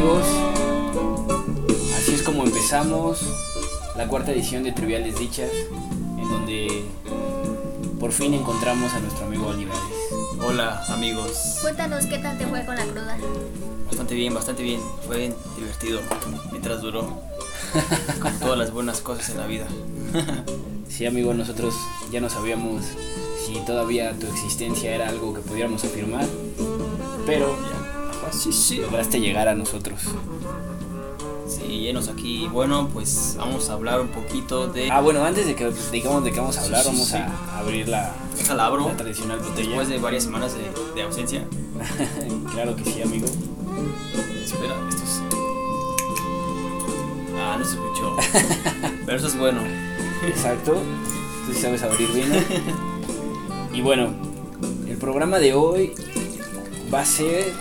amigos, 0.00 0.24
así 1.94 2.14
es 2.14 2.22
como 2.22 2.44
empezamos 2.44 3.20
la 3.98 4.08
cuarta 4.08 4.32
edición 4.32 4.62
de 4.62 4.72
Triviales 4.72 5.18
Dichas, 5.18 5.50
en 6.16 6.26
donde 6.26 6.84
por 7.98 8.10
fin 8.10 8.32
encontramos 8.32 8.94
a 8.94 9.00
nuestro 9.00 9.26
amigo 9.26 9.48
Olivares. 9.48 9.82
Hola 10.42 10.82
amigos, 10.88 11.58
cuéntanos 11.60 12.06
qué 12.06 12.16
tal 12.16 12.38
te 12.38 12.46
fue 12.46 12.64
con 12.64 12.76
la 12.76 12.84
cruda. 12.84 13.18
bastante 13.84 14.14
bien, 14.14 14.32
bastante 14.32 14.62
bien, 14.62 14.80
fue 15.06 15.34
divertido 15.58 16.00
mientras 16.50 16.80
duró, 16.80 17.02
como 18.22 18.38
todas 18.38 18.58
las 18.58 18.72
buenas 18.72 19.02
cosas 19.02 19.28
en 19.28 19.36
la 19.36 19.46
vida. 19.46 19.66
Sí 20.88 21.06
amigo, 21.06 21.32
nosotros 21.32 21.74
ya 22.10 22.20
no 22.20 22.28
sabíamos 22.28 22.84
si 23.46 23.54
todavía 23.64 24.12
tu 24.18 24.26
existencia 24.26 24.92
era 24.94 25.08
algo 25.08 25.32
que 25.32 25.40
pudiéramos 25.40 25.84
afirmar, 25.84 26.26
pero 27.26 27.56
sí, 28.32 28.52
sí. 28.52 28.76
lograste 28.78 29.20
llegar 29.20 29.48
a 29.48 29.54
nosotros. 29.54 30.00
Sí, 31.48 31.80
llenos 31.80 32.08
aquí. 32.08 32.48
Bueno, 32.48 32.88
pues 32.92 33.34
vamos 33.36 33.68
a 33.70 33.72
hablar 33.72 34.00
un 34.00 34.08
poquito 34.08 34.68
de... 34.68 34.90
Ah, 34.90 35.00
bueno, 35.00 35.24
antes 35.24 35.46
de 35.46 35.54
que 35.56 35.70
digamos 35.90 36.22
de 36.22 36.30
qué 36.32 36.38
vamos 36.38 36.56
a 36.58 36.62
hablar, 36.64 36.82
Sí, 36.82 36.90
sí, 36.90 36.94
vamos 36.94 37.08
sí. 37.08 37.16
a 37.16 37.58
abrir 37.58 37.88
la, 37.88 38.14
abro. 38.58 38.88
la 38.88 38.96
tradicional 38.96 39.38
botella. 39.40 39.68
Después 39.68 39.88
de 39.88 39.98
varias 39.98 40.22
semanas 40.24 40.54
de, 40.54 40.70
de 40.94 41.02
ausencia. 41.02 41.44
claro 42.52 42.76
que 42.76 42.84
sí, 42.84 43.02
amigo. 43.02 43.26
Espera, 44.44 44.74
esto 44.88 45.02
es... 45.02 45.22
Ah, 47.36 47.56
no 47.58 47.64
se 47.64 47.74
escuchó. 47.74 48.16
Pero 49.06 49.18
eso 49.18 49.26
es 49.26 49.36
bueno. 49.38 49.60
Exacto. 50.26 50.80
Tú 51.46 51.54
sabes 51.54 51.82
abrir 51.82 52.08
vino. 52.12 52.34
Y 53.72 53.82
bueno, 53.82 54.08
el 54.88 54.96
programa 54.96 55.38
de 55.38 55.54
hoy 55.54 55.94
va 56.92 57.02
a 57.02 57.04
ser 57.04 57.52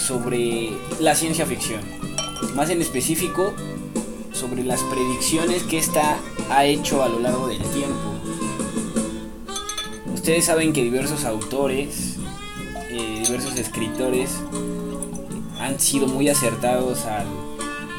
sobre 0.00 0.70
la 0.98 1.14
ciencia 1.14 1.46
ficción. 1.46 1.80
Más 2.54 2.70
en 2.70 2.80
específico, 2.80 3.52
sobre 4.32 4.64
las 4.64 4.80
predicciones 4.84 5.62
que 5.64 5.78
ésta 5.78 6.18
ha 6.50 6.64
hecho 6.64 7.02
a 7.02 7.08
lo 7.08 7.20
largo 7.20 7.46
del 7.46 7.62
tiempo. 7.62 8.14
Ustedes 10.14 10.46
saben 10.46 10.72
que 10.72 10.82
diversos 10.82 11.24
autores, 11.24 12.16
eh, 12.90 13.22
diversos 13.24 13.56
escritores 13.56 14.40
han 15.58 15.78
sido 15.78 16.06
muy 16.06 16.28
acertados 16.28 17.04
al, 17.04 17.26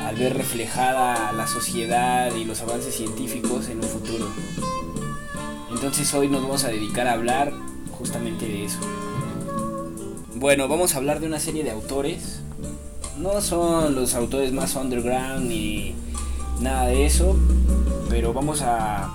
al 0.03 0.15
ver 0.15 0.35
reflejada 0.35 1.31
la 1.33 1.47
sociedad 1.47 2.33
y 2.35 2.45
los 2.45 2.61
avances 2.61 2.95
científicos 2.95 3.69
en 3.69 3.77
un 3.77 3.83
futuro. 3.83 4.27
Entonces 5.69 6.13
hoy 6.13 6.27
nos 6.27 6.41
vamos 6.41 6.63
a 6.63 6.69
dedicar 6.69 7.07
a 7.07 7.13
hablar 7.13 7.53
justamente 7.91 8.47
de 8.47 8.65
eso. 8.65 8.79
Bueno, 10.41 10.67
vamos 10.67 10.95
a 10.95 10.97
hablar 10.97 11.19
de 11.19 11.27
una 11.27 11.39
serie 11.39 11.63
de 11.63 11.69
autores. 11.69 12.39
No 13.19 13.41
son 13.41 13.93
los 13.93 14.15
autores 14.15 14.51
más 14.51 14.75
underground 14.75 15.47
ni 15.47 15.93
nada 16.59 16.87
de 16.87 17.05
eso, 17.05 17.37
pero 18.09 18.33
vamos 18.33 18.63
a 18.63 19.13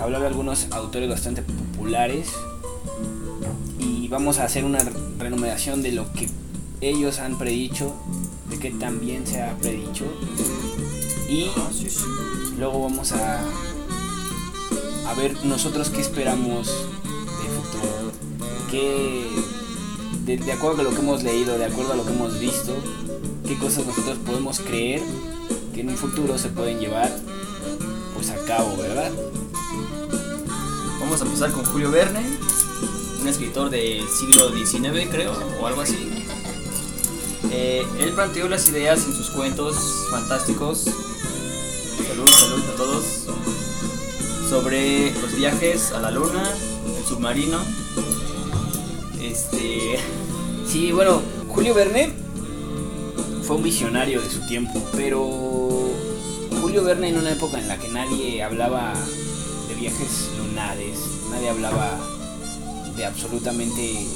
hablar 0.00 0.22
de 0.22 0.28
algunos 0.28 0.68
autores 0.70 1.10
bastante 1.10 1.42
populares 1.42 2.30
y 3.78 4.08
vamos 4.08 4.38
a 4.38 4.44
hacer 4.44 4.64
una 4.64 4.78
renumeración 5.18 5.82
de 5.82 5.92
lo 5.92 6.10
que 6.14 6.30
ellos 6.80 7.18
han 7.18 7.36
predicho, 7.36 7.92
de 8.48 8.58
que 8.58 8.70
también 8.70 9.26
se 9.26 9.42
ha 9.42 9.54
predicho 9.58 10.06
y 11.28 11.50
Ah, 11.54 11.68
luego 12.58 12.84
vamos 12.84 13.12
a 13.12 13.44
a 15.06 15.14
ver 15.16 15.44
nosotros 15.44 15.90
qué 15.90 16.00
esperamos 16.00 16.66
de 16.66 17.48
futuro 17.50 18.12
qué 18.70 19.26
de, 20.36 20.52
acuerdo 20.52 20.80
a 20.80 20.84
lo 20.84 20.90
que 20.90 21.00
hemos 21.00 21.22
leído 21.22 21.58
de 21.58 21.64
acuerdo 21.64 21.92
a 21.92 21.96
lo 21.96 22.04
que 22.04 22.12
hemos 22.12 22.38
visto 22.38 22.74
qué 23.46 23.58
cosas 23.58 23.86
nosotros 23.86 24.18
podemos 24.24 24.60
creer 24.60 25.02
que 25.74 25.80
en 25.80 25.88
un 25.88 25.96
futuro 25.96 26.38
se 26.38 26.48
pueden 26.48 26.78
llevar 26.78 27.10
pues 28.14 28.30
a 28.30 28.36
cabo 28.44 28.76
verdad 28.76 29.10
Vamos 31.00 31.22
a 31.22 31.24
empezar 31.24 31.50
con 31.50 31.64
Julio 31.64 31.90
Verne, 31.90 32.20
un 33.20 33.26
escritor 33.26 33.68
del 33.68 34.06
siglo 34.08 34.50
XIX, 34.50 35.08
creo, 35.10 35.32
o 35.60 35.66
algo 35.66 35.80
así. 35.80 35.96
Eh, 37.50 37.84
él 37.98 38.12
planteó 38.12 38.48
las 38.48 38.68
ideas 38.68 39.04
en 39.06 39.12
sus 39.14 39.30
cuentos 39.30 39.76
fantásticos. 40.10 40.84
Salud, 42.06 42.28
salud 42.28 42.62
a 42.62 42.76
todos. 42.76 43.04
Sobre 44.48 45.10
los 45.20 45.34
viajes 45.34 45.90
a 45.90 46.00
la 46.00 46.12
luna, 46.12 46.48
el 46.96 47.04
submarino. 47.04 47.58
Este. 49.20 49.98
Sí 50.70 50.92
bueno 50.92 51.22
Julio 51.48 51.74
Verne 51.74 52.12
fue 53.44 53.56
un 53.56 53.62
visionario 53.62 54.20
de 54.20 54.30
su 54.30 54.46
tiempo 54.46 54.82
pero 54.96 55.28
Julio 56.60 56.84
Verne 56.84 57.08
en 57.08 57.18
una 57.18 57.32
época 57.32 57.58
en 57.58 57.68
la 57.68 57.78
que 57.78 57.88
nadie 57.88 58.42
hablaba 58.42 58.92
de 59.68 59.74
viajes 59.74 60.30
lunares 60.38 60.98
nadie 61.30 61.48
hablaba 61.50 61.98
de 62.96 63.04
absolutamente 63.06 64.06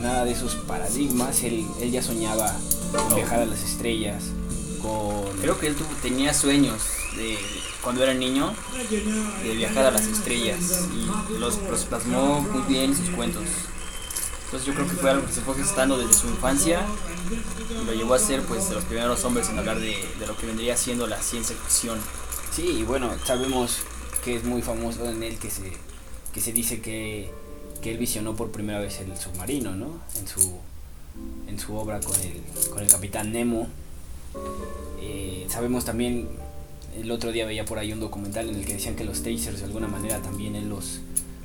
nada 0.00 0.24
de 0.24 0.32
esos 0.32 0.54
paradigmas. 0.56 1.42
Él, 1.44 1.64
él 1.80 1.90
ya 1.92 2.02
soñaba 2.02 2.52
con 2.92 3.14
viajar 3.14 3.40
a 3.40 3.46
las 3.46 3.62
estrellas, 3.62 4.24
con... 4.82 5.24
Creo 5.40 5.58
que 5.60 5.68
él 5.68 5.76
tuvo- 5.76 5.94
tenía 6.02 6.34
sueños 6.34 6.82
de 7.16 7.38
cuando 7.82 8.02
era 8.02 8.12
niño 8.12 8.52
de 9.44 9.54
viajar 9.54 9.86
a 9.86 9.90
las 9.92 10.06
estrellas 10.06 10.88
y 10.92 11.38
los, 11.38 11.58
los 11.70 11.84
plasmó 11.84 12.40
muy 12.42 12.62
bien 12.62 12.90
en 12.90 12.96
sus 12.96 13.10
cuentos. 13.10 13.44
Entonces 14.52 14.66
yo 14.66 14.74
creo 14.74 14.86
que 14.86 14.96
fue 14.96 15.10
algo 15.10 15.26
que 15.26 15.32
se 15.32 15.40
fue 15.40 15.54
gestando 15.54 15.96
desde 15.96 16.12
su 16.12 16.26
infancia 16.26 16.84
y 17.70 17.86
lo 17.86 17.94
llevó 17.94 18.12
a 18.12 18.18
ser 18.18 18.42
pues 18.42 18.68
de 18.68 18.74
los 18.74 18.84
primeros 18.84 19.24
hombres 19.24 19.48
en 19.48 19.58
hablar 19.58 19.80
de, 19.80 19.96
de 20.20 20.26
lo 20.26 20.36
que 20.36 20.44
vendría 20.44 20.76
siendo 20.76 21.06
la 21.06 21.22
ciencia 21.22 21.56
ficción. 21.56 21.98
Sí, 22.54 22.80
y 22.80 22.82
bueno, 22.82 23.10
sabemos 23.24 23.78
que 24.22 24.36
es 24.36 24.44
muy 24.44 24.60
famoso 24.60 25.08
en 25.08 25.22
él 25.22 25.38
que 25.38 25.48
se, 25.48 25.72
que 26.34 26.42
se 26.42 26.52
dice 26.52 26.82
que, 26.82 27.30
que 27.80 27.92
él 27.92 27.96
visionó 27.96 28.36
por 28.36 28.50
primera 28.52 28.78
vez 28.78 29.00
el 29.00 29.16
submarino, 29.16 29.74
¿no? 29.74 30.02
En 30.20 30.28
su, 30.28 30.58
en 31.48 31.58
su 31.58 31.74
obra 31.74 32.00
con 32.00 32.20
el, 32.20 32.42
con 32.68 32.82
el 32.82 32.90
capitán 32.90 33.32
Nemo. 33.32 33.68
Eh, 35.00 35.46
sabemos 35.48 35.86
también, 35.86 36.28
el 36.94 37.10
otro 37.10 37.32
día 37.32 37.46
veía 37.46 37.64
por 37.64 37.78
ahí 37.78 37.90
un 37.90 38.00
documental 38.00 38.50
en 38.50 38.56
el 38.56 38.66
que 38.66 38.74
decían 38.74 38.96
que 38.96 39.04
los 39.04 39.22
tasers 39.22 39.60
de 39.60 39.64
alguna 39.64 39.88
manera 39.88 40.20
también 40.20 40.56
él 40.56 40.68
los, 40.68 41.00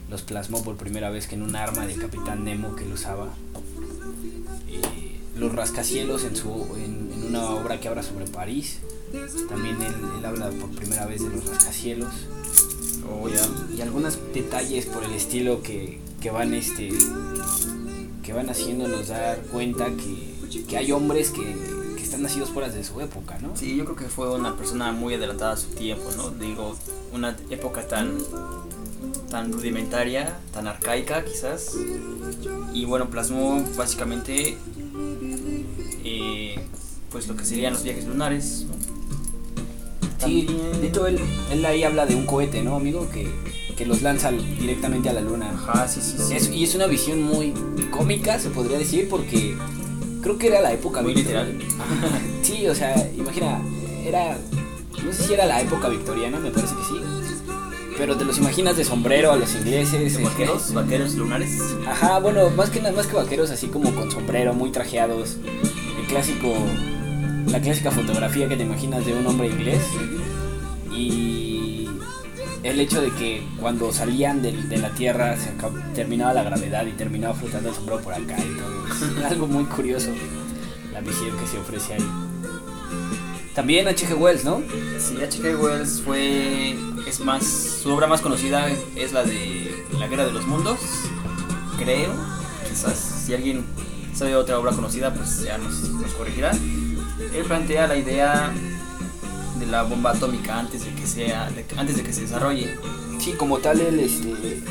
los 0.09 0.21
plasmó 0.21 0.63
por 0.63 0.75
primera 0.77 1.09
vez 1.09 1.27
que 1.27 1.36
en 1.36 1.42
un 1.42 1.56
arma 1.56 1.86
del 1.86 2.00
capitán 2.00 2.44
Nemo 2.44 2.75
que 2.75 2.83
él 2.83 2.94
usaba. 2.94 3.33
Eh, 4.69 5.19
los 5.36 5.54
rascacielos 5.54 6.24
en, 6.24 6.36
su, 6.36 6.50
en, 6.75 7.12
en 7.13 7.25
una 7.30 7.51
obra 7.51 7.80
que 7.80 7.88
habla 7.88 8.04
sobre 8.04 8.25
París. 8.25 8.80
También 9.48 9.81
él, 9.81 9.94
él 10.18 10.25
habla 10.25 10.50
por 10.50 10.69
primera 10.71 11.06
vez 11.06 11.24
de 11.24 11.30
los 11.30 11.45
rascacielos. 11.45 12.12
Oh, 13.09 13.30
ya. 13.30 13.42
Y 13.75 13.81
algunos 13.81 14.18
detalles 14.33 14.86
por 14.86 15.04
el 15.04 15.13
estilo 15.13 15.62
que, 15.62 16.00
que 16.21 16.31
van 16.31 16.53
este 16.53 16.89
que 18.24 18.33
van 18.33 18.50
haciéndonos 18.50 19.07
dar 19.07 19.42
cuenta 19.44 19.86
que, 19.92 20.63
que 20.68 20.75
hay 20.75 20.92
hombres 20.92 21.30
que, 21.30 21.56
que 21.95 22.03
están 22.03 22.24
nacidos 22.24 22.50
fuera 22.50 22.68
de 22.68 22.83
su 22.83 23.00
época, 23.00 23.39
¿no? 23.39 23.56
Sí, 23.56 23.77
yo 23.77 23.86
creo 23.86 23.95
que 23.95 24.06
fue 24.10 24.30
una 24.36 24.57
persona 24.57 24.92
muy 24.92 25.13
adelantada 25.13 25.53
a 25.53 25.57
su 25.57 25.68
tiempo, 25.68 26.10
¿no? 26.18 26.31
Digo, 26.31 26.75
una 27.13 27.38
época 27.50 27.88
tan 27.88 28.18
tan 29.29 29.51
rudimentaria, 29.51 30.38
tan 30.53 30.68
arcaica 30.68 31.24
quizás. 31.25 31.75
Y 32.74 32.85
bueno, 32.85 33.09
plasmó 33.09 33.63
básicamente 33.75 34.57
eh, 36.03 36.59
pues 37.12 37.27
lo 37.27 37.35
que 37.35 37.45
serían 37.45 37.74
los 37.74 37.83
viajes 37.83 38.06
lunares. 38.06 38.65
¿no? 38.68 38.75
Sí, 40.25 40.47
de 40.81 40.88
hecho 40.88 41.07
él, 41.07 41.19
él 41.51 41.65
ahí 41.65 41.83
habla 41.83 42.06
de 42.06 42.15
un 42.15 42.25
cohete, 42.25 42.62
¿no, 42.63 42.75
amigo? 42.75 43.07
Que, 43.09 43.29
que 43.77 43.85
los 43.85 44.01
lanza 44.01 44.31
directamente 44.31 45.09
a 45.09 45.13
la 45.13 45.21
luna. 45.21 45.51
Ajá, 45.51 45.88
sí, 45.88 46.01
sí, 46.01 46.15
sí. 46.18 46.33
Es- 46.35 46.50
y 46.50 46.63
es 46.63 46.75
una 46.75 46.88
visión 46.88 47.21
muy 47.21 47.53
cómica, 47.91 48.39
se 48.39 48.50
podría 48.50 48.77
decir, 48.79 49.07
porque 49.09 49.56
creo 50.21 50.38
que 50.38 50.47
era 50.47 50.62
la 50.62 50.74
época 50.74 51.01
Muy 51.01 51.13
literal. 51.15 51.57
Sí, 52.41 52.65
o 52.68 52.74
sea, 52.75 52.95
imagina, 53.18 53.62
era. 54.06 54.38
No 55.06 55.13
sé 55.13 55.24
si 55.24 55.33
era 55.33 55.45
la 55.45 55.62
época 55.62 55.89
victoriana, 55.89 56.39
me 56.39 56.50
parece 56.50 56.74
que 56.75 56.83
sí. 56.83 57.01
Pero 57.97 58.15
te 58.15 58.25
los 58.25 58.38
imaginas 58.38 58.77
de 58.77 58.83
sombrero 58.83 59.31
a 59.31 59.35
los 59.35 59.55
ingleses. 59.55 60.15
¿De 60.15 60.21
eh, 60.21 60.23
vaqueros? 60.23 60.73
¿Vaqueros 60.73 61.15
lunares? 61.15 61.59
Ajá, 61.88 62.19
bueno, 62.19 62.49
más 62.51 62.69
que 62.69 62.79
nada, 62.79 62.95
más 62.95 63.07
que 63.07 63.15
vaqueros, 63.15 63.49
así 63.49 63.67
como 63.67 63.94
con 63.95 64.11
sombrero, 64.11 64.53
muy 64.53 64.71
trajeados. 64.71 65.38
El 65.99 66.07
clásico. 66.07 66.53
La 67.47 67.61
clásica 67.61 67.91
fotografía 67.91 68.47
que 68.47 68.57
te 68.57 68.63
imaginas 68.63 69.05
de 69.05 69.13
un 69.13 69.25
hombre 69.25 69.47
inglés. 69.47 69.81
Y. 70.91 71.89
El 72.63 72.79
hecho 72.81 73.01
de 73.01 73.11
que 73.11 73.47
cuando 73.59 73.94
salían 73.94 74.41
de, 74.41 74.51
de 74.51 74.77
la 74.77 74.89
tierra 74.89 75.38
se 75.38 75.51
terminaba 75.93 76.33
la 76.33 76.43
gravedad 76.43 76.85
y 76.85 76.91
terminaba 76.91 77.33
flotando 77.33 77.69
el 77.69 77.75
sombrero 77.75 78.01
por 78.01 78.13
acá 78.13 78.35
y 78.39 78.57
todo. 78.57 79.19
Es 79.19 79.25
algo 79.31 79.47
muy 79.47 79.63
curioso 79.65 80.11
la 80.91 81.01
visión 81.01 81.38
que 81.38 81.47
se 81.47 81.59
ofrece 81.59 81.93
ahí. 81.93 82.26
También 83.57 83.88
H.G. 83.88 84.13
Wells, 84.13 84.45
¿no? 84.45 84.62
Sí, 85.00 85.15
H.G. 85.19 85.59
Wells 85.59 86.04
fue. 86.06 86.75
Es 87.07 87.19
más. 87.21 87.44
Su 87.44 87.92
obra 87.92 88.06
más 88.06 88.21
conocida 88.21 88.69
es 88.95 89.13
la 89.13 89.24
de 89.24 89.83
La 89.98 90.06
Guerra 90.06 90.27
de 90.27 90.31
los 90.31 90.45
Mundos. 90.45 90.77
Creo. 91.80 92.13
Quizás 92.69 93.24
si 93.25 93.33
alguien 93.33 93.65
sabe 94.13 94.36
otra 94.36 94.59
obra 94.59 94.74
conocida, 94.74 95.12
pues 95.12 95.42
ya 95.42 95.57
nos, 95.57 95.89
nos 95.89 96.13
corregirá. 96.13 96.51
Él 97.33 97.45
plantea 97.48 97.88
la 97.88 97.98
idea 97.98 98.54
de 99.57 99.65
la 99.65 99.81
bomba 99.81 100.12
atómica 100.12 100.60
antes 100.60 100.86
de 100.86 100.94
que 100.94 101.07
sea. 101.07 101.50
de 101.50 101.65
antes 101.77 101.98
de 101.98 102.03
que 102.03 102.13
se 102.13 102.21
desarrolle. 102.21 102.77
Sí, 103.19 103.31
como 103.31 103.57
tal, 103.57 103.81
él, 103.81 104.00
este, 104.01 104.62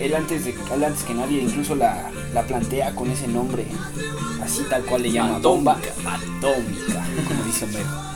él 0.00 0.14
antes, 0.14 0.44
de, 0.44 0.50
él 0.50 0.84
antes 0.84 1.02
que 1.02 1.14
nadie 1.14 1.42
incluso 1.42 1.74
la, 1.74 2.10
la 2.32 2.42
plantea 2.46 2.94
con 2.94 3.10
ese 3.10 3.28
nombre, 3.28 3.66
así 4.42 4.62
tal 4.68 4.84
cual 4.84 5.02
le 5.02 5.12
llama, 5.12 5.38
bomba 5.38 5.72
atómica, 5.72 7.06
como 7.28 7.44
dice 7.44 7.64
Homero. 7.64 8.08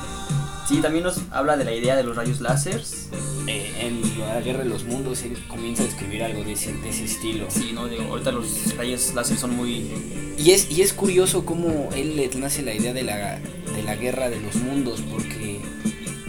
Sí, 0.69 0.81
también 0.81 1.05
nos 1.05 1.21
habla 1.31 1.57
de 1.57 1.65
la 1.65 1.75
idea 1.75 1.97
de 1.97 2.05
los 2.05 2.17
rayos 2.17 2.41
láseres. 2.41 3.09
Eh, 3.49 3.73
en 3.81 4.21
la 4.21 4.41
Guerra 4.41 4.61
de 4.61 4.69
los 4.69 4.85
Mundos 4.85 5.23
él 5.23 5.37
comienza 5.49 5.83
a 5.83 5.87
escribir 5.87 6.23
algo 6.23 6.45
de 6.45 6.53
ese, 6.53 6.73
de 6.73 6.89
ese 6.89 7.05
estilo. 7.05 7.47
Sí, 7.51 7.73
¿no? 7.75 7.89
Digo, 7.89 8.05
ahorita 8.05 8.31
los 8.31 8.77
rayos 8.77 9.13
láser 9.15 9.37
son 9.37 9.57
muy. 9.57 9.91
Y 10.39 10.53
es, 10.53 10.71
y 10.71 10.83
es 10.83 10.93
curioso 10.93 11.45
cómo 11.45 11.91
él 11.95 12.17
le 12.17 12.29
nace 12.37 12.63
la 12.63 12.73
idea 12.73 12.93
de 12.93 13.03
la, 13.03 13.41
de 13.75 13.83
la 13.85 13.97
Guerra 13.97 14.31
de 14.31 14.41
los 14.41 14.55
Mundos, 14.55 15.03
porque 15.11 15.61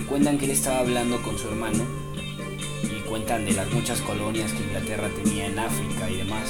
cuentan 0.10 0.40
que 0.40 0.46
él 0.46 0.52
estaba 0.52 0.80
hablando 0.80 1.22
con 1.22 1.38
su 1.38 1.48
hermano 1.48 2.03
cuentan 3.14 3.46
de 3.46 3.52
las 3.52 3.72
muchas 3.72 4.02
colonias 4.02 4.52
que 4.54 4.64
Inglaterra 4.64 5.08
tenía 5.08 5.46
en 5.46 5.60
África 5.60 6.10
y 6.10 6.18
demás. 6.18 6.50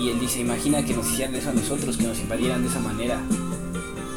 Y, 0.00 0.08
él 0.08 0.18
dice, 0.18 0.40
imagina 0.40 0.82
que 0.82 0.94
nos 0.94 1.06
hicieran 1.12 1.34
eso 1.34 1.50
a 1.50 1.52
nosotros, 1.52 1.98
que 1.98 2.04
nos 2.04 2.18
invadieran 2.20 2.62
de 2.62 2.68
esa 2.70 2.80
manera. 2.80 3.20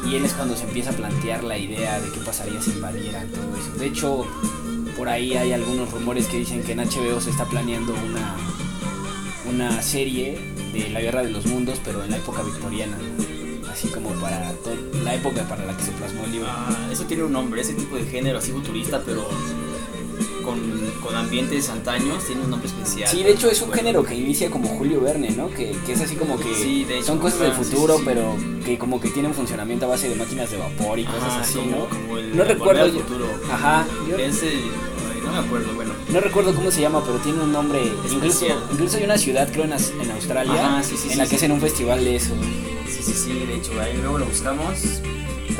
Y 0.06 0.14
él 0.14 0.24
es 0.24 0.32
cuando 0.32 0.56
se 0.56 0.64
empieza 0.64 0.88
a 0.88 0.92
plantear 0.94 1.44
la 1.44 1.58
idea 1.58 2.00
de 2.00 2.10
qué 2.12 2.20
pasaría 2.20 2.62
si 2.62 2.70
invadieran 2.70 3.28
todo 3.28 3.54
eso. 3.54 3.78
De 3.78 3.88
hecho, 3.88 4.26
por 4.96 5.10
ahí 5.10 5.36
hay 5.36 5.52
algunos 5.52 5.92
rumores 5.92 6.28
que 6.28 6.38
dicen 6.38 6.62
que 6.62 6.72
en 6.72 6.78
HBO 6.78 7.20
se 7.20 7.28
está 7.28 7.44
planeando 7.44 7.92
una, 7.92 8.36
una 9.52 9.82
serie 9.82 10.40
de 10.72 10.88
la 10.88 11.02
Guerra 11.02 11.24
de 11.24 11.28
los 11.28 11.44
Mundos, 11.44 11.78
pero 11.84 12.02
en 12.02 12.12
la 12.12 12.16
época 12.16 12.42
victoriana. 12.42 12.96
Así 13.70 13.88
como 13.88 14.08
para 14.12 14.54
la 15.04 15.14
época 15.14 15.46
para 15.46 15.66
la 15.66 15.76
que 15.76 15.82
se 15.82 15.92
plasmó 15.92 16.24
el 16.24 16.32
libro. 16.32 16.48
Ah, 16.48 16.88
eso 16.90 17.04
tiene 17.04 17.24
un 17.24 17.32
nombre, 17.32 17.60
ese 17.60 17.74
tipo 17.74 17.96
de 17.96 18.06
género 18.06 18.38
así 18.38 18.50
futurista, 18.50 19.02
pero 19.04 19.28
con, 20.42 20.58
con 21.02 21.14
ambientes 21.14 21.68
antaños, 21.68 22.24
tiene 22.26 22.42
un 22.42 22.50
nombre 22.50 22.68
especial. 22.68 23.08
Sí, 23.08 23.22
de 23.22 23.32
hecho 23.32 23.50
es 23.50 23.60
un 23.62 23.72
género 23.72 24.04
que 24.04 24.14
inicia 24.14 24.50
como 24.50 24.68
Julio 24.68 25.00
Verne, 25.00 25.30
¿no? 25.30 25.48
Que, 25.50 25.72
que 25.86 25.92
es 25.92 26.00
así 26.00 26.16
como 26.16 26.38
que 26.38 26.54
Sí, 26.54 26.84
de 26.84 26.96
hecho, 26.98 27.06
son 27.06 27.18
cosas 27.18 27.40
del 27.40 27.52
futuro, 27.52 27.94
sí, 27.94 28.00
sí. 28.00 28.04
pero 28.06 28.36
que 28.64 28.78
como 28.78 29.00
que 29.00 29.08
tienen 29.10 29.34
funcionamiento 29.34 29.86
a 29.86 29.90
base 29.90 30.08
de 30.08 30.14
máquinas 30.16 30.50
de 30.50 30.56
vapor 30.58 30.98
y 30.98 31.04
cosas 31.04 31.34
así, 31.40 31.58
como, 31.58 31.70
¿no? 31.70 31.88
como 31.88 32.18
el 32.18 32.36
No 32.36 32.42
el 32.42 32.48
recuerdo 32.48 32.86
yo- 32.86 33.00
futuro. 33.00 33.26
Ajá, 33.50 33.86
yo- 34.08 34.16
no 35.24 35.32
me 35.32 35.38
acuerdo, 35.46 35.74
bueno. 35.74 35.92
No 36.08 36.20
recuerdo 36.20 36.54
cómo 36.54 36.70
se 36.70 36.80
llama, 36.80 37.02
pero 37.04 37.18
tiene 37.18 37.40
un 37.42 37.52
nombre. 37.52 37.80
Incluso, 38.10 38.46
incluso 38.72 38.96
hay 38.96 39.04
una 39.04 39.18
ciudad, 39.18 39.48
creo, 39.52 39.64
en, 39.64 39.72
en 39.72 40.10
Australia, 40.10 40.78
Ajá, 40.78 40.82
en 41.10 41.18
la 41.18 41.26
que 41.28 41.36
hacen 41.36 41.52
un 41.52 41.60
festival 41.60 42.02
de 42.04 42.16
eso. 42.16 42.32
Sí, 42.88 43.02
sí, 43.02 43.12
sí, 43.12 43.32
de 43.46 43.56
hecho, 43.56 43.78
ahí 43.80 43.96
luego 43.98 44.18
lo 44.18 44.26
buscamos. 44.26 44.78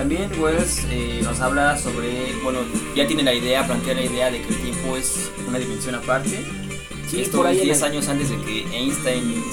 También 0.00 0.31
Wells 0.41 0.87
eh, 0.91 1.20
nos 1.23 1.41
habla 1.41 1.76
sobre, 1.76 2.32
bueno, 2.43 2.61
ya 2.97 3.06
tiene 3.06 3.23
la 3.23 3.35
idea, 3.35 3.67
plantea 3.67 3.93
la 3.93 4.02
idea 4.02 4.31
de 4.31 4.41
que 4.41 4.49
el 4.49 4.62
tiempo 4.62 4.97
es 4.97 5.31
una 5.47 5.58
dimensión 5.58 5.94
aparte. 5.94 6.43
Sí, 7.06 7.20
Esto 7.20 7.47
es 7.47 7.58
en 7.58 7.64
10 7.64 7.79
el- 7.81 7.85
años 7.85 8.08
antes 8.08 8.31
de 8.31 8.41
que 8.41 8.61
Einstein 8.75 9.44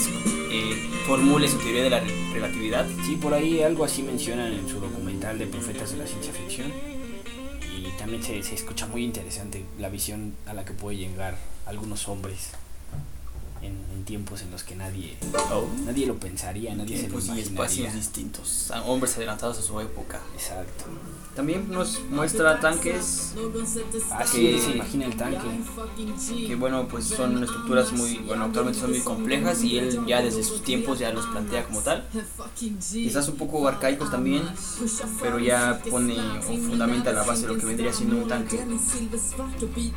eh, 0.49 0.89
formule 1.05 1.49
su 1.49 1.57
teoría 1.57 1.83
de 1.83 1.89
la 1.89 1.99
re- 1.99 2.13
relatividad. 2.31 2.85
Sí, 3.05 3.17
por 3.17 3.33
ahí 3.33 3.61
algo 3.61 3.83
así 3.83 4.03
mencionan 4.03 4.53
en 4.53 4.69
su 4.69 4.79
documental 4.79 5.37
de 5.37 5.47
Profetas 5.47 5.91
de 5.91 5.97
la 5.97 6.07
Ciencia 6.07 6.31
Ficción. 6.31 6.71
Y 7.77 7.97
también 7.99 8.23
se, 8.23 8.41
se 8.41 8.55
escucha 8.55 8.87
muy 8.87 9.03
interesante 9.03 9.65
la 9.77 9.89
visión 9.89 10.33
a 10.45 10.53
la 10.53 10.63
que 10.63 10.71
puede 10.71 10.95
llegar 10.95 11.37
algunos 11.65 12.07
hombres 12.07 12.51
en, 13.61 13.77
en 13.93 14.03
tiempos 14.05 14.41
en 14.41 14.51
los 14.51 14.63
que 14.63 14.75
nadie, 14.75 15.17
nadie 15.85 16.05
lo 16.05 16.17
pensaría, 16.19 16.75
nadie 16.75 16.97
se 16.97 17.03
lo 17.09 17.19
Tiempos 17.19 17.23
y 17.23 17.27
imaginaría. 17.27 17.63
espacios 17.63 17.93
distintos, 17.93 18.71
a 18.71 18.83
hombres 18.83 19.15
adelantados 19.17 19.59
a 19.59 19.61
su 19.61 19.79
época. 19.79 20.21
Exacto. 20.33 20.85
También 21.37 21.69
nos 21.69 22.01
muestra 22.09 22.59
tanques 22.59 23.33
Así 24.11 24.41
Que- 24.53 24.59
se 24.59 24.71
imagina 24.71 25.05
el 25.05 25.15
tanque. 25.15 25.47
que 26.47 26.55
bueno 26.55 26.87
pues 26.89 27.05
son 27.05 27.43
estructuras 27.43 27.91
muy 27.93 28.17
bueno 28.25 28.45
actualmente 28.45 28.79
son 28.81 28.89
muy 28.89 29.01
complejas 29.01 29.63
y 29.63 29.77
él 29.77 29.99
ya 30.07 30.21
desde 30.23 30.43
sus 30.43 30.63
tiempos 30.63 30.97
ya 30.97 31.11
los 31.13 31.27
plantea 31.27 31.63
como 31.65 31.81
tal 31.81 32.07
quizás 32.91 33.27
un 33.29 33.35
poco 33.35 33.67
arcaicos 33.67 34.09
también 34.09 34.41
pero 35.21 35.37
ya 35.37 35.79
pone 35.91 36.17
o 36.39 36.41
fundamenta 36.41 37.11
la 37.13 37.23
base 37.23 37.43
de 37.43 37.53
lo 37.53 37.59
que 37.59 37.65
vendría 37.67 37.93
siendo 37.93 38.17
un 38.17 38.27
tanque 38.27 38.59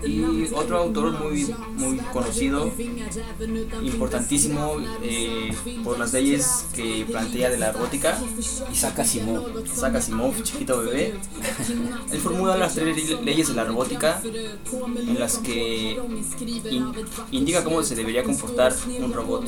y 0.06 0.44
otro 0.54 0.76
autor 0.78 1.18
muy 1.24 1.54
muy 1.76 1.96
conocido 2.12 2.70
importantísimo 3.82 4.76
eh, 5.02 5.54
por 5.82 5.98
las 5.98 6.12
leyes 6.12 6.66
que 6.74 7.06
plantea 7.10 7.48
de 7.50 7.58
la 7.58 7.72
robótica 7.72 8.18
Isaac 8.72 8.98
Asimov. 8.98 9.64
Isaac 9.64 9.94
Asimov, 9.96 10.42
chiquito 10.42 10.78
bebé. 10.82 11.14
Él 12.12 12.18
formula 12.20 12.56
las 12.56 12.74
tres 12.74 12.96
le- 12.96 13.22
leyes 13.22 13.48
de 13.48 13.54
la 13.54 13.64
robótica 13.64 14.20
en 14.98 15.18
las 15.18 15.38
que 15.38 15.98
in- 16.70 16.92
indica 17.30 17.64
cómo 17.64 17.82
se 17.82 17.94
debería 17.94 18.22
comportar 18.24 18.74
un 19.00 19.12
robot. 19.12 19.46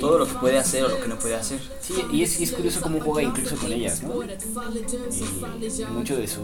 Todo 0.00 0.18
lo 0.18 0.26
que 0.26 0.34
puede 0.34 0.58
hacer 0.58 0.84
o 0.84 0.88
lo 0.88 1.00
que 1.00 1.08
no 1.08 1.18
puede 1.18 1.34
hacer. 1.36 1.60
Sí, 1.80 1.94
y 2.12 2.22
es, 2.22 2.52
curioso 2.52 2.80
cómo 2.80 3.00
juega 3.00 3.22
incluso 3.28 3.56
con 3.56 3.72
ellas, 3.72 4.02
¿no? 4.02 4.14
Muchos 5.92 6.18
de 6.18 6.26
sus 6.28 6.42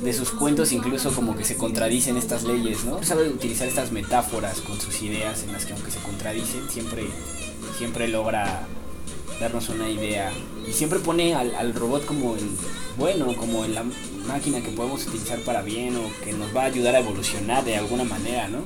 de 0.00 0.12
sus 0.12 0.30
cuentos 0.30 0.72
incluso 0.72 1.10
como 1.12 1.36
que 1.36 1.44
se 1.44 1.56
contradicen 1.56 2.16
estas 2.16 2.44
leyes, 2.44 2.84
¿no? 2.84 3.02
Sabe 3.02 3.28
utilizar 3.28 3.66
estas 3.68 3.92
metáforas 3.92 4.60
con 4.60 4.80
sus 4.80 5.02
ideas 5.02 5.42
en 5.42 5.52
las 5.52 5.64
que 5.66 5.72
aunque 5.72 5.90
se 5.90 5.98
contradicen 6.00 6.68
siempre 6.70 7.06
siempre 7.76 8.08
logra 8.08 8.66
darnos 9.40 9.68
una 9.68 9.88
idea 9.88 10.32
y 10.68 10.72
siempre 10.72 10.98
pone 10.98 11.34
al, 11.34 11.54
al 11.54 11.74
robot 11.74 12.04
como 12.04 12.34
el 12.34 12.48
bueno, 12.96 13.34
como 13.36 13.64
en 13.64 13.74
la 13.74 13.84
máquina 14.26 14.60
que 14.60 14.70
podemos 14.70 15.06
utilizar 15.06 15.38
para 15.40 15.62
bien 15.62 15.96
o 15.96 16.24
que 16.24 16.32
nos 16.32 16.54
va 16.54 16.62
a 16.62 16.66
ayudar 16.66 16.96
a 16.96 16.98
evolucionar 16.98 17.64
de 17.64 17.76
alguna 17.76 18.04
manera, 18.04 18.48
¿no? 18.48 18.64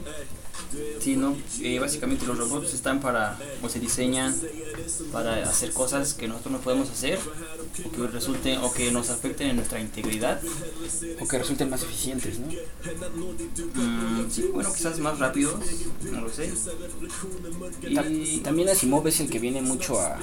Sí, 1.00 1.16
¿no? 1.16 1.36
Eh, 1.60 1.78
básicamente 1.78 2.26
los 2.26 2.38
robots 2.38 2.74
están 2.74 3.00
para, 3.00 3.38
o 3.62 3.68
se 3.68 3.80
diseñan 3.80 4.34
para 5.12 5.48
hacer 5.48 5.72
cosas 5.72 6.14
que 6.14 6.28
nosotros 6.28 6.52
no 6.52 6.60
podemos 6.60 6.90
hacer 6.90 7.18
o 7.84 7.90
que 7.90 8.06
resulten 8.06 8.58
o 8.58 8.72
que 8.72 8.90
nos 8.90 9.10
afecten 9.10 9.50
en 9.50 9.56
nuestra 9.56 9.80
integridad. 9.80 10.40
O 11.20 11.26
que 11.26 11.38
resulten 11.38 11.70
más 11.70 11.82
eficientes, 11.82 12.38
¿no? 12.38 12.46
Mm, 13.74 14.30
sí, 14.30 14.50
bueno, 14.52 14.72
quizás 14.72 14.98
más 14.98 15.18
rápidos, 15.18 15.54
no 16.10 16.20
lo 16.20 16.30
sé. 16.30 16.52
Y 17.82 18.38
También 18.38 18.68
Asimov 18.68 19.06
es 19.08 19.20
el 19.20 19.30
que 19.30 19.38
viene 19.38 19.60
mucho 19.62 20.00
a, 20.00 20.18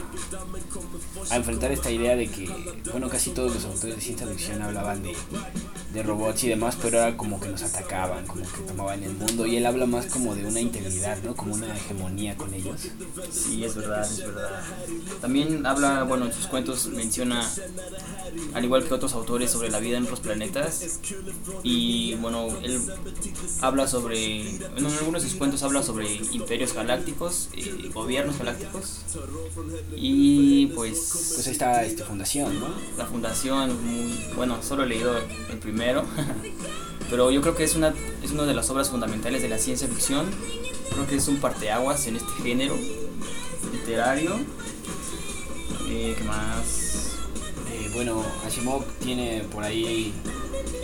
a 1.29 1.35
enfrentar 1.35 1.71
esta 1.71 1.91
idea 1.91 2.15
de 2.15 2.27
que, 2.27 2.49
bueno, 2.91 3.09
casi 3.09 3.31
todos 3.31 3.53
los 3.53 3.65
autores 3.65 3.95
de 3.95 4.01
ciencia 4.01 4.27
ficción 4.27 4.61
hablaban 4.61 5.03
de, 5.03 5.15
de 5.93 6.03
robots 6.03 6.43
y 6.43 6.49
demás, 6.49 6.77
pero 6.81 6.97
era 6.97 7.17
como 7.17 7.39
que 7.39 7.49
nos 7.49 7.63
atacaban, 7.63 8.25
como 8.27 8.43
que 8.43 8.61
tomaban 8.67 9.03
el 9.03 9.13
mundo, 9.13 9.45
y 9.45 9.55
él 9.55 9.65
habla 9.65 9.85
más 9.85 10.05
como 10.05 10.35
de 10.35 10.45
una 10.45 10.59
integridad, 10.59 11.17
¿no? 11.23 11.35
Como 11.35 11.55
una 11.55 11.75
hegemonía 11.75 12.37
con 12.37 12.53
ellos. 12.53 12.81
Sí, 13.31 13.63
es 13.63 13.75
verdad, 13.75 14.03
es 14.03 14.19
verdad. 14.19 14.61
También 15.21 15.65
habla, 15.65 16.03
bueno, 16.03 16.25
en 16.25 16.33
sus 16.33 16.47
cuentos 16.47 16.87
menciona, 16.87 17.49
al 18.53 18.63
igual 18.63 18.87
que 18.87 18.93
otros 18.93 19.13
autores, 19.13 19.51
sobre 19.51 19.69
la 19.69 19.79
vida 19.79 19.97
en 19.97 20.03
otros 20.03 20.19
planetas. 20.19 20.99
Y 21.63 22.15
bueno, 22.15 22.47
él 22.61 22.81
habla 23.61 23.87
sobre, 23.87 24.41
en 24.41 24.85
algunos 24.85 25.23
de 25.23 25.29
sus 25.29 25.37
cuentos 25.37 25.63
habla 25.63 25.81
sobre 25.81 26.13
imperios 26.31 26.73
galácticos, 26.73 27.49
eh, 27.53 27.89
gobiernos 27.93 28.37
galácticos. 28.37 29.01
Y 29.95 30.67
pues... 30.67 31.33
Pues 31.39 31.47
ahí 31.47 31.53
está 31.53 31.83
esta 31.83 32.05
fundación, 32.05 32.59
¿no? 32.59 32.67
La 32.97 33.05
fundación, 33.05 33.85
muy, 33.85 34.19
bueno, 34.35 34.61
solo 34.61 34.83
he 34.83 34.87
leído 34.87 35.17
el 35.17 35.57
primero. 35.79 36.03
pero 37.09 37.31
yo 37.31 37.41
creo 37.41 37.55
que 37.55 37.63
es 37.63 37.75
una, 37.75 37.93
es 38.21 38.31
una 38.31 38.43
de 38.43 38.53
las 38.53 38.69
obras 38.69 38.89
fundamentales 38.89 39.41
de 39.41 39.49
la 39.49 39.57
ciencia 39.57 39.87
ficción. 39.87 40.29
Creo 40.91 41.07
que 41.07 41.15
es 41.15 41.27
un 41.27 41.37
parteaguas 41.37 42.05
en 42.07 42.17
este 42.17 42.31
género 42.43 42.75
literario. 43.71 44.35
Eh, 45.87 46.15
¿Qué 46.17 46.23
más? 46.25 47.17
Eh, 47.71 47.89
bueno, 47.93 48.23
Asimov 48.45 48.83
tiene 48.99 49.45
por 49.51 49.63
ahí 49.63 50.13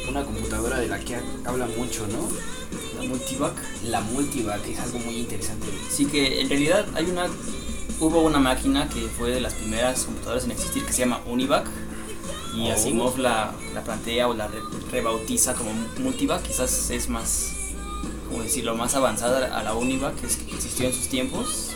una 0.09 0.23
computadora 0.23 0.79
de 0.79 0.87
la 0.87 0.99
que 0.99 1.17
habla 1.43 1.67
mucho, 1.77 2.07
¿no? 2.07 2.29
La 2.97 3.07
Multivac. 3.07 3.53
La 3.83 3.99
Multivac 3.99 4.65
es 4.65 4.79
algo 4.79 4.99
muy 4.99 5.17
interesante. 5.17 5.67
Sí, 5.89 6.05
que 6.05 6.39
en 6.39 6.49
realidad 6.49 6.85
hay 6.95 7.05
una. 7.05 7.27
Hubo 7.99 8.21
una 8.21 8.39
máquina 8.39 8.89
que 8.89 9.01
fue 9.07 9.31
de 9.31 9.39
las 9.39 9.53
primeras 9.53 10.03
computadoras 10.03 10.43
en 10.43 10.51
existir 10.51 10.85
que 10.85 10.91
se 10.91 10.99
llama 10.99 11.21
Univac 11.27 11.65
y 12.55 12.69
oh. 12.69 12.73
Asimov 12.73 13.17
la, 13.17 13.53
la, 13.73 13.83
plantea 13.83 14.27
o 14.27 14.33
la 14.33 14.49
rebautiza 14.91 15.53
como 15.53 15.71
Multivac, 15.99 16.41
quizás 16.41 16.89
es 16.89 17.09
más, 17.09 17.51
como 18.29 18.43
decirlo, 18.43 18.75
más 18.75 18.95
avanzada 18.95 19.57
a 19.57 19.63
la 19.63 19.73
Univac 19.73 20.15
que 20.15 20.25
existió 20.25 20.87
en 20.87 20.93
sus 20.93 21.07
tiempos. 21.09 21.71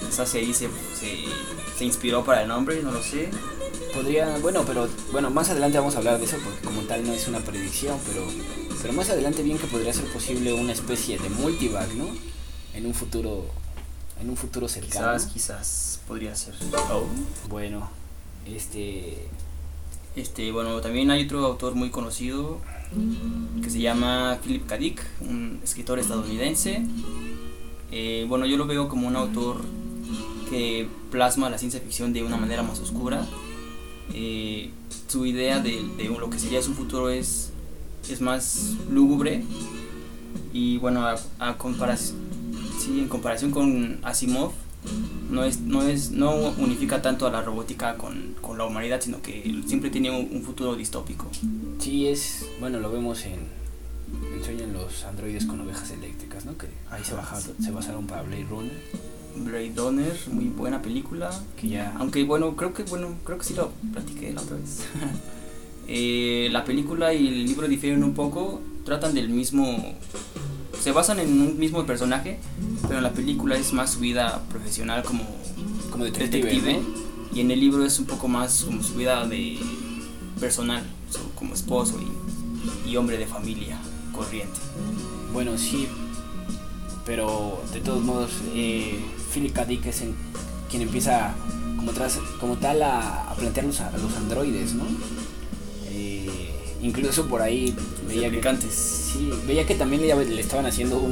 Quizás 0.00 0.32
ahí 0.34 0.54
se, 0.54 0.68
se, 0.98 1.24
se 1.76 1.84
inspiró 1.84 2.24
para 2.24 2.42
el 2.42 2.48
nombre, 2.48 2.82
no 2.82 2.92
lo 2.92 3.02
sé. 3.02 3.30
Podría, 3.92 4.38
bueno, 4.38 4.64
pero 4.66 4.88
bueno, 5.12 5.30
más 5.30 5.50
adelante 5.50 5.78
vamos 5.78 5.94
a 5.94 5.98
hablar 5.98 6.18
de 6.18 6.24
eso 6.24 6.36
porque 6.44 6.60
como 6.60 6.82
tal 6.82 7.04
no 7.04 7.12
es 7.12 7.26
una 7.26 7.40
predicción, 7.40 7.98
pero, 8.06 8.26
pero 8.80 8.92
más 8.92 9.10
adelante 9.10 9.42
bien 9.42 9.58
que 9.58 9.66
podría 9.66 9.92
ser 9.92 10.04
posible 10.12 10.52
una 10.52 10.72
especie 10.72 11.18
de 11.18 11.28
multivac, 11.28 11.92
¿no? 11.94 12.06
En 12.74 12.86
un 12.86 12.94
futuro, 12.94 13.46
en 14.20 14.30
un 14.30 14.36
futuro 14.36 14.68
cercano. 14.68 15.12
Quizás, 15.14 15.26
quizás 15.32 16.00
podría 16.06 16.36
ser. 16.36 16.54
Oh. 16.92 17.04
Bueno, 17.48 17.90
este, 18.46 19.26
este, 20.18 20.50
bueno, 20.52 20.80
también 20.80 21.10
hay 21.10 21.24
otro 21.24 21.44
autor 21.46 21.74
muy 21.74 21.90
conocido 21.90 22.60
que 23.62 23.70
se 23.70 23.80
llama 23.80 24.38
Philip 24.42 24.66
K. 24.66 24.76
Dick, 24.76 25.06
un 25.20 25.60
escritor 25.62 25.98
estadounidense. 25.98 26.82
Eh, 27.90 28.26
bueno, 28.28 28.46
yo 28.46 28.56
lo 28.56 28.66
veo 28.66 28.88
como 28.88 29.06
un 29.06 29.16
autor 29.16 29.60
que 30.50 30.88
plasma 31.10 31.50
la 31.50 31.58
ciencia 31.58 31.80
ficción 31.80 32.12
de 32.12 32.22
una 32.22 32.36
manera 32.36 32.62
más 32.62 32.80
oscura. 32.80 33.26
Eh, 34.12 34.70
su 35.06 35.26
idea 35.26 35.60
de, 35.60 35.82
lo 36.18 36.30
que 36.30 36.38
sería 36.38 36.62
su 36.62 36.74
futuro 36.74 37.10
es, 37.10 37.50
es 38.10 38.20
más 38.20 38.74
lúgubre 38.90 39.42
y 40.52 40.78
bueno, 40.78 41.06
sí, 42.78 43.00
en 43.00 43.08
comparación 43.08 43.50
con 43.50 43.98
Asimov, 44.02 44.52
no 45.30 45.44
es, 45.44 45.60
no 45.60 45.82
es, 45.82 46.10
no 46.10 46.34
unifica 46.58 47.02
tanto 47.02 47.26
a 47.26 47.30
la 47.30 47.42
robótica 47.42 47.96
con, 47.96 48.34
con 48.40 48.58
la 48.58 48.64
humanidad, 48.64 49.00
sino 49.00 49.20
que 49.20 49.62
siempre 49.66 49.90
tiene 49.90 50.10
un, 50.10 50.42
futuro 50.42 50.74
distópico. 50.74 51.26
Sí, 51.78 52.06
es, 52.06 52.46
bueno, 52.60 52.80
lo 52.80 52.90
vemos 52.90 53.24
en, 53.26 53.40
en 54.34 54.44
Sueño 54.44 54.64
en 54.64 54.72
los 54.72 55.04
androides 55.04 55.44
con 55.46 55.60
ovejas 55.60 55.90
eléctricas, 55.90 56.44
¿no? 56.46 56.56
Que 56.56 56.68
ahí 56.90 57.02
se, 57.04 57.14
se 57.62 57.70
basaron 57.70 58.06
para 58.06 58.22
Blade 58.22 58.46
Runner. 58.48 58.72
Blade 59.36 59.72
Runner, 59.76 60.16
muy 60.32 60.46
buena 60.46 60.80
película. 60.80 61.30
Que 61.56 61.68
ya. 61.68 61.94
Aunque 61.98 62.24
bueno, 62.24 62.56
creo 62.56 62.72
que 62.72 62.84
bueno, 62.84 63.16
creo 63.24 63.38
que 63.38 63.44
sí 63.44 63.54
lo 63.54 63.70
platiqué 63.92 64.32
la 64.32 64.40
otra 64.40 64.56
vez. 64.56 64.80
eh, 65.88 66.48
la 66.50 66.64
película 66.64 67.12
y 67.12 67.28
el 67.28 67.44
libro 67.44 67.68
difieren 67.68 68.02
un 68.02 68.14
poco, 68.14 68.62
tratan 68.84 69.14
del 69.14 69.28
mismo 69.28 69.94
se 70.82 70.92
basan 70.92 71.18
en 71.20 71.40
un 71.40 71.58
mismo 71.58 71.84
personaje, 71.84 72.38
pero 72.82 72.98
en 72.98 73.02
la 73.02 73.12
película 73.12 73.56
es 73.56 73.72
más 73.72 73.90
su 73.90 74.00
vida 74.00 74.42
profesional 74.48 75.02
como, 75.02 75.24
como 75.90 76.04
detective, 76.04 76.80
y 77.32 77.40
en 77.40 77.50
el 77.50 77.60
libro 77.60 77.84
es 77.84 77.98
un 77.98 78.06
poco 78.06 78.28
más 78.28 78.64
como 78.64 78.82
su 78.82 78.94
vida 78.94 79.26
de 79.26 79.58
personal, 80.40 80.82
como 81.34 81.54
esposo 81.54 81.98
y, 82.00 82.90
y 82.90 82.96
hombre 82.96 83.18
de 83.18 83.26
familia 83.26 83.78
corriente. 84.12 84.58
Bueno, 85.32 85.58
sí, 85.58 85.88
pero 87.04 87.62
de 87.72 87.80
todos 87.80 88.02
modos, 88.02 88.30
eh, 88.54 89.04
Philip 89.32 89.52
K. 89.52 89.64
Dick 89.64 89.86
es 89.86 90.02
quien 90.70 90.82
empieza 90.82 91.34
como, 91.76 91.92
tras, 91.92 92.18
como 92.40 92.56
tal 92.56 92.82
a, 92.82 93.30
a 93.30 93.34
plantear 93.34 93.66
los, 93.66 93.80
a 93.80 93.90
los 93.98 94.14
androides, 94.16 94.74
¿no? 94.74 94.84
Incluso 96.82 97.26
por 97.26 97.42
ahí 97.42 97.74
veía 98.06 98.30
que, 98.30 98.40
sí, 98.70 99.30
veía 99.46 99.66
que 99.66 99.74
también 99.74 100.02
le, 100.02 100.40
estaban 100.40 100.66
haciendo 100.66 101.02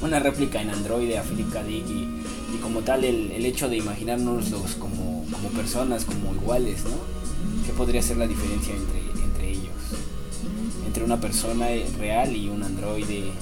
una 0.00 0.18
réplica 0.18 0.62
en 0.62 0.70
Android 0.70 1.14
a 1.14 1.22
Philip 1.22 1.52
K. 1.52 1.62
Dick 1.64 1.86
y, 1.88 2.58
como 2.62 2.80
tal 2.80 3.04
el, 3.04 3.30
el, 3.32 3.44
hecho 3.44 3.68
de 3.68 3.76
imaginarnos 3.76 4.46
como, 4.78 5.26
como 5.30 5.48
personas, 5.50 6.04
como 6.04 6.34
iguales, 6.34 6.84
¿no? 6.84 6.90
¿Qué 7.66 7.72
podría 7.72 8.02
ser 8.02 8.16
la 8.16 8.26
diferencia 8.26 8.74
entre, 8.74 9.00
entre 9.22 9.50
ellos? 9.50 9.72
Entre 10.86 11.04
una 11.04 11.20
persona 11.20 11.66
real 11.98 12.34
y 12.34 12.48
un 12.48 12.62
androide. 12.62 13.32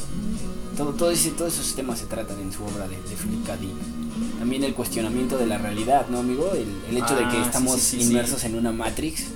Todo, 0.76 0.92
todo 0.92 1.10
ese, 1.10 1.30
todos 1.30 1.54
esos 1.54 1.74
temas 1.74 1.98
se 1.98 2.06
tratan 2.06 2.40
en 2.40 2.52
su 2.52 2.64
obra 2.64 2.88
de, 2.88 2.96
de 2.96 3.16
Philip 3.16 3.46
K. 3.46 3.56
Dick. 3.56 4.38
También 4.38 4.64
el 4.64 4.74
cuestionamiento 4.74 5.38
de 5.38 5.46
la 5.46 5.58
realidad, 5.58 6.06
¿no, 6.08 6.18
amigo? 6.18 6.52
El, 6.52 6.68
el 6.90 7.02
hecho 7.02 7.14
de 7.14 7.28
que 7.28 7.36
ah, 7.36 7.44
estamos 7.44 7.94
inmersos 7.94 8.42
en 8.44 8.56
una 8.56 8.72
Matrix. 8.72 9.26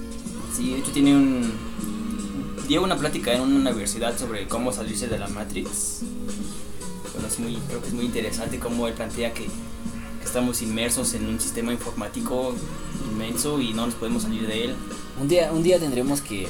Sí, 0.57 0.71
de 0.71 0.79
hecho 0.79 0.93
tiene 0.93 1.17
un, 1.17 1.53
dio 2.67 2.83
una 2.83 2.97
plática 2.97 3.33
en 3.33 3.43
una 3.43 3.71
universidad 3.71 4.19
sobre 4.19 4.47
cómo 4.49 4.73
salirse 4.73 5.07
de 5.07 5.19
la 5.19 5.29
Matrix. 5.29 6.01
Bueno, 7.13 7.29
es 7.29 7.39
muy, 7.39 7.57
creo 7.69 7.81
que 7.81 7.89
es 7.89 7.95
muy 7.95 8.07
interesante 8.07 8.59
cómo 8.59 8.89
él 8.89 8.95
plantea 8.95 9.33
que, 9.33 9.47
estamos 10.25 10.63
inmersos 10.63 11.15
en 11.15 11.27
un 11.27 11.39
sistema 11.39 11.73
informático 11.73 12.57
inmenso 13.13 13.61
y 13.61 13.73
no 13.73 13.87
nos 13.87 13.95
podemos 13.95 14.25
salir 14.25 14.49
de 14.49 14.65
él. 14.65 14.75
Un 15.21 15.29
día, 15.29 15.53
un 15.53 15.63
día 15.63 15.79
tendremos 15.79 16.23
que, 16.23 16.49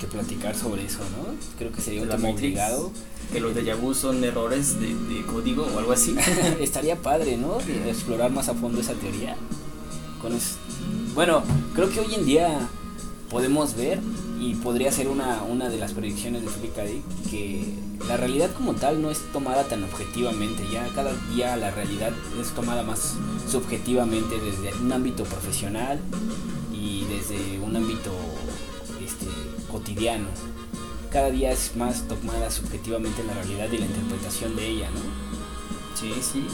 que 0.00 0.06
platicar 0.06 0.56
sobre 0.56 0.86
eso, 0.86 1.00
¿no? 1.00 1.34
Creo 1.58 1.70
que 1.70 1.82
sería 1.82 2.00
un 2.00 2.08
tema 2.08 2.30
obligado. 2.30 2.92
Que 3.32 3.40
los 3.40 3.54
de 3.54 3.74
vu 3.74 3.92
son 3.92 4.24
errores 4.24 4.80
de, 4.80 4.94
de, 4.94 5.22
código 5.26 5.66
o 5.74 5.78
algo 5.78 5.92
así. 5.92 6.16
Estaría 6.60 6.96
padre, 6.96 7.36
¿no? 7.36 7.58
explorar 7.86 8.30
más 8.30 8.48
a 8.48 8.54
fondo 8.54 8.80
esa 8.80 8.94
teoría. 8.94 9.36
Con 10.22 10.32
Bueno, 11.14 11.42
creo 11.74 11.90
que 11.90 12.00
hoy 12.00 12.14
en 12.14 12.24
día 12.24 12.68
podemos 13.28 13.76
ver 13.76 14.00
y 14.40 14.54
podría 14.54 14.92
ser 14.92 15.08
una, 15.08 15.42
una 15.42 15.68
de 15.68 15.78
las 15.78 15.92
predicciones 15.92 16.42
de 16.42 16.48
Philip 16.48 16.74
K. 16.74 16.82
Dick 16.84 17.02
que 17.30 17.64
la 18.08 18.16
realidad 18.16 18.50
como 18.54 18.74
tal 18.74 19.00
no 19.00 19.10
es 19.10 19.20
tomada 19.32 19.64
tan 19.64 19.82
objetivamente, 19.84 20.62
ya 20.70 20.86
cada 20.94 21.12
día 21.34 21.56
la 21.56 21.70
realidad 21.70 22.12
es 22.40 22.50
tomada 22.50 22.82
más 22.82 23.14
subjetivamente 23.50 24.38
desde 24.38 24.74
un 24.80 24.92
ámbito 24.92 25.24
profesional 25.24 25.98
y 26.72 27.04
desde 27.04 27.58
un 27.60 27.74
ámbito 27.76 28.12
este, 29.04 29.26
cotidiano. 29.70 30.28
Cada 31.10 31.30
día 31.30 31.52
es 31.52 31.74
más 31.76 32.06
tomada 32.06 32.50
subjetivamente 32.50 33.24
la 33.24 33.34
realidad 33.34 33.68
y 33.72 33.78
la 33.78 33.86
interpretación 33.86 34.54
de 34.54 34.68
ella, 34.68 34.90
¿no? 34.90 35.00
Sí, 35.98 36.12
sí, 36.20 36.44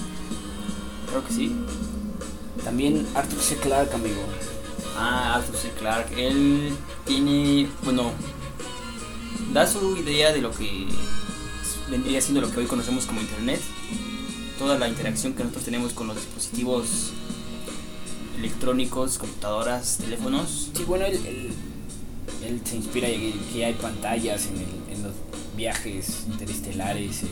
creo 1.09 1.25
que 1.25 1.33
sí. 1.33 1.57
También 2.63 3.07
Arthur 3.15 3.41
C. 3.41 3.57
Clarke, 3.57 3.95
amigo, 3.95 4.21
Ah, 4.97 5.37
Arthur 5.37 5.57
C. 5.57 5.71
Clarke. 5.79 6.29
Él 6.29 6.73
tiene, 7.05 7.42
da 9.53 9.67
su 9.67 9.97
idea 9.97 10.33
de 10.33 10.41
lo 10.41 10.51
que 10.51 10.87
vendría 11.91 12.21
siendo 12.21 12.41
lo 12.41 12.51
que 12.51 12.61
hoy 12.61 12.67
conocemos 12.67 13.07
como 13.07 13.21
Internet. 13.21 13.61
Toda 14.59 14.79
la 14.79 14.89
interacción 14.89 15.35
que 15.35 15.41
nosotros 15.41 15.65
tenemos 15.65 15.93
con 15.93 16.07
los 16.07 16.17
dispositivos 16.17 17.13
electrónicos, 18.39 19.19
computadoras, 19.19 19.99
teléfonos. 19.99 20.71
Sí, 20.75 20.85
bueno, 20.85 21.05
él, 21.05 21.21
él, 22.45 22.61
se 22.65 22.77
inspira 22.77 23.09
en 23.09 23.33
que 23.53 23.65
hay 23.65 23.75
pantallas 23.75 24.47
en, 24.47 24.95
en 24.95 25.03
los 25.03 25.13
viajes 25.57 26.25
interestelares. 26.27 27.23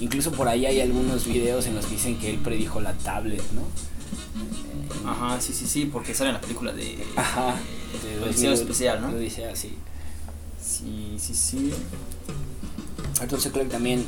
incluso 0.00 0.32
por 0.32 0.48
ahí 0.48 0.66
hay 0.66 0.80
algunos 0.80 1.26
videos 1.26 1.66
en 1.66 1.74
los 1.74 1.86
que 1.86 1.92
dicen 1.92 2.18
que 2.18 2.30
él 2.30 2.38
predijo 2.38 2.80
la 2.80 2.92
tablet, 2.94 3.42
¿no? 3.52 3.62
Ajá, 5.08 5.40
sí, 5.40 5.52
sí, 5.52 5.66
sí, 5.66 5.84
porque 5.86 6.14
sale 6.14 6.30
en 6.30 6.34
la 6.34 6.40
película 6.40 6.72
de. 6.72 7.04
Ajá. 7.16 7.54
De 8.02 8.26
edición 8.26 8.52
especial, 8.52 9.00
¿no? 9.00 9.08
Odisea, 9.08 9.54
sí. 9.54 9.72
Sí, 10.78 11.16
sí, 11.18 11.34
sí. 11.34 11.70
Arthur 13.20 13.40
C. 13.40 13.50
Clarke 13.50 13.70
también 13.70 14.04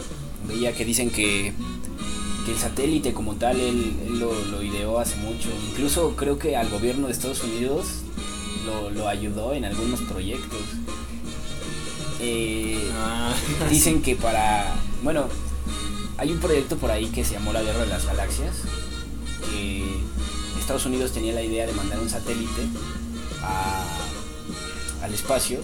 veía 0.46 0.75
que 0.75 0.84
dicen 0.84 1.10
que, 1.10 1.52
que 2.44 2.52
el 2.52 2.58
satélite 2.58 3.12
como 3.14 3.37
tal 3.37 3.58
él, 3.58 4.18
lo, 4.18 4.32
lo, 4.46 4.62
ideó 4.62 4.98
hace 4.98 5.16
mucho. 5.16 5.48
Incluso 5.70 6.14
creo 6.16 6.38
que 6.38 6.56
al 6.56 6.68
gobierno 6.68 7.06
de 7.06 7.12
Estados 7.12 7.42
Unidos 7.42 7.87
lo, 8.66 8.90
lo 8.90 9.08
ayudó 9.08 9.54
en 9.54 9.64
algunos 9.64 10.00
proyectos. 10.02 10.60
Eh, 12.20 12.90
ah. 12.96 13.32
Dicen 13.70 14.02
que 14.02 14.16
para. 14.16 14.75
Bueno, 15.02 15.26
hay 16.18 16.32
un 16.32 16.38
proyecto 16.40 16.76
por 16.76 16.90
ahí 16.90 17.06
que 17.06 17.25
se 17.25 17.34
llamó 17.34 17.52
la 17.52 17.62
Guerra 17.62 17.80
de 17.80 17.87
las 17.87 18.04
Galaxias. 18.04 18.56
Que 19.50 19.84
Estados 20.60 20.84
Unidos 20.84 21.12
tenía 21.12 21.32
la 21.32 21.42
idea 21.42 21.66
de 21.66 21.72
mandar 21.72 21.98
un 21.98 22.10
satélite 22.10 22.62
a- 23.42 23.87
al 25.02 25.14
espacio. 25.14 25.60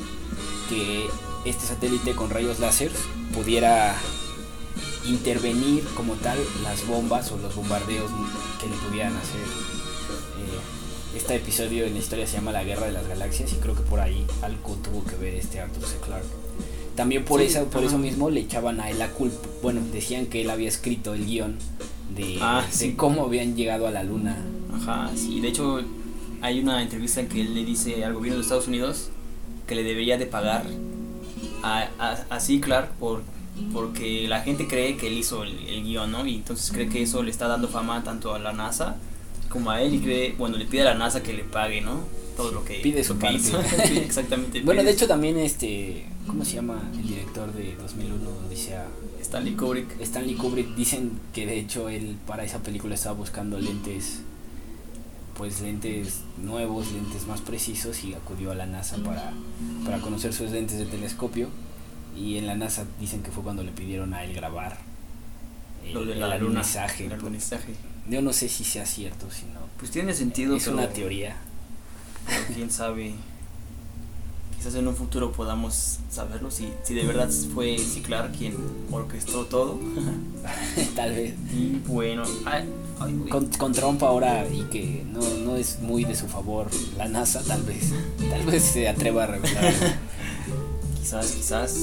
Que 0.69 1.07
este 1.45 1.67
satélite 1.67 2.15
con 2.15 2.31
rayos 2.31 2.59
láser 2.59 2.91
pudiera 3.35 3.97
intervenir 5.07 5.85
como 5.95 6.15
tal 6.15 6.39
las 6.63 6.87
bombas 6.87 7.31
o 7.33 7.39
los 7.39 7.55
bombardeos 7.55 8.11
que 8.61 8.67
le 8.69 8.77
pudieran 8.77 9.15
hacer. 9.17 9.41
Eh, 9.41 11.17
este 11.17 11.37
episodio 11.37 11.85
en 11.85 11.93
la 11.93 11.99
historia 11.99 12.27
se 12.27 12.37
llama 12.37 12.53
La 12.53 12.65
Guerra 12.65 12.87
de 12.87 12.93
las 12.93 13.07
Galaxias 13.07 13.53
y 13.53 13.57
creo 13.57 13.75
que 13.75 13.83
por 13.83 14.01
ahí 14.01 14.25
algo 14.43 14.75
tuvo 14.83 15.05
que 15.05 15.17
ver 15.17 15.35
este 15.35 15.61
Arthur 15.61 15.87
C. 15.87 15.97
Clarke. 16.05 16.27
También 16.97 17.25
por, 17.25 17.41
Sí, 17.41 17.47
esa, 17.47 17.65
por 17.65 17.85
eso 17.85 17.99
mismo 17.99 18.31
le 18.31 18.41
echaban 18.41 18.81
a 18.81 18.89
él 18.91 18.99
la 18.99 19.11
culpa. 19.11 19.49
Bueno, 19.63 19.81
decían 19.93 20.27
que 20.27 20.43
él 20.43 20.51
había 20.51 20.69
escrito 20.69 21.13
el 21.15 21.27
guion 21.27 21.59
de, 22.17 22.39
Ah, 22.41 22.65
de 22.79 22.97
cómo 22.97 23.25
habían 23.25 23.57
llegado 23.57 23.87
a 23.87 23.91
la 23.91 24.05
luna. 24.05 24.39
Ajá, 24.73 25.11
sí, 25.17 25.41
de 25.41 25.49
hecho 25.49 25.81
hay 26.41 26.61
una 26.61 26.83
entrevista 26.83 27.21
en 27.21 27.29
que 27.29 27.41
él 27.41 27.55
le 27.55 27.65
dice 27.65 28.05
al 28.05 28.15
gobierno 28.15 28.39
de 28.39 28.43
Estados 28.43 28.69
Unidos 28.69 29.11
que 29.67 29.75
le 29.75 29.83
debería 29.83 30.19
de 30.19 30.27
pagar 30.27 30.65
a, 31.63 31.89
a, 31.99 32.11
a 32.31 32.41
C. 32.41 32.61
Clark 32.61 32.91
por, 32.93 33.23
porque 33.73 34.27
la 34.29 34.41
gente 34.41 34.67
cree 34.67 34.97
que 34.97 35.07
él 35.09 35.19
hizo 35.19 35.43
el, 35.43 35.59
el 35.69 35.85
guion, 35.85 36.11
¿no? 36.13 36.27
Y 36.27 36.37
entonces 36.37 36.71
cree 36.73 36.89
que 36.89 37.03
eso 37.03 37.23
le 37.23 37.31
está 37.31 37.49
dando 37.49 37.69
fama 37.69 38.03
tanto 38.05 38.35
a 38.35 38.39
la 38.39 38.53
NASA 38.53 38.97
como 39.49 39.71
a 39.71 39.81
él 39.81 39.95
y 39.95 40.01
cree, 40.01 40.35
bueno, 40.37 40.57
le 40.57 40.65
pide 40.65 40.83
a 40.83 40.87
la 40.87 40.95
NASA 40.95 41.23
que 41.23 41.33
le 41.33 41.45
pague, 41.45 41.81
¿no? 41.81 42.01
Todo 42.37 42.51
lo 42.51 42.65
que, 42.65 42.81
Pide 42.81 43.05
su 43.05 43.17
parte. 43.17 43.39
Sí, 43.87 43.99
exactamente. 43.99 44.61
Bueno, 44.63 44.83
de 44.83 44.91
hecho 44.91 45.07
también 45.07 45.39
este, 45.39 46.07
¿cómo 46.27 46.45
se 46.45 46.57
llama 46.57 46.83
el 46.93 47.07
director 47.07 47.53
de 47.53 47.77
2001 47.77 48.31
Odisea? 48.49 48.87
Stanley 49.21 49.55
Kubrick. 49.55 50.01
Stanley 50.01 50.35
Kubrick 50.35 50.75
dicen 50.75 51.13
que 51.33 51.47
de 51.47 51.61
hecho 51.61 51.89
él 51.89 52.17
para 52.27 52.43
esa 52.45 52.59
película 52.65 52.97
estaba 52.97 53.15
buscando 53.15 53.59
lentes 53.59 54.23
pues 55.37 55.61
lentes 55.61 56.21
nuevos, 56.39 56.93
lentes 56.93 57.27
más 57.27 57.41
precisos 57.41 58.05
y 58.05 58.15
acudió 58.15 58.53
a 58.53 58.55
la 58.55 58.67
NASA 58.67 58.97
para, 58.99 59.33
para 59.85 60.01
conocer 60.01 60.33
sus 60.33 60.51
lentes 60.51 60.79
de 60.79 60.87
telescopio 60.87 61.49
y 62.17 62.37
en 62.39 62.47
la 62.47 62.55
NASA 62.55 62.85
dicen 63.01 63.23
que 63.23 63.31
fue 63.33 63.43
cuando 63.43 63.63
le 63.65 63.73
pidieron 63.73 64.15
a 64.15 64.23
él 64.25 64.33
grabar 64.35 64.79
el, 65.85 65.93
Lo 65.95 66.05
de 66.05 66.13
el 66.13 66.21
la 66.21 66.39
luna. 66.39 66.61
alunizaje. 66.61 67.07
El 67.07 67.13
alunizaje. 67.15 67.75
Yo 68.09 68.23
no 68.23 68.33
sé 68.33 68.49
si 68.49 68.65
sea 68.65 68.87
cierto, 68.87 69.31
si 69.31 69.47
no. 69.47 69.61
Pues 69.79 69.91
tiene 69.91 70.15
sentido, 70.15 70.57
Es 70.57 70.65
pero 70.65 70.77
una 70.77 70.89
teoría. 70.89 71.37
pero 72.27 72.45
quién 72.55 72.71
sabe. 72.71 73.15
Quizás 74.65 74.79
en 74.79 74.89
un 74.89 74.97
futuro 74.97 75.31
podamos 75.31 75.99
saberlo 76.09 76.51
si, 76.51 76.73
si 76.85 76.95
de 76.95 77.05
verdad 77.05 77.29
fue 77.53 77.77
C. 77.77 78.01
Clark 78.01 78.33
quien 78.33 78.57
orquestó 78.91 79.45
todo. 79.45 79.79
Tal 80.97 81.11
vez. 81.11 81.35
Y 81.53 81.83
bueno, 81.87 82.23
ay, 82.47 82.65
ay, 82.99 83.13
güey. 83.13 83.29
Con, 83.29 83.45
con 83.59 83.73
Trump 83.73 84.03
ahora 84.03 84.49
y 84.49 84.63
que 84.71 85.05
no, 85.13 85.21
no 85.45 85.57
es 85.57 85.81
muy 85.81 86.05
de 86.05 86.15
su 86.15 86.29
favor 86.29 86.69
la 86.97 87.07
NASA, 87.09 87.43
tal 87.43 87.63
vez. 87.65 87.93
Tal 88.31 88.47
vez 88.47 88.63
se 88.63 88.89
atreva 88.89 89.25
a 89.25 89.27
revelar. 89.27 89.75
quizás, 90.99 91.33
quizás. 91.33 91.77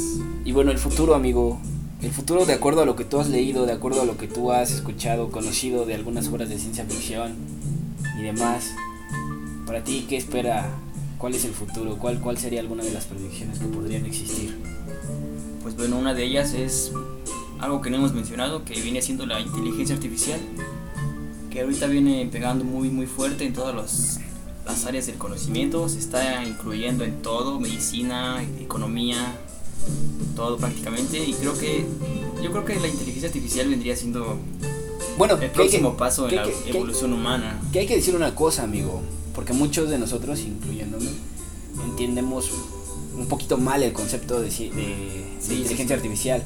Y 0.44 0.52
bueno, 0.52 0.72
el 0.72 0.80
futuro, 0.80 1.14
amigo. 1.14 1.60
El 2.02 2.10
futuro, 2.10 2.48
de 2.48 2.54
acuerdo 2.54 2.82
a 2.82 2.86
lo 2.88 2.96
que 2.96 3.06
tú 3.06 3.20
has 3.20 3.30
leído, 3.30 3.68
de 3.68 3.74
acuerdo 3.74 4.02
a 4.02 4.06
lo 4.06 4.18
que 4.18 4.28
tú 4.28 4.52
has 4.52 4.72
escuchado, 4.72 5.30
conocido 5.30 5.86
de 5.86 5.94
algunas 5.94 6.30
obras 6.30 6.50
de 6.50 6.58
ciencia 6.58 6.84
ficción 6.86 7.36
y 8.18 8.24
demás. 8.24 8.72
Para 9.68 9.84
ti, 9.84 10.08
¿qué 10.10 10.18
espera? 10.18 10.68
¿Cuál 11.22 11.36
es 11.36 11.46
el 11.46 11.52
futuro? 11.52 11.98
¿Cuál, 12.00 12.20
¿Cuál 12.20 12.40
sería 12.40 12.62
alguna 12.62 12.84
de 12.84 12.92
las 12.92 13.06
predicciones 13.06 13.60
que 13.60 13.66
podrían 13.68 14.08
existir? 14.08 14.58
Pues 15.62 15.76
bueno, 15.78 16.00
una 16.00 16.16
de 16.16 16.24
ellas 16.24 16.54
es 16.56 16.92
algo 17.60 17.80
que 17.80 17.92
no 17.92 17.98
hemos 17.98 18.14
mencionado, 18.14 18.66
que 18.66 18.74
viene 18.82 19.04
siendo 19.04 19.28
la 19.28 19.40
inteligencia 19.40 19.96
artificial, 19.96 20.40
que 21.52 21.62
ahorita 21.62 21.86
viene 21.86 22.28
pegando 22.32 22.66
muy 22.66 22.90
muy 22.90 23.06
fuerte 23.06 23.46
en 23.46 23.54
todas 23.54 23.76
los- 23.76 24.18
las 24.66 24.86
áreas 24.88 25.06
del 25.06 25.18
conocimiento, 25.18 25.88
se 25.90 26.00
está 26.00 26.44
incluyendo 26.44 27.04
en 27.04 27.22
todo, 27.22 27.60
medicina, 27.60 28.44
economía, 28.60 29.18
todo 30.36 30.58
prácticamente, 30.58 31.24
y 31.24 31.34
creo 31.34 31.56
que 31.56 31.86
yo 32.42 32.50
creo 32.52 32.66
que 32.66 32.80
la 32.80 32.88
inteligencia 32.88 33.28
artificial 33.28 33.70
vendría 33.70 33.96
siendo 33.96 34.40
Bueno, 35.22 35.36
el 35.36 35.40
que- 35.42 35.50
próximo 35.50 35.96
paso 35.96 36.28
en 36.28 36.36
la 36.36 36.44
que- 36.46 36.52
que 36.52 36.70
hay- 36.72 36.76
evolución 36.78 37.14
humana. 37.14 37.60
que 37.72 37.78
hay 37.80 37.86
que 37.86 37.96
decir 37.96 38.16
una 38.16 38.34
cosa, 38.34 38.64
amigo, 38.64 39.02
porque 39.36 39.54
muchos 39.54 39.88
de 39.88 40.00
nosotros, 40.00 40.40
incluyéndome, 40.40 41.10
entendemos 41.86 42.50
un 43.16 43.28
poquito 43.28 43.56
mal 43.58 43.84
el 43.84 43.94
concepto 43.94 44.42
de, 44.42 44.48
inteligencia 44.50 45.88
sí, 45.88 45.94
artificial. 45.94 46.44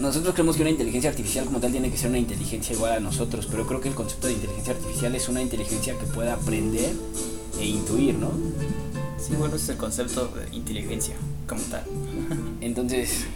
Nosotros 0.00 0.32
creemos 0.32 0.56
que 0.56 0.62
una 0.62 0.70
inteligencia 0.70 1.10
artificial 1.10 1.44
como 1.44 1.60
tal 1.60 1.72
tiene 1.72 1.90
que 1.90 1.98
ser 1.98 2.08
una 2.08 2.18
inteligencia 2.18 2.74
igual 2.74 2.92
a 2.92 3.00
nosotros, 3.00 3.46
pero 3.50 3.66
creo 3.66 3.82
que 3.82 3.88
el 3.90 3.94
concepto 3.94 4.28
de 4.28 4.32
inteligencia 4.32 4.72
artificial 4.72 5.14
es 5.14 5.28
una 5.28 5.42
inteligencia 5.42 5.98
que 5.98 6.06
pueda 6.06 6.32
aprender 6.34 6.94
e 7.60 7.66
intuir, 7.66 8.14
¿no? 8.14 8.30
Sí, 9.18 9.34
bueno, 9.38 9.56
ese 9.56 9.64
es 9.64 9.68
el 9.72 9.76
concepto 9.76 10.28
de 10.28 10.56
inteligencia 10.56 11.16
como 11.46 11.60
tal. 11.64 11.84
Entonces, 12.62 13.26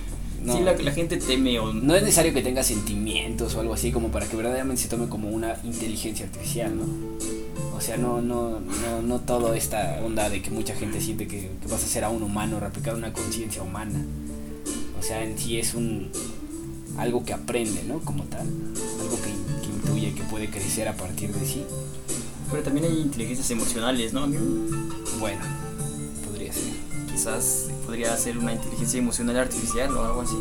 no, 0.44 0.56
Sí, 0.56 0.62
la, 0.62 0.74
la 0.74 0.92
gente 0.92 1.16
teme 1.16 1.58
o 1.58 1.72
no 1.72 1.94
es 1.94 2.02
necesario 2.02 2.32
que 2.34 2.42
tenga 2.42 2.62
sentimientos 2.62 3.54
o 3.54 3.60
algo 3.60 3.74
así 3.74 3.90
como 3.90 4.08
para 4.08 4.26
que 4.26 4.36
verdaderamente 4.36 4.82
se 4.82 4.88
tome 4.88 5.08
como 5.08 5.28
una 5.28 5.56
inteligencia 5.64 6.26
artificial, 6.26 6.76
¿no? 6.76 6.84
O 7.76 7.80
sea, 7.80 7.96
no, 7.96 8.20
no, 8.20 8.60
no, 8.60 9.02
no 9.02 9.20
todo 9.20 9.54
esta 9.54 10.00
onda 10.04 10.30
de 10.30 10.40
que 10.42 10.50
mucha 10.50 10.74
gente 10.74 11.00
siente 11.00 11.26
que, 11.26 11.50
que 11.60 11.68
vas 11.68 11.82
a 11.82 11.86
ser 11.86 12.04
a 12.04 12.10
un 12.10 12.22
humano, 12.22 12.60
replicar 12.60 12.94
una 12.94 13.12
conciencia 13.12 13.62
humana. 13.62 14.04
O 14.98 15.02
sea, 15.02 15.22
en 15.24 15.36
sí 15.36 15.58
es 15.58 15.74
un 15.74 16.10
algo 16.96 17.24
que 17.24 17.32
aprende, 17.32 17.82
¿no? 17.84 18.00
Como 18.00 18.24
tal. 18.24 18.46
Algo 19.00 19.16
que, 19.16 19.66
que 19.66 19.72
intuye, 19.74 20.14
que 20.14 20.22
puede 20.24 20.48
crecer 20.48 20.88
a 20.88 20.96
partir 20.96 21.32
de 21.32 21.46
sí. 21.46 21.64
Pero 22.50 22.62
también 22.62 22.86
hay 22.86 23.00
inteligencias 23.00 23.50
emocionales, 23.50 24.12
¿no? 24.12 24.28
Bueno. 25.18 25.63
Quizás 27.14 27.68
podría 27.86 28.16
ser 28.16 28.38
una 28.38 28.52
inteligencia 28.52 28.98
emocional 28.98 29.36
artificial 29.38 29.96
o 29.96 30.04
algo 30.04 30.22
así. 30.22 30.36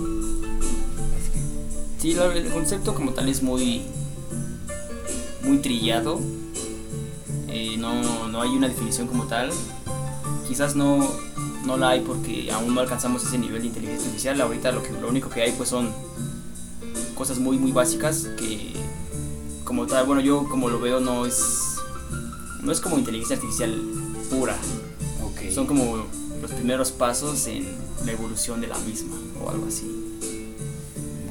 Sí, 2.00 2.14
el 2.14 2.52
concepto 2.52 2.96
como 2.96 3.12
tal 3.12 3.30
es 3.30 3.44
muy, 3.44 3.84
muy 5.44 5.60
trillado. 5.60 6.20
Eh, 7.48 7.78
no, 7.78 8.28
no 8.28 8.42
hay 8.42 8.50
una 8.50 8.70
definición 8.70 9.08
como 9.08 9.26
tal. 9.26 9.52
Quizás 10.48 10.76
no, 10.76 11.08
no 11.64 11.78
la 11.78 11.90
hay 11.90 12.00
porque 12.02 12.52
aún 12.52 12.74
no 12.74 12.82
alcanzamos 12.82 13.24
ese 13.24 13.38
nivel 13.38 13.62
de 13.62 13.68
inteligencia 13.68 14.08
artificial. 14.08 14.42
Ahorita 14.42 14.72
lo, 14.72 14.82
que, 14.82 14.94
lo 14.94 15.10
único 15.10 15.30
que 15.30 15.44
hay 15.44 15.52
pues 15.52 15.70
son 15.70 15.92
cosas 17.14 17.38
muy 17.38 17.60
muy 17.60 17.72
básicas 17.72 18.30
que 18.36 18.74
como 19.64 19.86
tal, 19.86 20.08
bueno 20.08 20.22
yo 20.22 20.50
como 20.50 20.70
lo 20.70 20.80
veo 20.80 21.00
no 21.00 21.28
es 21.28 21.78
no 22.64 22.72
es 22.72 22.82
como 22.82 22.98
inteligencia 22.98 23.36
artificial 23.36 23.80
pura. 24.32 24.58
Ok. 25.24 25.52
Son 25.52 25.68
como 25.68 26.04
los 26.44 26.52
primeros 26.52 26.92
pasos 26.92 27.48
en 27.48 27.66
la 28.06 28.12
evolución 28.12 28.62
de 28.62 28.68
la 28.68 28.78
misma 28.80 29.16
o 29.44 29.50
algo 29.50 29.66
así. 29.66 29.86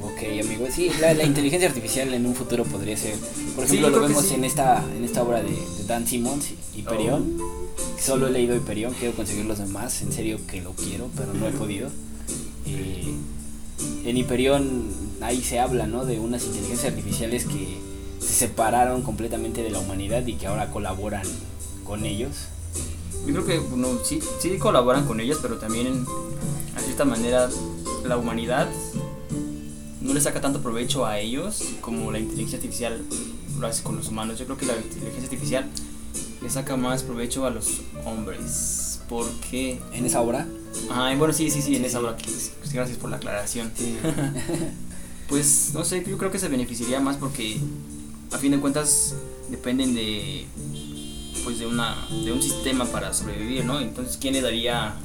Ok, 0.01 0.43
amigo. 0.43 0.67
Sí, 0.73 0.91
la, 0.99 1.13
la 1.13 1.23
inteligencia 1.23 1.69
artificial 1.69 2.13
en 2.13 2.25
un 2.25 2.35
futuro 2.35 2.65
podría 2.65 2.97
ser. 2.97 3.15
Por 3.55 3.63
ejemplo, 3.63 3.89
lo 3.89 4.01
vemos 4.01 4.25
sí. 4.25 4.33
en 4.33 4.43
esta 4.43 4.83
en 4.97 5.03
esta 5.03 5.23
obra 5.23 5.41
de, 5.41 5.51
de 5.51 5.83
Dan 5.85 6.07
Simmons, 6.07 6.49
Hyperion. 6.75 7.37
Solo 7.99 8.27
he 8.27 8.31
leído 8.31 8.55
Hyperion, 8.55 8.93
quiero 8.95 9.15
conseguir 9.15 9.45
los 9.45 9.59
demás. 9.59 10.01
En 10.01 10.11
serio 10.11 10.39
que 10.47 10.61
lo 10.61 10.73
quiero, 10.73 11.09
pero 11.15 11.33
no 11.33 11.47
he 11.47 11.51
podido. 11.51 11.89
Eh, 12.65 13.13
en 14.05 14.17
Hyperion 14.17 14.89
ahí 15.21 15.41
se 15.41 15.59
habla, 15.59 15.87
¿no? 15.87 16.05
De 16.05 16.19
unas 16.19 16.43
inteligencias 16.43 16.91
artificiales 16.91 17.45
que 17.45 17.77
se 18.19 18.33
separaron 18.33 19.03
completamente 19.03 19.61
de 19.61 19.69
la 19.69 19.79
humanidad 19.79 20.25
y 20.25 20.33
que 20.33 20.47
ahora 20.47 20.71
colaboran 20.71 21.27
con 21.85 22.03
ellos. 22.05 22.47
Yo 23.25 23.33
creo 23.33 23.45
que 23.45 23.59
bueno, 23.59 23.87
sí, 24.03 24.19
sí 24.39 24.57
colaboran 24.57 25.05
con 25.05 25.19
ellas, 25.19 25.39
pero 25.41 25.57
también 25.57 26.05
a 26.75 26.79
cierta 26.81 27.05
manera 27.05 27.49
la 28.05 28.17
humanidad 28.17 28.67
no 30.01 30.13
le 30.13 30.19
saca 30.21 30.41
tanto 30.41 30.61
provecho 30.61 31.05
a 31.05 31.19
ellos 31.19 31.63
como 31.81 32.11
la 32.11 32.19
inteligencia 32.19 32.57
artificial 32.57 33.01
lo 33.59 33.67
hace 33.67 33.83
con 33.83 33.95
los 33.95 34.09
humanos. 34.09 34.37
Yo 34.39 34.45
creo 34.45 34.57
que 34.57 34.65
la 34.65 34.75
inteligencia 34.75 35.23
artificial 35.23 35.69
le 36.41 36.49
saca 36.49 36.75
más 36.75 37.03
provecho 37.03 37.45
a 37.45 37.49
los 37.49 37.81
hombres. 38.05 38.99
Porque... 39.07 39.79
En 39.93 40.05
esa 40.05 40.21
obra. 40.21 40.47
Ah, 40.89 41.13
bueno, 41.17 41.33
sí, 41.33 41.49
sí, 41.49 41.61
sí, 41.61 41.75
en 41.75 41.81
Sí, 41.83 41.87
esa 41.87 41.99
sí. 42.17 42.51
que- 42.63 42.73
Gracias 42.73 42.97
por 42.97 43.09
la 43.09 43.17
aclaración. 43.17 43.71
Pues 45.29 45.71
no 45.73 45.83
sé, 45.85 46.03
yo 46.07 46.17
creo 46.17 46.29
que 46.31 46.37
se 46.37 46.47
beneficiaría 46.49 46.99
más 46.99 47.15
porque 47.17 47.57
a 48.31 48.37
fin 48.37 48.51
de 48.51 48.59
cuentas 48.59 49.15
dependen 49.49 49.95
de 49.95 50.45
pues 51.43 51.59
de 51.59 51.65
una 51.67 51.95
de 52.23 52.31
un 52.31 52.41
sistema 52.41 52.85
para 52.85 53.13
sobrevivir, 53.13 53.65
¿no? 53.65 53.79
Entonces, 53.79 54.17
¿quién 54.17 54.33
le 54.33 54.41
daría 54.41 54.95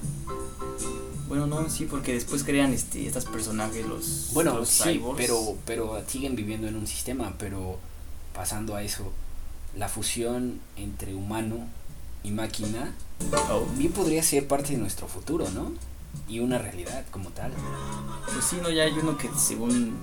Bueno, 1.29 1.46
no, 1.46 1.68
sí, 1.68 1.85
porque 1.85 2.14
después 2.14 2.44
crean 2.44 2.72
este 2.72 3.07
estos 3.07 3.24
personajes 3.27 3.87
los 3.87 4.31
Bueno, 4.33 4.55
los 4.59 4.68
sí, 4.68 4.83
cyborgs. 4.94 5.16
pero, 5.16 5.57
pero 5.66 6.03
siguen 6.07 6.37
viviendo 6.37 6.68
en 6.68 6.77
un 6.77 6.87
sistema, 6.87 7.35
pero 7.38 7.79
pasando 8.35 8.74
a 8.77 8.83
eso, 8.83 9.12
la 9.77 9.88
fusión 9.88 10.61
entre 10.77 11.14
humano 11.14 11.57
y 12.22 12.31
máquina 12.31 12.92
Oh, 13.51 13.66
bien 13.77 13.90
podría 13.92 14.22
ser 14.22 14.46
parte 14.46 14.72
de 14.72 14.79
nuestro 14.79 15.09
futuro, 15.09 15.46
¿no? 15.51 15.72
Y 16.29 16.38
una 16.40 16.59
realidad 16.59 17.05
como 17.11 17.31
tal. 17.31 17.51
pues 18.33 18.44
sí, 18.44 18.57
no, 18.62 18.70
ya 18.70 18.85
hay 18.85 18.92
uno 18.92 19.18
que 19.18 19.29
según 19.37 19.96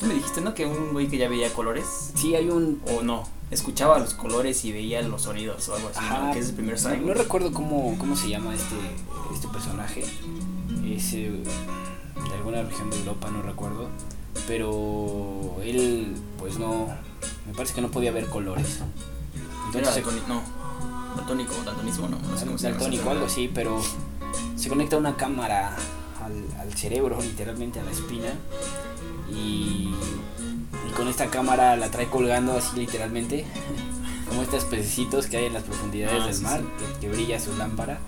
Tú 0.00 0.06
me 0.06 0.14
dijiste, 0.14 0.40
¿no? 0.40 0.54
Que 0.54 0.64
un 0.64 0.92
güey 0.92 1.08
que 1.08 1.18
ya 1.18 1.28
veía 1.28 1.52
colores. 1.52 1.84
Sí, 2.14 2.34
hay 2.36 2.48
un... 2.50 2.80
O 2.96 3.02
no, 3.02 3.28
escuchaba 3.50 3.98
los 3.98 4.14
colores 4.14 4.64
y 4.64 4.72
veía 4.72 5.00
los 5.02 5.22
sonidos 5.22 5.68
o 5.68 5.74
algo 5.76 5.88
así, 5.88 6.00
¿no? 6.00 6.06
Ajá, 6.06 6.32
Que 6.32 6.38
es 6.40 6.48
el 6.50 6.54
primer 6.54 6.74
no, 6.74 6.80
cyborg. 6.80 7.06
no 7.06 7.14
recuerdo 7.14 7.52
cómo, 7.52 7.96
cómo 7.98 8.16
se 8.16 8.28
llama 8.28 8.54
este, 8.54 8.76
este 9.34 9.48
personaje. 9.48 10.04
Es 10.86 11.12
eh, 11.14 11.30
de 11.30 12.34
alguna 12.34 12.62
región 12.62 12.90
de 12.90 12.98
Europa, 12.98 13.30
no 13.30 13.42
recuerdo. 13.42 13.88
Pero 14.46 15.56
él, 15.62 16.14
pues 16.38 16.58
no... 16.58 16.86
Me 17.46 17.54
parece 17.54 17.74
que 17.74 17.80
no 17.80 17.88
podía 17.90 18.12
ver 18.12 18.26
colores. 18.26 18.80
Era 19.72 19.90
Entonces 19.90 19.94
se 19.94 20.28
no, 20.28 20.42
daltónico, 21.16 21.54
daltonismo, 21.64 22.08
no, 22.08 22.18
no 22.18 22.38
sé 22.38 22.46
cómo 22.46 22.58
se 22.58 22.64
llama. 22.68 22.78
daltónico, 22.78 23.10
algo 23.10 23.26
así, 23.26 23.50
pero 23.52 23.80
se 24.56 24.68
conecta 24.68 24.96
una 24.96 25.16
cámara 25.16 25.76
al, 26.22 26.60
al 26.60 26.72
cerebro, 26.74 27.18
literalmente 27.20 27.80
a 27.80 27.84
la 27.84 27.90
espina, 27.90 28.28
y, 29.30 29.94
y 30.88 30.92
con 30.92 31.08
esta 31.08 31.26
cámara 31.26 31.76
la 31.76 31.90
trae 31.90 32.08
colgando 32.08 32.52
así 32.56 32.76
literalmente, 32.76 33.44
como 34.28 34.42
estos 34.42 34.64
pececitos 34.64 35.26
que 35.26 35.36
hay 35.38 35.44
en 35.46 35.54
las 35.54 35.62
profundidades 35.64 36.22
Ah, 36.22 36.26
del 36.26 36.34
sí, 36.34 36.42
mar, 36.42 36.60
sí. 36.60 36.84
Que, 36.94 37.00
que 37.00 37.08
brilla 37.12 37.38
su 37.40 37.54
lámpara. 37.56 37.98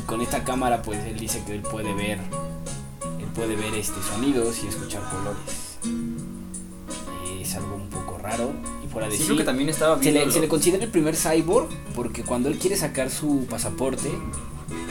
Y 0.00 0.06
con 0.06 0.20
esta 0.20 0.44
cámara, 0.44 0.82
pues 0.82 1.04
él 1.04 1.18
dice 1.18 1.42
que 1.46 1.54
él 1.54 1.62
puede 1.62 1.92
ver, 1.94 2.18
él 3.18 3.26
puede 3.34 3.56
ver 3.56 3.74
este 3.74 4.00
sonidos 4.02 4.62
y 4.62 4.68
escuchar 4.68 5.02
colores. 5.10 5.78
Es 7.40 7.54
algo 7.54 7.76
un 7.76 7.88
poco 7.88 8.18
raro 8.18 8.52
y 8.84 8.88
fuera 8.88 9.08
de 9.08 9.12
Sí, 9.12 9.18
sí. 9.18 9.24
creo 9.26 9.38
que 9.38 9.44
también 9.44 9.68
estaba 9.68 10.02
Se 10.02 10.10
le, 10.10 10.30
se 10.32 10.40
le 10.40 10.48
considera 10.48 10.82
el 10.84 10.90
primer 10.90 11.14
cyborg 11.16 11.68
porque 11.94 12.22
cuando 12.22 12.48
él 12.48 12.58
quiere 12.58 12.76
sacar 12.76 13.10
su 13.10 13.46
pasaporte, 13.48 14.10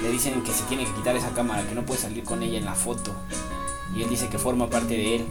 le 0.02 0.10
dicen 0.12 0.42
que 0.44 0.52
se 0.54 0.64
tiene 0.64 0.86
que 0.86 0.94
quitar 0.94 1.16
esa 1.18 1.32
cámara, 1.32 1.68
que 1.68 1.76
no 1.76 1.86
puede 1.86 2.00
salir 2.00 2.24
con 2.24 2.44
ella 2.44 2.58
en 2.58 2.66
la 2.66 2.76
foto. 2.76 3.12
Y 3.96 4.04
él 4.04 4.10
dice 4.10 4.28
que 4.30 4.38
forma 4.38 4.70
parte 4.70 4.94
de 4.96 5.16
él. 5.18 5.26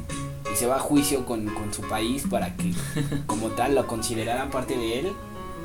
Y 0.52 0.57
se 0.57 0.66
va 0.66 0.76
a 0.76 0.80
juicio 0.80 1.24
con, 1.26 1.46
con 1.46 1.72
su 1.72 1.83
país 1.83 2.24
para 2.30 2.57
que, 2.57 2.72
como 3.26 3.48
tal, 3.48 3.74
lo 3.74 3.87
consideraran 3.87 4.50
parte 4.50 4.76
de 4.76 5.00
él 5.00 5.12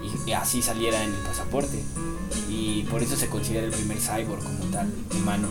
y, 0.04 0.30
y 0.30 0.34
así 0.34 0.62
saliera 0.62 1.04
en 1.04 1.12
el 1.14 1.20
pasaporte. 1.20 1.84
Y 2.50 2.84
por 2.84 3.04
eso 3.04 3.16
se 3.16 3.28
considera 3.28 3.66
el 3.66 3.72
primer 3.72 3.98
cyborg 4.00 4.44
como 4.44 4.66
tal, 4.72 4.92
humano. 5.16 5.48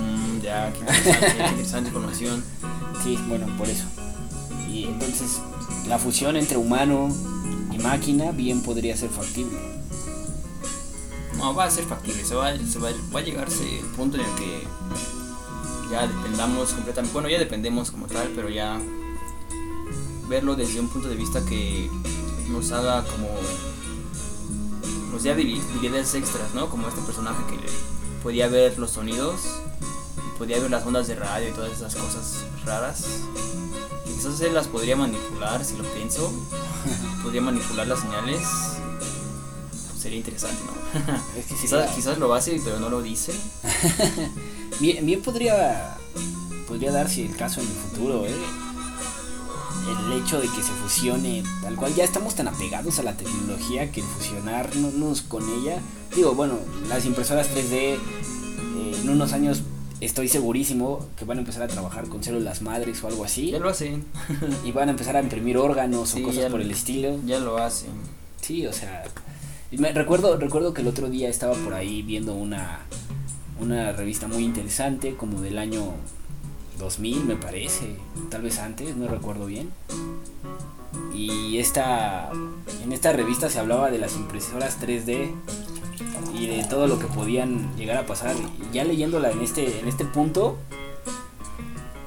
Mm, 0.00 0.40
ya, 0.40 0.72
qué 0.72 0.80
interesante, 0.80 1.36
qué 1.36 1.48
interesante 1.50 1.88
información. 1.88 2.44
Sí, 3.02 3.18
bueno, 3.28 3.46
por 3.56 3.68
eso. 3.68 3.84
Y 4.70 4.84
entonces, 4.84 5.40
la 5.86 5.98
fusión 5.98 6.36
entre 6.36 6.56
humano 6.56 7.08
y 7.72 7.78
máquina 7.78 8.32
bien 8.32 8.62
podría 8.62 8.96
ser 8.96 9.10
factible. 9.10 9.58
No, 11.36 11.54
va 11.54 11.64
a 11.64 11.70
ser 11.70 11.84
factible, 11.84 12.24
se 12.24 12.34
va, 12.34 12.56
se 12.56 12.78
va, 12.78 12.90
va 13.14 13.20
a 13.20 13.22
llegarse 13.22 13.80
el 13.80 13.86
punto 13.86 14.16
en 14.16 14.24
el 14.24 14.34
que 14.36 14.62
ya 15.94 16.06
dependamos 16.08 16.70
completamente, 16.72 17.12
bueno, 17.12 17.28
ya 17.28 17.38
dependemos 17.38 17.90
como 17.90 18.06
tal, 18.06 18.28
pero 18.34 18.48
ya 18.48 18.80
verlo 20.28 20.56
desde 20.56 20.80
un 20.80 20.88
punto 20.88 21.08
de 21.08 21.14
vista 21.16 21.44
que 21.44 21.88
nos 22.48 22.72
haga 22.72 23.04
como, 23.04 23.28
nos 25.12 25.22
dé 25.22 25.34
habili- 25.34 25.62
habilidades 25.70 26.14
extras, 26.14 26.54
¿no? 26.54 26.68
Como 26.68 26.88
este 26.88 27.00
personaje 27.02 27.38
que 27.50 27.58
podía 28.22 28.48
ver 28.48 28.78
los 28.78 28.90
sonidos, 28.92 29.40
podía 30.38 30.58
ver 30.58 30.70
las 30.70 30.84
ondas 30.86 31.06
de 31.06 31.14
radio 31.14 31.48
y 31.48 31.52
todas 31.52 31.72
esas 31.72 31.94
cosas 31.94 32.44
raras. 32.64 33.04
Y 34.06 34.14
quizás 34.14 34.40
él 34.40 34.54
las 34.54 34.66
podría 34.68 34.96
manipular, 34.96 35.64
si 35.64 35.76
lo 35.76 35.84
pienso, 35.84 36.32
podría 37.22 37.40
manipular 37.42 37.86
las 37.86 38.00
señales. 38.00 38.40
Sería 39.98 40.18
interesante, 40.18 40.58
¿no? 40.64 41.14
Es 41.38 41.46
que 41.46 41.54
Quizás, 41.62 41.90
quizás 41.94 42.18
lo 42.18 42.34
hace, 42.34 42.60
pero 42.64 42.78
no 42.80 42.88
lo 42.90 43.00
dice. 43.02 43.32
Bien, 44.80 45.04
bien 45.06 45.22
podría, 45.22 45.96
podría 46.66 46.92
darse 46.92 47.24
el 47.24 47.36
caso 47.36 47.60
en 47.60 47.66
el 47.66 47.72
futuro, 47.72 48.26
¿eh? 48.26 48.34
El 50.06 50.12
hecho 50.22 50.40
de 50.40 50.48
que 50.48 50.62
se 50.62 50.72
fusione, 50.72 51.42
tal 51.62 51.76
cual 51.76 51.94
ya 51.94 52.04
estamos 52.04 52.34
tan 52.34 52.48
apegados 52.48 52.98
a 52.98 53.02
la 53.02 53.16
tecnología 53.16 53.92
que 53.92 54.02
fusionarnos 54.02 55.22
con 55.22 55.42
ella, 55.60 55.78
digo, 56.16 56.34
bueno, 56.34 56.58
las 56.88 57.04
impresoras 57.04 57.48
3D 57.54 57.72
eh, 57.72 57.98
en 59.02 59.08
unos 59.10 59.32
años 59.34 59.62
estoy 60.00 60.28
segurísimo 60.28 61.06
que 61.16 61.24
van 61.26 61.38
a 61.38 61.40
empezar 61.42 61.62
a 61.62 61.68
trabajar 61.68 62.08
con 62.08 62.22
células 62.24 62.62
madres 62.62 63.02
o 63.04 63.08
algo 63.08 63.24
así 63.24 63.50
Ya 63.50 63.58
lo 63.58 63.68
hacen. 63.68 64.04
y 64.64 64.72
van 64.72 64.88
a 64.88 64.92
empezar 64.92 65.16
a 65.16 65.20
imprimir 65.22 65.58
órganos 65.58 66.10
Sí, 66.10 66.22
o 66.22 66.26
cosas 66.26 66.44
por 66.50 66.60
lo- 66.60 66.64
el 66.64 66.70
estilo. 66.70 67.18
Ya 67.26 67.38
lo 67.38 67.58
hacen. 67.58 67.90
Sí, 68.40 68.66
o 68.66 68.72
sea, 68.72 69.04
me, 69.70 69.92
recuerdo, 69.92 70.36
recuerdo 70.38 70.72
que 70.72 70.80
el 70.82 70.88
otro 70.88 71.10
día 71.10 71.28
estaba 71.28 71.54
por 71.54 71.74
ahí 71.74 72.00
viendo 72.02 72.34
una, 72.34 72.80
una 73.60 73.92
revista 73.92 74.28
muy 74.28 74.44
interesante, 74.44 75.14
como 75.14 75.40
del 75.40 75.58
año 75.58 75.94
2000 76.78 77.24
me 77.24 77.36
parece, 77.36 77.96
tal 78.30 78.42
vez 78.42 78.58
antes, 78.58 78.96
no 78.96 79.08
recuerdo 79.08 79.46
bien. 79.46 79.70
Y 81.14 81.58
esta, 81.58 82.30
en 82.82 82.92
esta 82.92 83.12
revista 83.12 83.48
se 83.48 83.58
hablaba 83.58 83.90
de 83.90 83.98
las 83.98 84.16
impresoras 84.16 84.80
3D 84.80 85.30
y 86.34 86.46
de 86.48 86.64
todo 86.64 86.88
lo 86.88 86.98
que 86.98 87.06
podían 87.06 87.76
llegar 87.76 87.96
a 87.96 88.06
pasar. 88.06 88.34
Ya 88.72 88.84
leyéndola 88.84 89.30
en 89.30 89.40
este, 89.40 89.78
en 89.78 89.86
este 89.86 90.04
punto, 90.04 90.58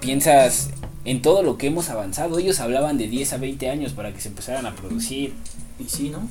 piensas 0.01 0.71
en 1.05 1.21
todo 1.21 1.41
lo 1.41 1.57
que 1.57 1.67
hemos 1.67 1.89
avanzado. 1.89 2.37
Ellos 2.37 2.59
hablaban 2.59 2.97
de 2.97 3.07
10 3.07 3.33
a 3.33 3.37
20 3.37 3.69
años 3.69 3.93
para 3.93 4.13
que 4.13 4.19
se 4.19 4.27
empezaran 4.27 4.65
a 4.65 4.75
producir. 4.75 5.33
Y 5.79 5.85
sí, 5.85 6.09
¿no? 6.09 6.27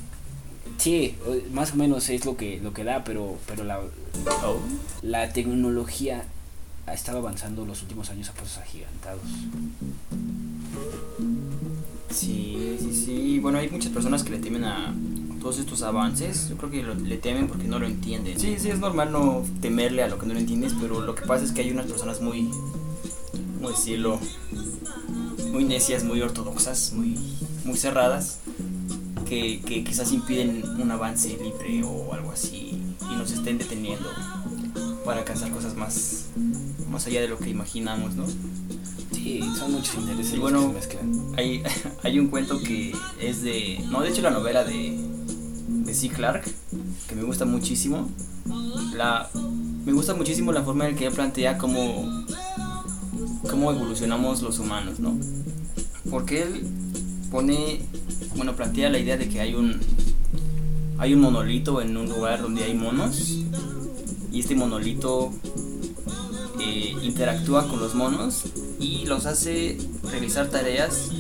Sí, 0.79 1.15
más 1.53 1.73
o 1.73 1.77
menos 1.77 2.09
es 2.11 2.25
lo 2.25 2.37
que, 2.37 2.61
lo 2.61 2.73
que 2.73 2.85
da, 2.85 3.03
pero, 3.05 3.37
pero 3.47 3.65
la, 3.65 3.81
Oh. 4.45 4.57
la 5.03 5.33
tecnología 5.33 6.25
ha 6.87 6.95
estado 6.95 7.19
avanzando 7.19 7.65
los 7.67 7.83
últimos 7.83 8.11
años 8.11 8.29
a 8.29 8.33
pasos 8.33 8.59
agigantados. 8.59 9.23
Sí, 12.11 12.77
sí, 12.81 12.95
sí. 12.95 13.39
Bueno, 13.41 13.59
hay 13.59 13.69
muchas 13.69 13.93
personas 13.93 14.23
que 14.23 14.31
le 14.31 14.39
temen 14.39 14.65
a 14.65 14.95
todos 15.41 15.59
estos 15.59 15.83
avances. 15.83 16.49
Yo 16.49 16.57
creo 16.57 16.71
que 16.71 16.83
lo- 16.83 16.95
le 16.95 17.17
temen 17.19 17.47
porque 17.49 17.65
no 17.69 17.79
lo 17.79 17.87
entienden. 17.87 18.39
Sí, 18.39 18.57
sí, 18.59 18.71
es 18.71 18.79
normal 18.79 19.13
no 19.13 19.45
temerle 19.61 20.03
a 20.03 20.09
lo 20.09 20.19
que 20.19 20.27
no 20.27 20.35
lo 20.35 20.41
entiendes, 20.41 20.73
pero 20.81 21.01
lo 21.01 21.15
que 21.15 21.23
pasa 21.27 21.45
es 21.45 21.53
que 21.53 21.63
hay 21.63 21.71
unas 21.71 21.87
personas 21.87 22.21
muy, 22.21 22.49
¿cómo 23.57 23.71
decirlo? 23.71 24.19
Muy 25.53 25.65
necias, 25.65 26.05
muy 26.05 26.21
ortodoxas, 26.23 26.93
muy, 26.95 27.19
muy 27.65 27.77
cerradas, 27.77 28.39
que, 29.29 29.61
que 29.61 29.85
quizás 29.85 30.13
impiden 30.13 30.65
un 30.81 30.91
avance 30.91 31.37
libre 31.43 31.83
o 31.85 32.15
algo 32.15 32.33
así 32.33 32.81
y 33.01 33.17
nos 33.17 33.31
estén 33.33 33.59
deteniendo 33.59 34.09
para 35.05 35.21
alcanzar 35.21 35.51
cosas 35.51 35.77
más, 35.77 36.27
más 36.91 37.07
allá 37.07 37.21
de 37.21 37.29
lo 37.29 37.39
que 37.39 37.49
imaginamos, 37.49 38.15
¿no? 38.17 38.27
Sí, 39.13 39.41
son 39.57 39.73
muchos 39.73 39.95
intereses 39.95 40.35
Y 40.35 40.39
bueno, 40.39 40.61
que 40.61 40.67
se 40.67 40.95
mezclan. 40.95 41.35
Hay, 41.37 41.63
hay 42.03 42.19
un 42.19 42.29
cuento 42.29 42.59
que 42.59 42.93
es 43.21 43.43
de. 43.43 43.81
No, 43.91 44.01
de 44.01 44.11
hecho, 44.11 44.23
la 44.23 44.31
novela 44.31 44.65
de. 44.65 44.99
de 45.69 45.95
C. 45.95 46.09
Clark, 46.09 46.45
que 47.09 47.15
me 47.15 47.23
gusta 47.23 47.45
muchísimo. 47.45 48.09
La, 48.95 49.29
me 49.85 49.93
gusta 49.93 50.15
muchísimo 50.15 50.53
la 50.53 50.63
forma 50.63 50.89
en 50.89 50.97
que 50.97 51.07
ella 51.07 51.15
plantea 51.15 51.57
cómo. 51.57 52.25
cómo 53.49 53.71
evolucionamos 53.71 54.43
los 54.43 54.59
humanos, 54.59 54.99
¿no? 54.99 55.17
Porque 56.11 56.43
él 56.43 56.67
pone. 57.31 57.81
Bueno, 58.37 58.55
plantea 58.55 58.91
la 58.91 58.99
idea 58.99 59.17
de 59.17 59.29
que 59.29 59.41
hay 59.41 59.55
un. 59.55 59.81
hay 60.99 61.15
un 61.15 61.21
monolito 61.21 61.81
en 61.81 61.97
un 61.97 62.09
lugar 62.09 62.43
donde 62.43 62.65
hay 62.65 62.75
monos. 62.75 63.39
Y 64.31 64.41
este 64.41 64.55
monolito 64.55 65.33
eh, 66.61 66.95
interactúa 67.03 67.67
con 67.69 67.81
los 67.81 67.95
monos 67.95 68.45
y 68.79 69.07
los 69.07 69.25
hace 69.25 69.79
realizar 70.11 70.49
tareas 70.49 71.11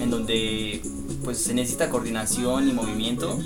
en 0.00 0.10
donde 0.10 0.80
pues 1.24 1.38
se 1.38 1.54
necesita 1.54 1.90
coordinación 1.90 2.68
y 2.68 2.72
movimiento 2.72 3.38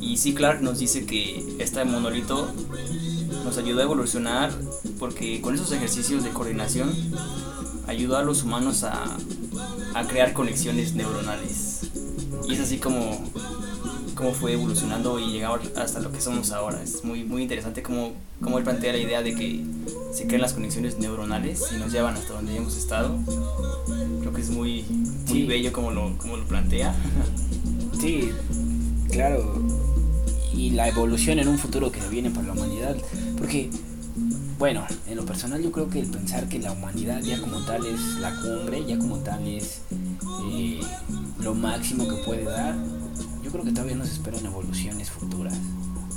y 0.00 0.16
sí 0.16 0.34
Clark 0.34 0.60
nos 0.60 0.80
dice 0.80 1.06
que 1.06 1.56
este 1.58 1.84
monolito 1.84 2.52
nos 3.44 3.56
ayudó 3.56 3.80
a 3.80 3.84
evolucionar 3.84 4.52
porque 4.98 5.40
con 5.40 5.54
esos 5.54 5.72
ejercicios 5.72 6.24
de 6.24 6.30
coordinación 6.30 6.92
ayudó 7.86 8.16
a 8.16 8.22
los 8.22 8.42
humanos 8.42 8.84
a, 8.84 9.16
a 9.94 10.06
crear 10.06 10.32
conexiones 10.32 10.94
neuronales 10.94 11.73
y 12.48 12.54
es 12.54 12.60
así 12.60 12.78
como 12.78 13.18
cómo 14.14 14.32
fue 14.32 14.52
evolucionando 14.52 15.18
y 15.18 15.32
llegar 15.32 15.60
hasta 15.76 15.98
lo 16.00 16.12
que 16.12 16.20
somos 16.20 16.52
ahora. 16.52 16.82
Es 16.82 17.04
muy, 17.04 17.24
muy 17.24 17.42
interesante 17.42 17.82
cómo, 17.82 18.12
cómo 18.40 18.58
él 18.58 18.64
plantea 18.64 18.92
la 18.92 18.98
idea 18.98 19.22
de 19.22 19.34
que 19.34 19.64
se 20.12 20.26
crean 20.26 20.42
las 20.42 20.52
conexiones 20.52 20.98
neuronales 20.98 21.62
y 21.74 21.78
nos 21.78 21.90
llevan 21.92 22.14
hasta 22.14 22.34
donde 22.34 22.56
hemos 22.56 22.76
estado. 22.76 23.16
Creo 24.20 24.32
que 24.32 24.40
es 24.40 24.50
muy, 24.50 24.82
muy 24.82 25.26
Sí. 25.26 25.46
bello 25.46 25.72
como 25.72 25.90
lo, 25.90 26.16
como 26.18 26.36
lo 26.36 26.44
plantea. 26.44 26.94
Sí, 28.00 28.30
claro. 29.10 29.54
Y 30.52 30.70
la 30.70 30.88
evolución 30.88 31.38
en 31.38 31.48
un 31.48 31.58
futuro 31.58 31.90
que 31.90 32.00
viene 32.10 32.30
para 32.30 32.48
la 32.48 32.52
humanidad. 32.52 32.96
Porque, 33.38 33.70
bueno, 34.58 34.84
en 35.08 35.16
lo 35.16 35.24
personal 35.24 35.62
yo 35.62 35.72
creo 35.72 35.88
que 35.88 36.00
el 36.00 36.06
pensar 36.08 36.46
que 36.48 36.58
la 36.58 36.72
humanidad 36.72 37.22
ya 37.22 37.40
como 37.40 37.64
tal 37.64 37.86
es 37.86 38.00
la 38.20 38.34
cumbre, 38.42 38.84
ya 38.86 38.98
como 38.98 39.18
tal 39.18 39.46
es 39.46 39.80
eh, 40.52 40.80
lo 41.44 41.54
máximo 41.54 42.08
que 42.08 42.16
puede 42.24 42.44
dar, 42.44 42.74
yo 43.42 43.50
creo 43.50 43.64
que 43.64 43.70
todavía 43.70 43.96
nos 43.96 44.10
esperan 44.10 44.44
evoluciones 44.46 45.10
futuras. 45.10 45.54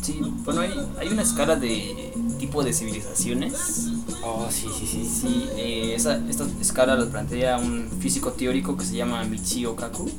Sí, 0.01 0.21
bueno, 0.45 0.61
hay, 0.61 0.71
hay 0.99 1.09
una 1.09 1.21
escala 1.21 1.55
de 1.57 2.13
tipo 2.39 2.63
de 2.63 2.71
civilizaciones. 2.71 3.89
Oh, 4.23 4.47
sí, 4.49 4.67
sí, 4.77 4.87
sí. 4.87 5.05
Sí, 5.05 5.49
eh, 5.57 5.93
esa, 5.95 6.17
esta 6.29 6.45
escala 6.61 6.95
la 6.95 7.05
plantea 7.07 7.57
un 7.57 7.89
físico 7.99 8.31
teórico 8.31 8.77
que 8.77 8.85
se 8.85 8.95
llama 8.95 9.23
Michio 9.25 9.75
Kaku. 9.75 10.09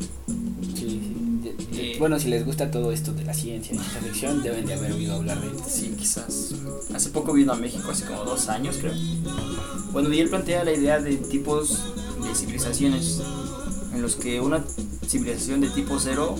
Sí, 0.74 0.74
sí. 0.74 1.58
Eh, 1.72 1.96
bueno, 1.98 2.18
si 2.18 2.28
les 2.28 2.44
gusta 2.44 2.70
todo 2.70 2.92
esto 2.92 3.12
de 3.12 3.24
la 3.24 3.32
ciencia 3.32 3.74
y 3.74 3.78
ciencia 3.78 4.00
ficción, 4.00 4.42
deben 4.42 4.66
de 4.66 4.74
haber 4.74 4.92
oído 4.92 5.14
hablar 5.14 5.40
de 5.40 5.46
él. 5.46 5.54
Sí, 5.66 5.94
quizás. 5.96 6.54
Hace 6.94 7.10
poco 7.10 7.32
vino 7.32 7.52
a 7.52 7.56
México, 7.56 7.90
hace 7.90 8.04
como 8.04 8.24
dos 8.24 8.48
años 8.48 8.76
creo. 8.80 8.92
Bueno, 9.92 10.12
y 10.12 10.20
él 10.20 10.28
plantea 10.28 10.64
la 10.64 10.72
idea 10.72 10.98
de 11.00 11.16
tipos 11.16 11.94
de 12.22 12.34
civilizaciones, 12.34 13.22
en 13.98 14.02
los 14.02 14.14
que 14.14 14.40
una 14.40 14.64
civilización 15.08 15.60
de 15.60 15.70
tipo 15.70 15.98
cero 15.98 16.36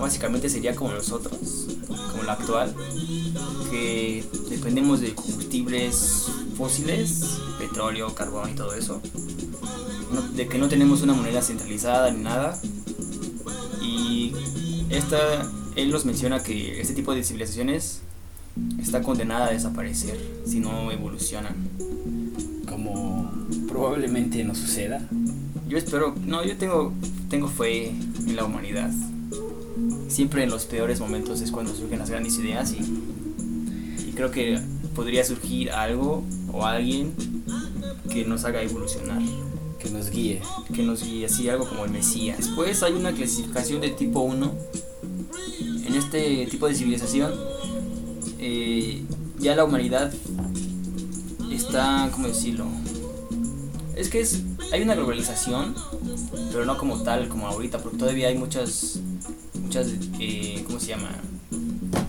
básicamente 0.00 0.48
sería 0.48 0.74
como 0.74 0.90
nosotros, 0.92 1.38
como 2.10 2.22
la 2.22 2.32
actual, 2.32 2.74
que 3.70 4.24
dependemos 4.48 5.02
de 5.02 5.14
combustibles 5.14 6.28
fósiles, 6.56 7.38
petróleo, 7.58 8.14
carbón 8.14 8.50
y 8.50 8.54
todo 8.54 8.72
eso, 8.72 9.02
de 10.34 10.48
que 10.48 10.56
no 10.56 10.68
tenemos 10.68 11.02
una 11.02 11.12
moneda 11.12 11.42
centralizada 11.42 12.10
ni 12.10 12.22
nada, 12.22 12.58
y 13.82 14.32
esta, 14.88 15.18
él 15.76 15.90
nos 15.90 16.06
menciona 16.06 16.42
que 16.42 16.80
este 16.80 16.94
tipo 16.94 17.14
de 17.14 17.22
civilizaciones 17.22 18.00
está 18.80 19.02
condenada 19.02 19.48
a 19.48 19.50
desaparecer 19.50 20.18
si 20.46 20.58
no 20.58 20.90
evolucionan. 20.90 21.54
Como 22.66 23.30
probablemente 23.68 24.42
no 24.44 24.54
suceda. 24.54 25.06
Yo 25.70 25.78
espero, 25.78 26.16
no, 26.26 26.44
yo 26.44 26.56
tengo, 26.56 26.92
tengo 27.28 27.46
fe 27.46 27.90
en 27.90 28.34
la 28.34 28.44
humanidad. 28.44 28.90
Siempre 30.08 30.42
en 30.42 30.50
los 30.50 30.64
peores 30.64 30.98
momentos 30.98 31.40
es 31.42 31.52
cuando 31.52 31.72
surgen 31.72 32.00
las 32.00 32.10
grandes 32.10 32.36
ideas 32.38 32.72
y, 32.72 34.08
y 34.08 34.12
creo 34.12 34.32
que 34.32 34.60
podría 34.96 35.24
surgir 35.24 35.70
algo 35.70 36.24
o 36.52 36.66
alguien 36.66 37.14
que 38.10 38.24
nos 38.24 38.44
haga 38.44 38.62
evolucionar, 38.62 39.22
Que 39.78 39.90
nos 39.90 40.10
guíe. 40.10 40.42
que 40.74 40.82
nos 40.82 41.04
guíe 41.04 41.26
así, 41.26 41.48
algo 41.48 41.68
como 41.68 41.84
el 41.84 41.92
Mesías. 41.92 42.38
Después 42.38 42.82
hay 42.82 42.94
una 42.94 43.12
clasificación 43.12 43.80
de 43.80 43.90
tipo 43.90 44.22
1. 44.22 44.52
En 45.86 45.94
este 45.94 46.46
tipo 46.46 46.66
de 46.66 46.74
civilización 46.74 47.32
eh, 48.40 49.04
ya 49.38 49.54
la 49.54 49.62
humanidad 49.64 50.12
está, 51.52 52.08
¿cómo 52.12 52.26
decirlo? 52.26 52.66
Es 53.94 54.08
que 54.08 54.20
es, 54.20 54.42
hay 54.72 54.82
una 54.82 54.94
globalización, 54.94 55.74
pero 56.52 56.64
no 56.64 56.76
como 56.78 57.02
tal, 57.02 57.28
como 57.28 57.48
ahorita, 57.48 57.78
porque 57.78 57.98
todavía 57.98 58.28
hay 58.28 58.38
muchas, 58.38 59.00
muchas, 59.62 59.88
eh, 60.18 60.62
¿cómo 60.66 60.78
se 60.80 60.88
llama? 60.88 61.10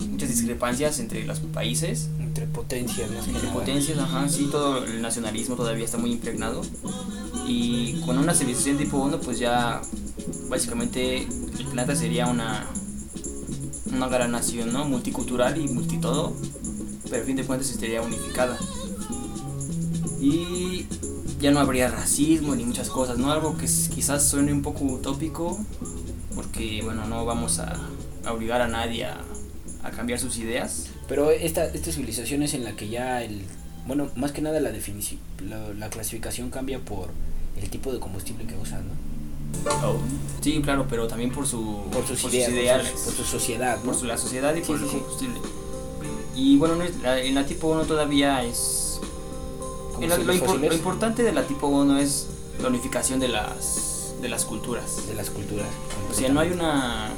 Muchas 0.09 0.29
discrepancias 0.29 0.99
entre 0.99 1.25
los 1.25 1.39
países, 1.39 2.09
Entre 2.19 2.45
potencias, 2.47 3.09
más 3.11 3.27
entre 3.27 3.43
nada. 3.43 3.53
potencias, 3.53 3.97
ajá, 3.97 4.29
sí, 4.29 4.47
todo 4.51 4.83
el 4.85 5.01
nacionalismo 5.01 5.55
todavía 5.55 5.85
está 5.85 5.97
muy 5.97 6.11
impregnado. 6.11 6.61
Y 7.47 7.99
con 8.05 8.17
una 8.17 8.33
civilización 8.33 8.77
tipo 8.77 8.97
1, 8.97 9.19
pues 9.21 9.39
ya 9.39 9.81
básicamente 10.49 11.23
el 11.23 11.65
planeta 11.65 11.95
sería 11.95 12.27
una, 12.27 12.67
una 13.91 14.07
gran 14.07 14.31
nación, 14.31 14.71
¿no? 14.71 14.85
Multicultural 14.85 15.59
y 15.59 15.67
multitodo, 15.67 16.33
pero 17.09 17.23
a 17.23 17.25
fin 17.25 17.35
de 17.35 17.43
cuentas 17.43 17.69
estaría 17.71 18.01
unificada. 18.01 18.57
Y 20.21 20.85
ya 21.41 21.51
no 21.51 21.59
habría 21.59 21.89
racismo 21.89 22.55
ni 22.55 22.63
muchas 22.63 22.89
cosas, 22.89 23.17
¿no? 23.17 23.31
Algo 23.31 23.57
que 23.57 23.65
quizás 23.65 24.27
suene 24.29 24.53
un 24.53 24.61
poco 24.61 24.83
utópico, 24.85 25.59
porque, 26.35 26.81
bueno, 26.83 27.05
no 27.07 27.25
vamos 27.25 27.59
a, 27.59 27.75
a 28.25 28.31
obligar 28.33 28.61
a 28.61 28.67
nadie 28.67 29.05
a, 29.05 29.17
a 29.83 29.91
cambiar 29.91 30.19
sus 30.19 30.37
ideas. 30.37 30.87
Pero 31.07 31.31
esta, 31.31 31.65
esta 31.65 31.91
civilización 31.91 32.43
es 32.43 32.53
en 32.53 32.63
la 32.63 32.75
que 32.75 32.87
ya 32.89 33.23
el... 33.23 33.41
Bueno, 33.87 34.09
más 34.15 34.31
que 34.31 34.41
nada 34.41 34.59
la 34.59 34.71
definición, 34.71 35.19
la, 35.49 35.69
la 35.73 35.89
clasificación 35.89 36.51
cambia 36.51 36.79
por 36.79 37.09
el 37.59 37.69
tipo 37.69 37.91
de 37.91 37.99
combustible 37.99 38.45
que 38.45 38.55
usan, 38.55 38.83
¿no? 38.87 38.93
Sí, 40.41 40.61
claro, 40.61 40.85
pero 40.89 41.07
también 41.07 41.31
por, 41.31 41.45
su, 41.47 41.83
Por 41.91 42.05
sus, 42.07 42.21
por 42.21 42.31
ideas, 42.33 42.49
por 42.49 42.57
ideales, 42.59 42.89
sus- 42.91 43.01
por 43.01 43.13
su 43.13 43.23
sociedad, 43.23 43.77
¿no? 43.79 43.83
por 43.83 43.95
su- 43.95 44.05
la 44.05 44.17
sociedad 44.17 44.55
y 44.55 44.59
Sí, 44.61 44.65
por 44.67 44.77
sí, 44.77 44.83
el 44.85 44.89
sí. 44.91 44.97
combustible. 44.97 45.39
Y 46.35 46.57
bueno, 46.57 46.75
no 46.75 46.83
es- 46.83 46.99
la- 47.01 47.19
en 47.19 47.35
la 47.35 47.45
tipo 47.45 47.67
1 47.67 47.83
todavía 47.85 48.43
es... 48.43 48.80
lo, 50.07 50.73
importante 50.73 51.23
de 51.23 51.31
la 51.31 51.43
tipo 51.43 51.67
1 51.67 51.99
es 51.99 52.27
la 52.61 52.67
unificación 52.69 53.19
de 53.19 53.27
las, 53.27 54.13
de 54.21 54.29
las 54.29 54.45
culturas. 54.45 55.07
de 55.07 55.15
las 55.15 55.29
culturas. 55.29 55.67
O 56.09 56.13
sea, 56.13 56.29
no 56.29 56.39
hay 56.39 56.51
una... 56.51 57.09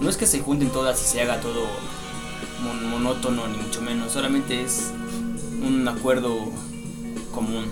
No 0.00 0.10
es 0.10 0.16
que 0.16 0.26
se 0.26 0.40
junten 0.40 0.70
todas 0.70 1.00
y 1.02 1.06
se 1.06 1.22
haga 1.22 1.40
todo 1.40 1.66
mon- 2.62 2.90
monótono, 2.90 3.48
ni 3.48 3.56
mucho 3.56 3.80
menos. 3.80 4.12
Solamente 4.12 4.62
es 4.62 4.90
un 5.66 5.86
acuerdo 5.88 6.36
común 7.34 7.64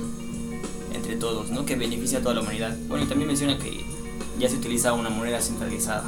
entre 0.94 1.16
todos, 1.16 1.50
¿no? 1.50 1.66
Que 1.66 1.76
beneficia 1.76 2.18
a 2.18 2.22
toda 2.22 2.34
la 2.34 2.40
humanidad. 2.40 2.76
Bueno, 2.88 3.04
y 3.04 3.08
también 3.08 3.28
menciona 3.28 3.58
que 3.58 3.84
ya 4.38 4.48
se 4.48 4.56
utiliza 4.56 4.92
una 4.94 5.10
moneda 5.10 5.40
centralizada. 5.40 6.04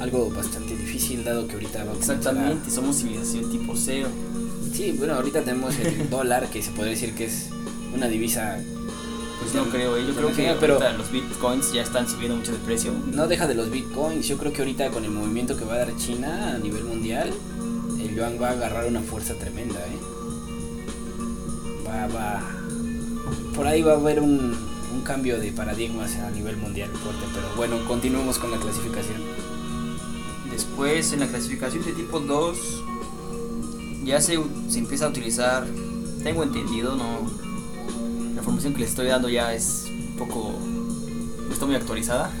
Algo 0.00 0.30
bastante 0.30 0.76
difícil 0.76 1.24
dado 1.24 1.46
que 1.46 1.54
ahorita 1.54 1.78
va 1.84 1.84
a 1.84 1.86
comenzar 1.92 2.16
Exactamente, 2.16 2.70
somos 2.70 2.96
civilización 2.96 3.50
tipo 3.50 3.74
cero. 3.76 4.08
Sí, 4.72 4.92
bueno, 4.96 5.14
ahorita 5.14 5.42
tenemos 5.42 5.78
el 5.78 6.08
dólar 6.10 6.48
que 6.50 6.62
se 6.62 6.70
podría 6.70 6.92
decir 6.92 7.14
que 7.14 7.24
es 7.26 7.48
una 7.94 8.06
divisa 8.08 8.58
Pues 9.40 9.54
no 9.54 9.64
creo, 9.64 9.96
¿eh? 9.96 10.04
yo 10.06 10.14
creo 10.14 10.28
que 10.34 10.56
pero 10.60 10.74
ahorita 10.74 10.92
los 10.94 11.10
bitcoins 11.10 11.72
ya 11.72 11.82
están 11.82 12.08
subiendo 12.08 12.36
mucho 12.36 12.52
de 12.52 12.58
precio. 12.58 12.92
no 13.12 13.26
deja 13.26 13.46
de 13.46 13.54
los 13.54 13.70
bitcoins. 13.70 14.26
Yo 14.28 14.38
creo 14.38 14.52
que 14.52 14.60
ahorita 14.62 14.90
con 14.90 15.04
el 15.04 15.10
movimiento 15.10 15.56
que 15.56 15.64
va 15.64 15.74
a 15.74 15.78
dar 15.78 15.96
China 15.96 16.54
a 16.54 16.58
nivel 16.58 16.84
mundial, 16.84 17.32
el 18.00 18.14
yuan 18.14 18.38
va 18.40 18.48
a 18.48 18.52
agarrar 18.52 18.86
una 18.86 19.00
fuerza 19.00 19.34
tremenda, 19.34 19.80
¿eh? 19.80 19.98
Va, 21.86 22.06
va. 22.06 22.42
Por 23.54 23.66
ahí 23.66 23.82
va 23.82 23.92
a 23.92 23.96
haber 23.96 24.20
un, 24.20 24.54
un 24.94 25.00
cambio 25.02 25.38
de 25.38 25.52
paradigmas 25.52 26.14
a 26.16 26.30
nivel 26.30 26.56
mundial 26.56 26.90
fuerte, 26.90 27.24
pero 27.34 27.48
bueno, 27.56 27.84
continuemos 27.86 28.38
con 28.38 28.50
la 28.50 28.58
clasificación. 28.58 29.20
Después, 30.50 31.12
en 31.12 31.20
la 31.20 31.26
clasificación 31.26 31.84
de 31.84 31.92
tipo 31.92 32.20
2, 32.20 32.58
ya 34.10 34.20
se, 34.20 34.38
se 34.68 34.78
empieza 34.78 35.06
a 35.06 35.08
utilizar, 35.08 35.66
tengo 36.24 36.42
entendido, 36.42 36.96
no, 36.96 37.30
la 38.34 38.40
información 38.40 38.74
que 38.74 38.80
les 38.80 38.90
estoy 38.90 39.06
dando 39.06 39.28
ya 39.28 39.54
es 39.54 39.84
un 39.88 40.16
poco, 40.18 40.52
no 41.46 41.52
está 41.52 41.66
muy 41.66 41.76
actualizada. 41.76 42.30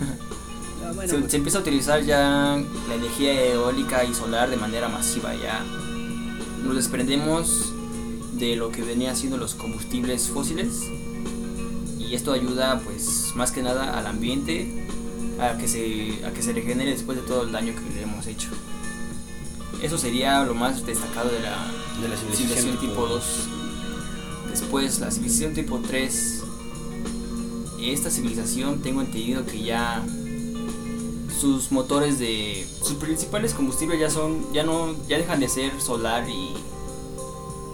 Ah, 0.82 0.92
bueno, 0.92 1.12
se, 1.12 1.18
pues, 1.18 1.30
se 1.30 1.36
empieza 1.36 1.58
a 1.58 1.60
utilizar 1.60 2.02
ya 2.02 2.60
la 2.88 2.94
energía 2.94 3.44
eólica 3.44 4.02
y 4.02 4.12
solar 4.12 4.50
de 4.50 4.56
manera 4.56 4.88
masiva, 4.88 5.36
ya 5.36 5.62
nos 6.64 6.74
desprendemos 6.74 7.72
de 8.32 8.56
lo 8.56 8.72
que 8.72 8.82
venía 8.82 9.14
siendo 9.14 9.36
los 9.36 9.54
combustibles 9.54 10.28
fósiles 10.30 10.82
y 11.98 12.14
esto 12.14 12.32
ayuda 12.32 12.80
pues 12.80 13.32
más 13.36 13.52
que 13.52 13.62
nada 13.62 13.96
al 13.96 14.06
ambiente 14.06 14.84
a 15.38 15.58
que 15.58 15.68
se 15.68 16.26
a 16.26 16.32
que 16.32 16.42
se 16.42 16.52
regenere 16.52 16.90
después 16.90 17.18
de 17.18 17.24
todo 17.24 17.44
el 17.44 17.52
daño 17.52 17.72
que 17.74 17.94
le 17.94 18.02
hemos 18.02 18.26
hecho. 18.26 18.48
Eso 19.82 19.98
sería 19.98 20.42
lo 20.44 20.54
más 20.54 20.84
destacado 20.84 21.30
de 21.30 21.40
la 21.40 21.56
de 22.00 22.08
la 22.08 22.16
civilización 22.16 22.78
tipo 22.78 23.06
2. 23.06 23.22
Después 24.50 25.00
la 25.00 25.10
civilización 25.10 25.54
tipo 25.54 25.78
3. 25.78 26.42
Esta 27.80 28.10
civilización 28.10 28.82
tengo 28.82 29.00
entendido 29.00 29.46
que 29.46 29.62
ya 29.62 30.04
sus 31.40 31.72
motores 31.72 32.18
de 32.18 32.66
sus 32.82 32.94
principales 32.94 33.54
combustibles 33.54 33.98
ya 33.98 34.10
son 34.10 34.52
ya 34.52 34.62
no 34.62 34.94
ya 35.08 35.16
dejan 35.16 35.40
de 35.40 35.48
ser 35.48 35.80
solar 35.80 36.28
y 36.28 36.52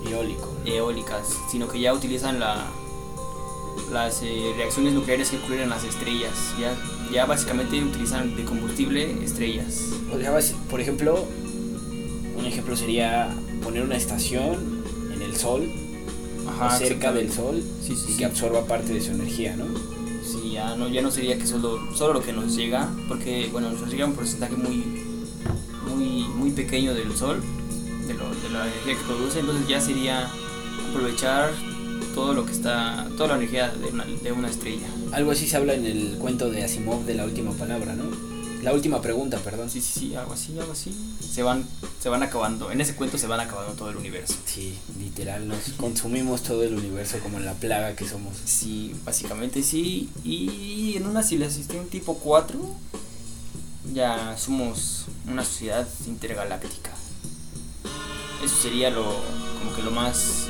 Eólico. 0.08 0.48
eólicas, 0.64 1.36
sino 1.50 1.66
que 1.66 1.80
ya 1.80 1.92
utilizan 1.92 2.38
la 2.38 2.64
las 3.92 4.22
eh, 4.22 4.52
reacciones 4.56 4.92
nucleares 4.94 5.30
que 5.30 5.38
ocurren 5.38 5.62
en 5.62 5.70
las 5.70 5.82
estrellas. 5.82 6.54
Ya 6.60 6.76
ya 7.12 7.26
básicamente 7.26 7.82
utilizan 7.82 8.36
de 8.36 8.44
combustible 8.44 9.22
estrellas. 9.24 9.80
Por 10.70 10.80
ejemplo, 10.80 11.26
ejemplo 12.56 12.74
sería 12.74 13.28
poner 13.62 13.82
una 13.82 13.96
estación 13.96 14.82
en 15.14 15.20
el 15.20 15.36
sol, 15.36 15.70
Ajá, 16.48 16.74
o 16.74 16.78
cerca 16.78 17.12
del 17.12 17.30
sol, 17.30 17.62
Sí, 17.82 17.94
sí, 17.94 18.12
y 18.14 18.16
que 18.16 18.24
absorba 18.24 18.64
parte 18.64 18.94
de 18.94 19.00
su 19.02 19.10
energía, 19.12 19.56
¿no? 19.56 19.66
Sí, 20.24 20.52
ya 20.52 20.74
no, 20.74 20.88
ya 20.88 21.02
no 21.02 21.10
sería 21.10 21.36
que 21.36 21.46
solo, 21.46 21.78
solo 21.94 22.14
lo 22.14 22.22
que 22.22 22.32
nos 22.32 22.56
llega, 22.56 22.88
porque 23.08 23.48
bueno, 23.52 23.70
nos 23.70 23.90
llega 23.90 24.06
un 24.06 24.14
porcentaje 24.14 24.56
muy, 24.56 24.84
muy, 25.86 26.24
muy 26.34 26.50
pequeño 26.50 26.94
del 26.94 27.14
sol, 27.14 27.42
de, 28.06 28.14
lo, 28.14 28.24
de 28.24 28.50
la 28.50 28.66
energía 28.66 28.94
que 28.94 29.04
produce, 29.04 29.40
entonces 29.40 29.68
ya 29.68 29.80
sería 29.80 30.30
aprovechar 30.88 31.52
todo 32.14 32.32
lo 32.32 32.46
que 32.46 32.52
está, 32.52 33.06
toda 33.18 33.28
la 33.30 33.36
energía 33.36 33.68
de 33.68 33.90
una, 33.90 34.04
de 34.06 34.32
una 34.32 34.48
estrella. 34.48 34.86
Algo 35.12 35.32
así 35.32 35.46
se 35.46 35.58
habla 35.58 35.74
en 35.74 35.84
el 35.84 36.16
cuento 36.18 36.50
de 36.50 36.64
Asimov 36.64 37.04
de 37.04 37.14
la 37.14 37.26
última 37.26 37.52
palabra, 37.52 37.94
¿no? 37.94 38.04
La 38.66 38.72
última 38.72 39.00
pregunta, 39.00 39.38
perdón. 39.38 39.70
Sí, 39.70 39.80
sí, 39.80 40.00
sí, 40.00 40.14
algo 40.16 40.32
así, 40.32 40.58
algo 40.58 40.72
así. 40.72 40.92
Se 41.20 41.44
van, 41.44 41.64
se 42.02 42.08
van 42.08 42.24
acabando, 42.24 42.72
en 42.72 42.80
ese 42.80 42.96
cuento 42.96 43.16
se 43.16 43.28
van 43.28 43.38
acabando 43.38 43.74
todo 43.74 43.90
el 43.90 43.96
universo. 43.96 44.34
Sí, 44.44 44.76
literal, 44.98 45.46
nos 45.46 45.70
consumimos 45.76 46.42
todo 46.42 46.64
el 46.64 46.74
universo 46.74 47.20
como 47.20 47.38
la 47.38 47.52
plaga 47.54 47.94
que 47.94 48.08
somos. 48.08 48.34
Sí, 48.44 48.92
básicamente 49.04 49.62
sí. 49.62 50.10
Y 50.24 50.94
en 50.96 51.06
una 51.06 51.22
civilización 51.22 51.86
tipo 51.86 52.18
4 52.18 52.58
ya 53.94 54.36
somos 54.36 55.04
una 55.28 55.44
sociedad 55.44 55.86
intergaláctica. 56.08 56.90
Eso 58.44 58.56
sería 58.62 58.90
lo 58.90 59.04
como 59.60 59.76
que 59.76 59.82
lo 59.84 59.92
más 59.92 60.48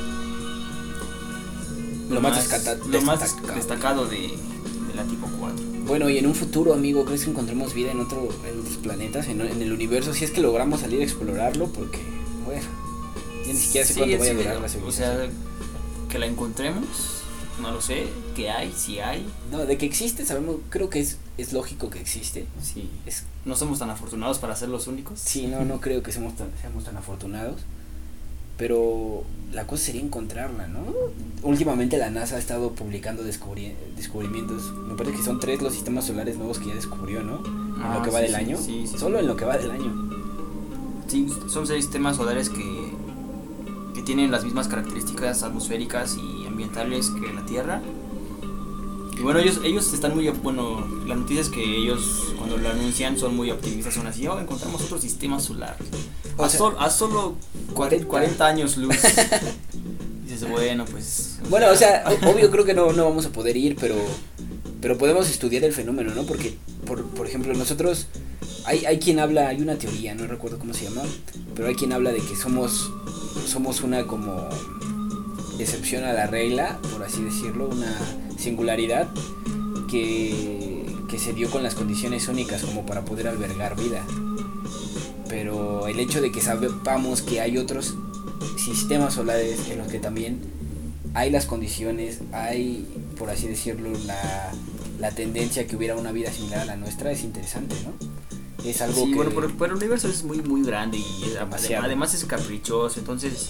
Lo 2.09 2.19
más 2.19 2.49
lo 2.87 3.01
más 3.03 3.19
destacado. 3.19 3.53
destacado 3.53 4.05
de, 4.07 4.17
de 4.17 4.56
la 4.97 5.03
tipo 5.05 5.27
4. 5.39 5.65
Bueno, 5.85 6.09
y 6.09 6.17
en 6.17 6.27
un 6.27 6.35
futuro, 6.35 6.73
amigo, 6.73 7.05
¿crees 7.05 7.23
que 7.23 7.29
encontremos 7.29 7.73
vida 7.73 7.91
en, 7.91 7.99
otro, 8.01 8.27
en 8.45 8.59
otros 8.59 8.77
planetas, 8.77 9.27
en, 9.27 9.39
en 9.41 9.61
el 9.61 9.71
universo? 9.71 10.13
Si 10.13 10.25
es 10.25 10.31
que 10.31 10.41
logramos 10.41 10.81
salir 10.81 10.99
a 11.01 11.03
explorarlo, 11.03 11.67
porque, 11.67 11.99
bueno, 12.45 12.61
ya 13.45 13.53
ni 13.53 13.59
siquiera 13.59 13.87
sé 13.87 13.93
Sí, 13.93 13.99
cuánto 14.01 14.19
vaya 14.19 14.31
a 14.31 14.35
durar 14.35 14.55
la 14.59 14.65
O 14.65 14.69
civilización. 14.69 15.17
sea, 15.17 15.29
que 16.09 16.19
la 16.19 16.25
encontremos, 16.25 16.87
no 17.61 17.71
lo 17.71 17.79
sé, 17.81 18.07
que 18.35 18.49
hay, 18.49 18.73
si 18.73 18.99
hay. 18.99 19.25
no, 19.51 19.65
de 19.65 19.77
que 19.77 19.85
existe, 19.85 20.25
sabemos, 20.25 20.57
creo 20.69 20.89
que 20.89 20.99
es, 20.99 21.17
es 21.37 21.53
lógico 21.53 21.89
que 21.89 21.99
existe. 22.01 22.45
Sí, 22.61 22.89
Es, 23.05 23.23
no 23.45 23.55
somos 23.55 23.79
tan 23.79 23.89
afortunados 23.89 24.39
para 24.39 24.55
ser 24.55 24.67
los 24.69 24.87
únicos. 24.87 25.19
sí, 25.19 25.47
no, 25.47 25.63
no 25.63 25.79
creo 25.79 26.03
que 26.03 26.11
seamos 26.11 26.35
tan, 26.35 26.49
seamos 26.61 26.83
tan 26.83 26.97
afortunados. 26.97 27.61
Pero 28.57 29.23
la 29.53 29.65
cosa 29.67 29.85
sería 29.85 30.01
encontrarla, 30.01 30.67
¿no? 30.67 30.79
Últimamente 31.43 31.97
la 31.97 32.09
NASA 32.09 32.35
ha 32.35 32.39
estado 32.39 32.71
publicando 32.71 33.23
descubri- 33.23 33.73
descubrimientos. 33.95 34.73
Me 34.87 34.95
parece 34.95 35.17
que 35.17 35.23
son 35.23 35.39
tres 35.39 35.61
los 35.61 35.73
sistemas 35.73 36.05
solares 36.05 36.37
nuevos 36.37 36.59
que 36.59 36.67
ya 36.69 36.75
descubrió, 36.75 37.21
¿no? 37.23 37.37
En 37.45 37.81
Ah, 37.83 37.95
lo 37.99 38.03
que 38.03 38.09
va 38.09 38.19
del 38.19 38.29
sí, 38.29 38.35
año. 38.35 38.57
sí, 38.57 38.87
sí, 38.87 38.97
Solo 38.97 39.19
en 39.19 39.27
lo 39.27 39.35
que 39.35 39.45
va 39.45 39.57
del 39.57 39.71
año. 39.71 40.09
Sí, 41.07 41.27
son 41.47 41.65
seis 41.67 41.85
sistemas 41.85 42.17
solares 42.17 42.49
que, 42.49 42.91
que 43.93 44.01
tienen 44.01 44.31
las 44.31 44.43
mismas 44.43 44.67
características 44.67 45.43
atmosféricas 45.43 46.17
y 46.17 46.45
ambientales 46.47 47.09
que 47.11 47.31
la 47.33 47.45
Tierra. 47.45 47.81
Y 49.17 49.21
bueno, 49.23 49.39
ellos, 49.39 49.61
ellos 49.63 49.91
están 49.93 50.13
muy, 50.15 50.29
bueno, 50.29 50.85
la 51.07 51.15
noticia 51.15 51.41
es 51.41 51.49
que 51.49 51.63
ellos 51.63 52.33
cuando 52.37 52.57
lo 52.57 52.69
anuncian 52.69 53.17
son 53.17 53.35
muy 53.35 53.49
optimistas, 53.49 53.95
son 53.95 54.05
así, 54.05 54.27
oh, 54.27 54.39
encontramos 54.39 54.81
otro 54.83 54.99
sistema 54.99 55.39
solar. 55.39 55.75
O 56.37 56.43
a, 56.43 56.49
sea, 56.49 56.59
sol- 56.59 56.75
a 56.79 56.89
solo 56.91 57.35
40, 57.73 58.07
40 58.07 58.45
años 58.45 58.77
luz. 58.77 58.95
Dices, 60.23 60.47
bueno, 60.47 60.85
pues... 60.85 61.39
Bueno, 61.49 61.67
o 61.71 61.75
sea, 61.75 62.03
obvio 62.27 62.51
creo 62.51 62.63
que 62.63 62.75
no, 62.75 62.91
no 62.93 63.05
vamos 63.05 63.25
a 63.25 63.29
poder 63.31 63.57
ir, 63.57 63.75
pero, 63.79 63.95
pero 64.81 64.97
podemos 64.99 65.29
estudiar 65.29 65.63
el 65.63 65.73
fenómeno, 65.73 66.13
¿no? 66.13 66.23
Porque, 66.23 66.55
por, 66.85 67.03
por 67.05 67.25
ejemplo, 67.25 67.53
nosotros, 67.55 68.07
hay, 68.65 68.85
hay 68.85 68.99
quien 68.99 69.19
habla, 69.19 69.47
hay 69.47 69.61
una 69.61 69.77
teoría, 69.77 70.13
no 70.13 70.27
recuerdo 70.27 70.59
cómo 70.59 70.75
se 70.75 70.83
llama, 70.83 71.01
pero 71.55 71.69
hay 71.69 71.75
quien 71.75 71.91
habla 71.91 72.11
de 72.11 72.19
que 72.19 72.35
somos, 72.35 72.91
somos 73.47 73.81
una 73.81 74.05
como 74.05 74.47
excepción 75.57 76.03
a 76.03 76.13
la 76.13 76.27
regla, 76.27 76.77
por 76.91 77.03
así 77.03 77.23
decirlo, 77.23 77.67
una 77.69 77.97
singularidad 78.37 79.07
que, 79.89 80.85
que 81.09 81.19
se 81.19 81.33
dio 81.33 81.49
con 81.49 81.63
las 81.63 81.75
condiciones 81.75 82.27
únicas 82.27 82.63
como 82.63 82.85
para 82.85 83.03
poder 83.05 83.27
albergar 83.27 83.75
vida. 83.75 84.03
Pero 85.29 85.87
el 85.87 85.99
hecho 85.99 86.21
de 86.21 86.31
que 86.31 86.41
sepamos 86.41 87.21
que 87.21 87.41
hay 87.41 87.57
otros 87.57 87.95
sistemas 88.57 89.15
solares 89.15 89.69
en 89.69 89.79
los 89.79 89.87
que 89.87 89.99
también 89.99 90.39
hay 91.13 91.29
las 91.31 91.45
condiciones, 91.45 92.19
hay, 92.31 92.85
por 93.17 93.29
así 93.29 93.47
decirlo, 93.47 93.89
la, 94.05 94.51
la 94.99 95.11
tendencia 95.11 95.67
que 95.67 95.75
hubiera 95.75 95.95
una 95.95 96.11
vida 96.11 96.31
similar 96.31 96.59
a 96.61 96.65
la 96.65 96.75
nuestra 96.77 97.11
es 97.11 97.23
interesante, 97.23 97.75
¿no? 97.83 97.93
Es 98.67 98.81
algo 98.81 99.03
Sí, 99.03 99.09
que... 99.11 99.15
bueno, 99.15 99.31
pero, 99.33 99.51
pero 99.57 99.71
el 99.73 99.77
universo 99.77 100.07
es 100.07 100.23
muy, 100.23 100.41
muy 100.41 100.63
grande 100.63 100.97
y 100.97 101.23
es- 101.25 101.33
Demasiado. 101.35 101.85
además 101.85 102.13
es 102.13 102.25
caprichoso, 102.25 102.99
entonces 102.99 103.49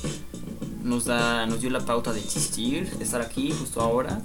nos 0.83 1.05
da, 1.05 1.45
nos 1.45 1.59
dio 1.61 1.69
la 1.69 1.85
pauta 1.85 2.13
de 2.13 2.19
existir, 2.19 2.89
de 2.89 3.03
estar 3.03 3.21
aquí 3.21 3.51
justo 3.51 3.81
ahora. 3.81 4.21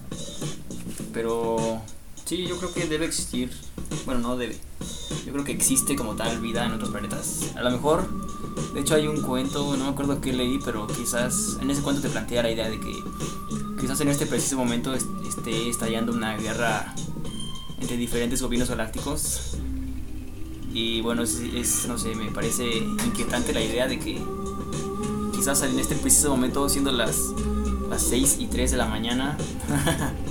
Pero 1.13 1.81
sí, 2.25 2.47
yo 2.47 2.57
creo 2.59 2.73
que 2.73 2.87
debe 2.87 3.07
existir, 3.07 3.51
bueno, 4.07 4.21
no 4.21 4.37
debe. 4.37 4.57
Yo 5.27 5.33
creo 5.33 5.45
que 5.45 5.53
existe 5.53 5.95
como 5.97 6.15
tal 6.17 6.41
vida 6.41 6.65
en 6.67 6.73
otros 6.73 6.91
planetas. 6.91 7.53
A 7.57 7.63
lo 7.63 7.71
mejor, 7.71 8.09
de 8.75 8.81
hecho 8.81 8.95
hay 8.95 9.07
un 9.07 9.21
cuento, 9.23 9.77
no 9.77 9.85
me 9.85 9.91
acuerdo 9.91 10.21
qué 10.21 10.33
leí, 10.33 10.59
pero 10.65 10.87
quizás 10.87 11.59
en 11.61 11.71
ese 11.71 11.83
cuento 11.83 12.03
te 12.03 12.09
plantea 12.09 12.43
la 12.43 12.51
idea 12.51 12.69
de 12.69 12.81
que 12.81 12.93
quizás 13.81 14.01
en 14.01 14.09
este 14.09 14.27
preciso 14.27 14.57
momento 14.57 14.95
est- 14.95 15.07
esté 15.29 15.69
estallando 15.69 16.13
una 16.13 16.37
guerra 16.37 16.95
entre 17.81 17.97
diferentes 17.97 18.41
gobiernos 18.41 18.69
galácticos 18.71 19.57
y 20.73 21.01
bueno, 21.03 21.23
es, 21.23 21.87
no 21.87 21.99
sé, 21.99 22.15
me 22.15 22.31
parece 22.31 22.79
inquietante 22.79 23.53
la 23.53 23.61
idea 23.61 23.87
de 23.89 23.99
que 23.99 24.23
quizás 25.35 25.63
en 25.63 25.79
este 25.79 25.95
preciso 25.97 26.31
momento, 26.31 26.69
siendo 26.69 26.91
las, 26.93 27.17
las 27.91 28.03
6 28.03 28.37
y 28.39 28.47
3 28.47 28.71
de 28.71 28.77
la 28.79 28.87
mañana, 28.87 29.37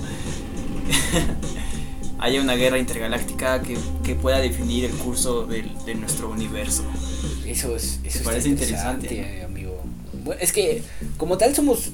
haya 2.18 2.40
una 2.40 2.54
guerra 2.54 2.78
intergaláctica 2.78 3.62
que, 3.62 3.76
que 4.04 4.14
pueda 4.14 4.38
definir 4.38 4.84
el 4.84 4.92
curso 4.92 5.46
del- 5.46 5.70
de 5.84 5.94
nuestro 5.94 6.30
universo. 6.30 6.84
Eso 7.46 7.74
es, 7.76 8.00
eso 8.04 8.22
Parece 8.24 8.48
interesante, 8.48 9.06
interesante, 9.08 9.44
amigo. 9.44 9.82
Bueno, 10.24 10.40
es 10.40 10.52
que 10.52 10.82
como 11.16 11.36
tal 11.36 11.54
somos, 11.54 11.90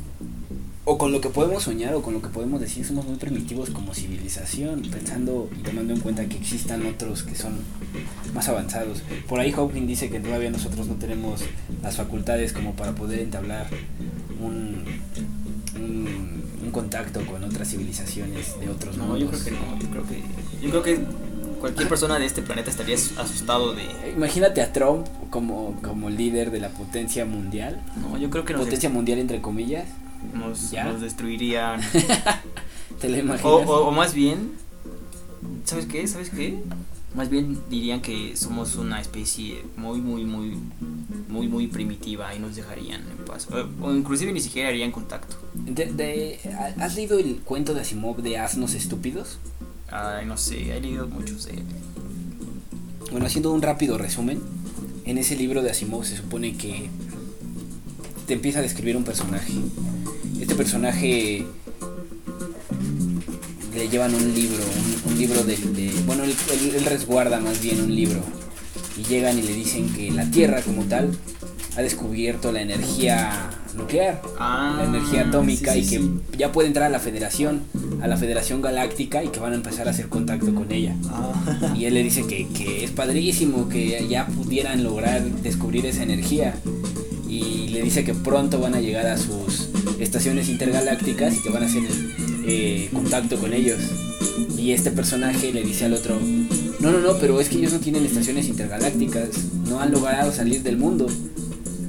o 0.84 0.98
con 0.98 1.12
lo 1.12 1.20
que 1.20 1.30
podemos 1.30 1.62
soñar, 1.64 1.94
o 1.94 2.02
con 2.02 2.12
lo 2.14 2.20
que 2.22 2.28
podemos 2.28 2.60
decir, 2.60 2.84
somos 2.84 3.06
muy 3.06 3.16
primitivos 3.16 3.70
como 3.70 3.94
civilización, 3.94 4.82
pensando 4.90 5.48
y 5.58 5.62
tomando 5.62 5.94
en 5.94 6.00
cuenta 6.00 6.26
que 6.26 6.36
existan 6.36 6.84
otros 6.86 7.22
que 7.22 7.34
son 7.34 7.58
más 8.34 8.48
avanzados. 8.48 9.02
Por 9.28 9.40
ahí 9.40 9.50
Hawking 9.52 9.86
dice 9.86 10.10
que 10.10 10.20
todavía 10.20 10.50
nosotros 10.50 10.86
no 10.86 10.94
tenemos 10.94 11.40
las 11.82 11.96
facultades 11.96 12.52
como 12.52 12.74
para 12.74 12.92
poder 12.94 13.20
entablar 13.20 13.66
un, 14.40 14.84
un, 15.76 16.37
un 16.68 16.72
contacto 16.72 17.24
con 17.26 17.42
otras 17.44 17.68
civilizaciones 17.70 18.60
de 18.60 18.68
otros 18.68 18.96
No, 18.96 19.04
mundos. 19.06 19.20
yo 19.20 19.28
creo 19.30 19.44
que 19.44 19.50
no, 19.52 19.78
yo 19.80 19.88
creo 19.88 20.06
que, 20.06 20.22
yo 20.62 20.70
creo 20.70 20.82
que 20.82 21.00
cualquier 21.60 21.88
persona 21.88 22.18
de 22.18 22.26
este 22.26 22.42
planeta 22.42 22.70
estaría 22.70 22.94
asustado 22.94 23.74
de... 23.74 23.84
Imagínate 24.14 24.60
a 24.62 24.72
Trump 24.72 25.06
como, 25.30 25.78
como 25.82 26.10
líder 26.10 26.50
de 26.50 26.60
la 26.60 26.68
potencia 26.68 27.24
mundial. 27.24 27.82
No, 28.00 28.18
yo 28.18 28.28
creo 28.30 28.44
que 28.44 28.52
nos, 28.52 28.62
Potencia 28.62 28.90
mundial 28.90 29.18
entre 29.18 29.40
comillas. 29.40 29.86
nos, 30.34 30.70
¿Ya? 30.70 30.84
nos 30.84 31.00
destruirían. 31.00 31.80
¿Te 33.00 33.08
la 33.08 33.18
imaginas? 33.18 33.44
O, 33.44 33.56
o, 33.56 33.88
o 33.88 33.90
más 33.92 34.12
bien, 34.14 34.52
¿sabes 35.64 35.86
qué? 35.86 36.06
¿Sabes 36.06 36.30
qué? 36.30 36.58
Más 37.14 37.30
bien 37.30 37.58
dirían 37.70 38.00
que 38.02 38.36
somos 38.36 38.74
una 38.76 39.00
especie 39.00 39.64
muy, 39.76 40.00
muy, 40.00 40.24
muy, 40.24 40.58
muy, 41.28 41.46
muy 41.48 41.66
primitiva 41.66 42.34
y 42.34 42.38
nos 42.38 42.56
dejarían 42.56 43.02
en 43.08 43.24
paz. 43.24 43.46
O, 43.50 43.86
o 43.86 43.94
inclusive 43.94 44.32
ni 44.32 44.40
siquiera 44.40 44.68
harían 44.70 44.90
contacto. 44.92 45.36
De- 45.54 45.92
de- 45.92 46.38
¿Has 46.80 46.94
leído 46.96 47.18
el 47.18 47.36
cuento 47.44 47.74
de 47.74 47.82
Asimov 47.82 48.22
de 48.22 48.38
asnos 48.38 48.74
estúpidos? 48.74 49.38
Ay, 49.90 50.26
no 50.26 50.36
sé, 50.36 50.76
he 50.76 50.80
leído 50.80 51.06
muchos 51.08 51.44
de 51.46 51.52
él. 51.54 51.62
Bueno, 53.10 53.26
haciendo 53.26 53.52
un 53.52 53.62
rápido 53.62 53.96
resumen, 53.98 54.40
en 55.04 55.16
ese 55.18 55.36
libro 55.36 55.62
de 55.62 55.70
Asimov 55.70 56.04
se 56.04 56.16
supone 56.16 56.56
que 56.56 56.90
te 58.26 58.34
empieza 58.34 58.58
a 58.58 58.62
describir 58.62 58.96
un 58.96 59.04
personaje. 59.04 59.52
Este 60.40 60.54
personaje 60.54 61.46
le 63.74 63.88
llevan 63.88 64.14
un 64.14 64.34
libro, 64.34 64.62
un, 65.06 65.12
un 65.12 65.18
libro 65.18 65.42
de, 65.44 65.56
de- 65.56 65.92
bueno, 66.06 66.24
él, 66.24 66.34
él- 66.52 66.74
él 66.74 66.84
resguarda 66.84 67.40
más 67.40 67.60
bien 67.62 67.80
un 67.80 67.94
libro 67.94 68.20
y 68.98 69.04
llegan 69.04 69.38
y 69.38 69.42
le 69.42 69.52
dicen 69.54 69.92
que 69.94 70.10
la 70.10 70.30
Tierra 70.30 70.60
como 70.62 70.84
tal 70.84 71.10
ha 71.76 71.82
descubierto 71.82 72.50
la 72.52 72.62
energía 72.62 73.50
nuclear, 73.76 74.20
Ah, 74.38 74.74
la 74.78 74.84
energía 74.84 75.22
atómica 75.22 75.72
sí, 75.72 75.78
y 75.80 75.82
que 75.82 75.98
sí. 75.98 76.20
ya 76.36 76.50
puede 76.50 76.66
entrar 76.68 76.86
a 76.86 76.90
la 76.90 76.98
Federación, 76.98 77.62
a 78.02 78.08
la 78.08 78.16
Federación 78.16 78.60
Galáctica 78.60 79.22
y 79.22 79.28
que 79.28 79.38
van 79.38 79.52
a 79.52 79.56
empezar 79.56 79.86
a 79.86 79.92
hacer 79.92 80.08
contacto 80.08 80.52
con 80.54 80.72
ella. 80.72 80.96
Ah. 81.10 81.74
Y 81.76 81.84
él 81.84 81.94
le 81.94 82.02
dice 82.02 82.26
que, 82.26 82.48
que 82.48 82.84
es 82.84 82.90
padrísimo, 82.90 83.68
que 83.68 84.06
ya 84.08 84.26
pudieran 84.26 84.82
lograr 84.82 85.22
descubrir 85.22 85.86
esa 85.86 86.02
energía. 86.02 86.54
Y 87.28 87.68
le 87.68 87.82
dice 87.82 88.02
que 88.04 88.14
pronto 88.14 88.58
van 88.58 88.74
a 88.74 88.80
llegar 88.80 89.06
a 89.06 89.16
sus 89.16 89.68
estaciones 90.00 90.48
intergalácticas 90.48 91.36
y 91.36 91.42
que 91.42 91.50
van 91.50 91.62
a 91.62 91.66
hacer 91.66 91.82
eh, 92.46 92.88
contacto 92.92 93.36
con 93.38 93.52
ellos. 93.52 93.78
Y 94.56 94.72
este 94.72 94.90
personaje 94.90 95.52
le 95.52 95.62
dice 95.62 95.84
al 95.84 95.94
otro, 95.94 96.18
no, 96.80 96.90
no, 96.92 96.98
no, 97.00 97.14
pero 97.18 97.40
es 97.40 97.48
que 97.48 97.56
ellos 97.56 97.72
no 97.72 97.80
tienen 97.80 98.04
estaciones 98.04 98.46
intergalácticas, 98.48 99.28
no 99.68 99.80
han 99.80 99.90
logrado 99.90 100.32
salir 100.32 100.62
del 100.62 100.76
mundo. 100.76 101.06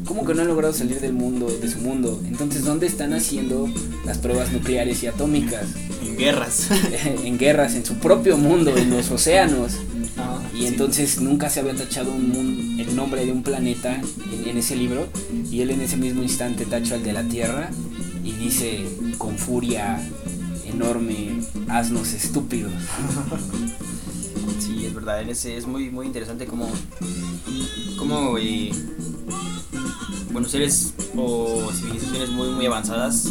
¿Cómo 0.06 0.26
que 0.26 0.34
no 0.34 0.42
han 0.42 0.48
logrado 0.48 0.74
salir 0.74 1.00
del 1.00 1.14
mundo, 1.14 1.48
de 1.48 1.70
su 1.70 1.78
mundo? 1.80 2.20
Entonces, 2.28 2.64
¿dónde 2.66 2.88
están 2.88 3.14
haciendo 3.14 3.70
las 4.06 4.18
pruebas 4.18 4.52
nucleares 4.52 5.04
y 5.04 5.08
atómicas? 5.08 5.66
En 6.04 6.18
guerras. 6.18 6.68
en 7.24 7.38
guerras, 7.38 7.76
en 7.76 7.86
su 7.86 7.94
propio 7.96 8.36
mundo, 8.36 8.76
en 8.76 8.90
los 8.90 9.12
océanos. 9.12 9.74
Ah, 10.18 10.40
Y 10.56 10.62
sí. 10.62 10.66
entonces 10.66 11.22
nunca 11.22 11.50
se 11.52 11.60
había 11.60 11.76
tachado 11.76 12.12
un 12.12 12.78
el 12.80 12.96
nombre 12.96 13.24
de 13.26 13.32
un 13.32 13.44
planeta 13.44 14.02
en, 14.34 14.50
en 14.50 14.58
ese 14.58 14.76
libro. 14.76 15.08
Y 15.52 15.62
él 15.62 15.70
en 15.70 15.82
ese 15.82 15.98
mismo 15.98 16.24
instante 16.24 16.66
tacha 16.66 16.96
el 16.96 17.04
de 17.04 17.14
la 17.14 17.24
Tierra 17.24 17.70
y 18.24 18.32
dice 18.32 18.86
con 19.20 19.38
furia 19.38 20.02
enorme, 20.66 21.40
asnos 21.68 22.14
estúpidos. 22.14 22.72
Sí, 24.60 24.86
es 24.86 24.94
verdad, 24.94 25.22
ese 25.22 25.58
es 25.58 25.66
muy, 25.66 25.90
muy 25.90 26.06
interesante 26.06 26.46
cómo, 26.46 26.70
cómo 27.98 28.38
eh, 28.38 28.72
bueno, 30.32 30.48
seres 30.48 30.94
o 31.16 31.72
civilizaciones 31.74 32.30
muy, 32.30 32.50
muy 32.50 32.66
avanzadas 32.66 33.30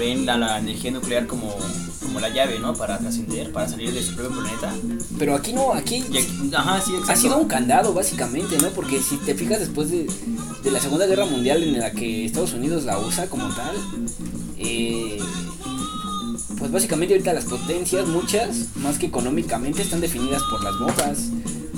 ven 0.00 0.24
la 0.24 0.58
energía 0.58 0.90
nuclear 0.90 1.26
como, 1.26 1.54
como 2.02 2.20
la 2.20 2.30
llave, 2.30 2.58
¿no? 2.58 2.74
Para 2.74 2.98
trascender, 2.98 3.52
para 3.52 3.68
salir 3.68 3.92
de 3.92 4.02
su 4.02 4.14
propio 4.16 4.40
planeta. 4.40 4.72
Pero 5.18 5.34
aquí 5.34 5.52
no, 5.52 5.74
aquí 5.74 6.02
ajá, 6.56 6.80
sí, 6.80 6.92
ha 7.06 7.14
sido 7.14 7.36
un 7.36 7.46
candado 7.46 7.92
básicamente, 7.92 8.56
¿no? 8.58 8.70
Porque 8.70 9.00
si 9.00 9.18
te 9.18 9.34
fijas 9.34 9.60
después 9.60 9.90
de, 9.90 10.08
de 10.64 10.70
la 10.70 10.80
Segunda 10.80 11.06
Guerra 11.06 11.26
Mundial 11.26 11.62
en 11.62 11.78
la 11.78 11.92
que 11.92 12.24
Estados 12.24 12.54
Unidos 12.54 12.84
la 12.84 12.98
usa 12.98 13.28
como 13.28 13.48
tal, 13.54 13.76
eh, 14.56 15.18
pues 16.60 16.70
básicamente 16.70 17.14
ahorita 17.14 17.32
las 17.32 17.46
potencias, 17.46 18.06
muchas, 18.06 18.76
más 18.76 18.98
que 18.98 19.06
económicamente, 19.06 19.82
están 19.82 20.00
definidas 20.00 20.42
por 20.44 20.62
las 20.62 20.78
bombas 20.78 21.30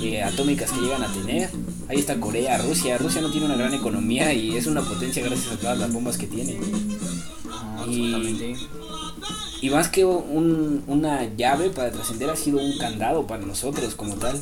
eh, 0.03 0.23
atómicas 0.23 0.71
que 0.73 0.81
llegan 0.81 1.03
a 1.03 1.13
tener. 1.13 1.49
Ahí 1.89 1.99
está 1.99 2.19
Corea, 2.21 2.59
Rusia. 2.59 2.99
Rusia 2.99 3.21
no 3.23 3.31
tiene 3.31 3.47
una 3.47 3.57
gran 3.57 3.73
economía 3.73 4.33
y 4.35 4.57
es 4.57 4.67
una 4.67 4.83
potencia 4.83 5.25
gracias 5.25 5.53
a 5.53 5.57
todas 5.59 5.79
las 5.79 5.91
bombas 5.93 6.19
que 6.19 6.27
tiene. 6.27 6.59
Ajá, 7.51 7.87
y-. 7.87 8.57
Y 9.61 9.71
más 9.71 9.89
que 9.89 10.05
un- 10.05 10.83
una 10.89 11.25
llave 11.37 11.71
para 11.71 11.93
trascender 11.93 12.29
ha 12.31 12.35
sido 12.37 12.59
un 12.59 12.77
candado 12.79 13.27
para 13.29 13.47
nosotros 13.47 13.95
como 13.95 14.15
tal. 14.17 14.37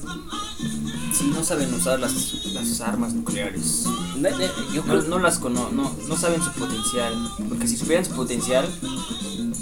Sí, 1.13 1.31
no 1.35 1.45
saben 1.45 1.75
usar 1.75 2.01
las, 2.01 2.47
las 2.55 2.81
armas 2.81 3.13
nucleares. 3.13 3.85
Ne- 4.17 4.31
Yo 4.73 4.83
No, 4.83 4.85
creo 4.85 5.03
no 5.03 5.19
las 5.19 5.39
cono 5.39 5.69
no, 5.71 5.95
no 6.09 6.17
saben 6.17 6.43
su 6.43 6.51
potencial. 6.53 7.13
Porque 7.51 7.67
si 7.69 7.77
supieran 7.77 8.07
su 8.07 8.13
potencial, 8.13 8.67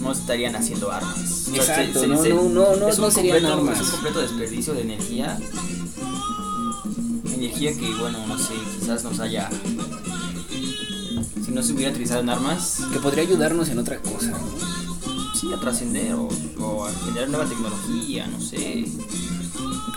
no 0.09 0.12
estarían 0.18 0.56
haciendo 0.56 0.90
armas. 0.90 1.18
O 1.18 1.54
sea, 1.54 1.62
se- 1.64 1.84
Exacto, 1.84 2.06
no, 2.06 2.22
se- 2.22 2.30
no, 2.30 2.42
no, 2.44 2.76
no, 2.76 2.88
es 2.88 2.96
un 2.98 3.04
no 3.04 3.11
serían 3.11 3.36
completo- 3.42 3.59
armas. 3.59 3.76
Es 3.80 3.84
un 3.86 3.90
completo 3.92 4.20
desperdicio 4.20 4.74
de 4.74 4.80
energía. 4.82 5.38
Energía 7.34 7.72
que, 7.76 7.94
bueno, 7.94 8.26
no 8.26 8.38
sé, 8.38 8.54
quizás 8.80 9.04
nos 9.04 9.20
haya. 9.20 9.48
Si 11.44 11.50
no 11.52 11.62
se 11.62 11.72
hubiera 11.72 11.90
utilizado 11.92 12.20
en 12.20 12.30
armas, 12.30 12.80
que 12.92 12.98
podría 13.00 13.22
ayudarnos 13.24 13.68
en 13.68 13.78
otra 13.78 13.98
cosa. 14.00 14.30
¿no? 14.30 14.38
sí, 15.38 15.52
a 15.52 15.61
trascender 15.61 16.14
o, 16.14 16.28
o 16.59 16.84
a 16.84 16.92
generar 17.04 17.28
nueva 17.28 17.44
tecnología, 17.46 18.26
no 18.26 18.40
sé. 18.40 18.86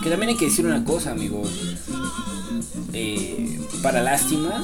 Que 0.02 0.10
también 0.10 0.30
hay 0.30 0.36
que 0.36 0.44
decir 0.46 0.64
una 0.66 0.84
cosa, 0.84 1.10
amigo. 1.12 1.42
Eh, 2.92 3.60
para 3.82 4.02
lástima 4.02 4.62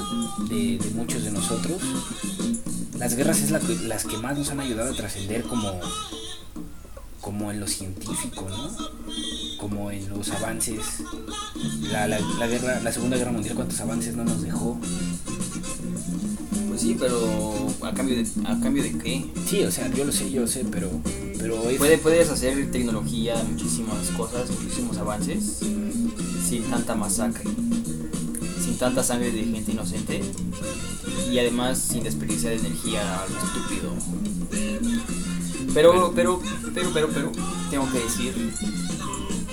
de, 0.49 0.79
de 0.79 0.91
muchos 0.95 1.25
de 1.25 1.31
nosotros, 1.33 1.79
las 2.99 3.15
guerras 3.15 3.41
es 3.43 3.51
la 3.51 3.61
que- 3.61 3.75
las 3.87 4.05
que 4.05 4.17
más 4.19 4.37
nos 4.37 4.51
han 4.51 4.61
ayudado 4.61 4.93
a 4.93 4.97
trascender 4.97 5.43
como, 5.43 5.79
como 7.21 7.51
en 7.53 7.61
lo 7.61 7.67
científico, 7.67 8.47
¿no? 8.49 8.71
Como 9.59 9.91
en 9.91 10.09
los 10.09 10.31
avances. 10.31 10.81
La, 11.91 12.07
la, 12.07 12.19
la 12.21 12.47
guerra, 12.47 12.81
la 12.81 12.93
Segunda 12.93 13.17
Guerra 13.17 13.33
Mundial, 13.33 13.55
cuántos 13.55 13.81
avances 13.81 14.15
no 14.17 14.25
nos 14.25 14.43
dejó. 14.43 14.79
Pues 16.69 16.81
sí, 16.81 16.97
pero 16.99 17.19
¿a 17.83 17.93
cambio 17.93 18.17
de, 18.17 18.27
a 18.47 18.59
cambio 18.61 18.83
de 18.83 18.97
qué? 18.99 19.25
Sí, 19.49 19.65
o 19.65 19.71
sea, 19.71 19.93
yo 19.93 20.05
lo 20.05 20.13
sé, 20.13 20.31
yo 20.31 20.43
lo 20.43 20.47
sé, 20.47 20.65
pero, 20.71 20.91
pero 21.39 21.69
es- 21.71 21.79
Puede, 21.79 21.99
puedes 21.99 22.31
hacer 22.31 22.71
tecnología, 22.71 23.35
muchísimas 23.51 24.09
cosas, 24.17 24.49
muchísimos 24.51 24.97
avances, 24.99 25.59
sin 26.49 26.63
tanta 26.71 26.95
masacre, 26.95 27.45
tanta 28.79 29.03
sangre 29.03 29.31
de 29.31 29.45
gente 29.45 29.73
inocente 29.73 30.23
y 31.31 31.39
además 31.39 31.79
sin 31.79 32.05
desperdiciar 32.05 32.53
energía 32.53 33.23
a 33.23 33.27
lo 33.29 33.39
estúpido. 33.39 33.93
Pero, 35.75 36.13
pero, 36.15 36.41
pero, 36.75 36.91
pero, 36.93 37.09
pero, 37.09 37.33
tengo 37.71 37.91
que 37.93 37.99
decir 37.99 38.53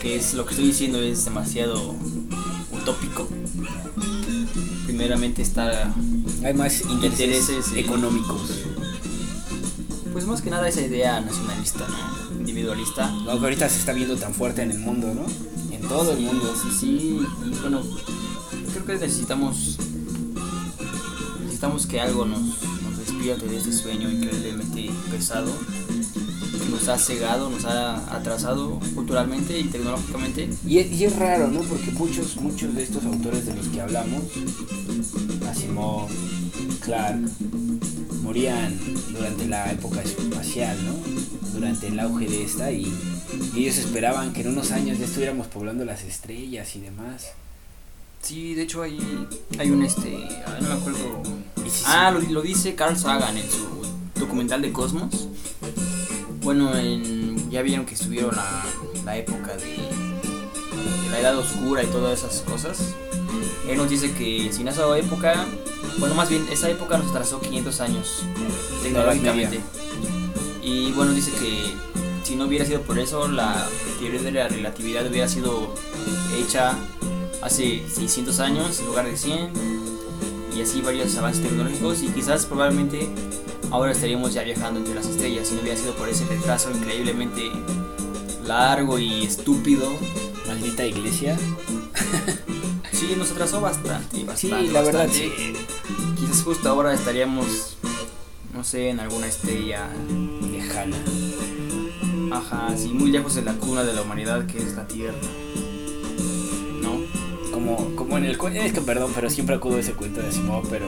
que 0.02 0.16
es 0.16 0.34
lo 0.34 0.46
que 0.46 0.52
estoy 0.52 0.68
diciendo 0.68 1.00
es 1.02 1.26
demasiado 1.26 1.96
utópico. 2.72 3.28
Primeramente 4.86 5.42
está 5.42 5.94
hay 6.44 6.54
más 6.54 6.82
intereses, 6.82 7.74
económicos. 7.76 8.52
Pues 10.14 10.26
más 10.26 10.42
que 10.42 10.50
nada 10.50 10.68
esa 10.68 10.82
idea 10.82 11.20
nacionalista, 11.20 11.88
¿no? 11.88 12.40
Individualista. 12.40 13.12
Lo 13.26 13.38
que 13.40 13.44
ahorita 13.46 13.68
se 13.68 13.80
está 13.80 13.94
viendo 13.94 14.16
tan 14.16 14.34
fuerte 14.34 14.62
en 14.62 14.72
el 14.72 14.80
mundo, 14.80 15.14
¿no? 15.14 15.26
En 15.76 15.82
todo 15.88 16.12
el 16.14 16.20
mundo. 16.20 16.54
Sí, 16.56 16.70
sí, 16.80 17.28
y 17.46 17.60
bueno, 17.62 17.82
creo 18.86 19.00
que 19.00 19.06
necesitamos 19.08 19.78
necesitamos 21.42 21.86
que 21.88 22.00
algo 22.00 22.26
nos, 22.26 22.42
nos 22.42 22.98
despierte 22.98 23.48
de 23.48 23.58
este 23.58 23.72
sueño 23.72 24.10
increíblemente 24.10 24.92
pesado 25.10 25.52
que 26.64 26.70
nos 26.70 26.88
ha 26.88 26.98
cegado, 26.98 27.50
nos 27.50 27.66
ha 27.66 28.16
atrasado 28.16 28.80
culturalmente 28.94 29.60
y 29.60 29.64
tecnológicamente. 29.66 30.50
Y 30.66 30.80
es, 30.80 30.92
y 30.92 31.06
es 31.06 31.16
raro, 31.16 31.48
¿no? 31.48 31.62
Porque 31.62 31.92
muchos, 31.92 32.38
muchos 32.38 32.76
de 32.76 32.84
estos 32.84 33.06
autores 33.06 33.46
de 33.46 33.56
los 33.56 33.68
que 33.68 33.82
hablamos, 33.82 34.24
Asimov, 35.50 36.10
Clark, 36.82 37.20
morían 38.22 38.80
durante 39.12 39.48
la 39.48 39.72
época 39.72 40.02
espacial, 40.02 40.78
¿no? 40.86 40.94
Durante 41.54 41.88
el 41.88 42.00
auge 42.00 42.28
de 42.28 42.44
esta 42.44 42.72
y, 42.72 42.94
y 43.56 43.60
ellos 43.60 43.78
esperaban 43.78 44.34
que 44.34 44.42
en 44.42 44.50
unos 44.50 44.72
años 44.72 45.00
ya 45.00 45.06
estuviéramos 45.06 45.48
poblando 45.48 45.86
las 45.86 46.04
estrellas 46.04 46.76
y 46.76 46.82
demás. 46.82 47.32
Sí, 48.26 48.56
de 48.56 48.64
hecho 48.64 48.82
hay, 48.82 49.28
hay 49.60 49.70
un 49.70 49.84
este, 49.84 50.28
ah, 50.48 50.58
no 50.60 50.70
me 50.70 50.74
acuerdo. 50.74 51.22
Ah, 51.86 52.10
lo, 52.10 52.20
lo 52.20 52.42
dice 52.42 52.74
Carl 52.74 52.98
Sagan 52.98 53.38
en 53.38 53.48
su 53.48 53.86
documental 54.20 54.64
de 54.64 54.74
Cosmos. 54.74 55.28
Bueno, 56.42 56.76
en, 56.76 57.52
ya 57.52 57.62
vieron 57.62 57.86
que 57.86 57.94
estuvieron 57.94 58.36
la, 58.36 58.66
la 59.06 59.16
época 59.16 59.56
de, 59.58 59.66
de 59.68 61.10
la 61.12 61.20
edad 61.20 61.38
oscura 61.38 61.84
y 61.84 61.86
todas 61.86 62.18
esas 62.18 62.42
cosas. 62.42 62.96
Él 63.70 63.78
nos 63.78 63.92
dice 63.92 64.12
que 64.14 64.52
sin 64.52 64.68
esa 64.68 64.98
época, 64.98 65.46
bueno, 66.00 66.16
más 66.16 66.28
bien 66.28 66.48
esa 66.52 66.68
época 66.68 66.98
nos 66.98 67.12
atrasó 67.12 67.40
500 67.40 67.80
años 67.82 68.24
tecnológicamente. 68.82 69.60
Y 70.64 70.92
bueno, 70.94 71.14
dice 71.14 71.30
que 71.30 71.76
si 72.24 72.36
no 72.36 72.46
hubiera 72.46 72.66
sido 72.66 72.82
por 72.82 72.98
eso, 72.98 73.28
la 73.28 73.68
teoría 74.00 74.20
de 74.20 74.32
la 74.32 74.48
relatividad 74.48 75.06
hubiera 75.06 75.28
sido 75.28 75.76
hecha 76.36 76.76
hace 77.46 77.86
600 77.88 78.40
años 78.40 78.80
en 78.80 78.88
lugar 78.88 79.06
de 79.06 79.16
100 79.16 79.52
y 80.56 80.62
así 80.62 80.82
varios 80.82 81.16
avances 81.18 81.44
tecnológicos 81.44 82.02
y 82.02 82.08
quizás 82.08 82.46
probablemente 82.48 83.08
ahora 83.70 83.92
estaríamos 83.92 84.34
ya 84.34 84.42
viajando 84.42 84.80
entre 84.80 84.96
las 84.96 85.06
estrellas 85.06 85.48
si 85.48 85.54
no 85.56 85.62
hubiera 85.62 85.78
sido 85.78 85.94
por 85.94 86.10
ese 86.10 86.26
retraso 86.26 86.72
increíblemente 86.72 87.52
largo 88.46 88.98
y 88.98 89.24
estúpido. 89.24 89.88
Maldita 90.48 90.86
iglesia. 90.86 91.38
Sí, 92.92 93.14
nos 93.18 93.30
atrasó 93.30 93.60
bastante, 93.60 94.24
bastante. 94.24 94.38
Sí, 94.38 94.72
la 94.72 94.82
verdad, 94.82 95.08
bastante. 95.08 95.54
Quizás 96.18 96.44
justo 96.44 96.70
ahora 96.70 96.94
estaríamos, 96.94 97.76
no 98.54 98.64
sé, 98.64 98.90
en 98.90 99.02
alguna 99.02 99.28
estrella 99.28 99.90
Lejana. 100.50 100.96
Ajá, 102.32 102.74
sí, 102.78 102.88
muy 102.88 103.12
lejos 103.12 103.36
de 103.36 103.42
la 103.42 103.52
cuna 103.56 103.84
de 103.84 103.94
la 103.94 104.02
humanidad 104.02 104.46
que 104.48 104.60
es 104.60 104.76
la 104.76 104.88
Tierra. 104.88 105.18
Como, 107.56 107.96
como 107.96 108.18
en 108.18 108.26
el 108.26 108.38
cuento, 108.38 108.60
es 108.60 108.74
que 108.74 108.82
perdón, 108.82 109.12
pero 109.16 109.30
siempre 109.30 109.56
acudo 109.56 109.78
a 109.78 109.80
ese 109.80 109.94
cuento 109.94 110.22
de 110.22 110.28
Asimov, 110.28 110.68
pero 110.70 110.86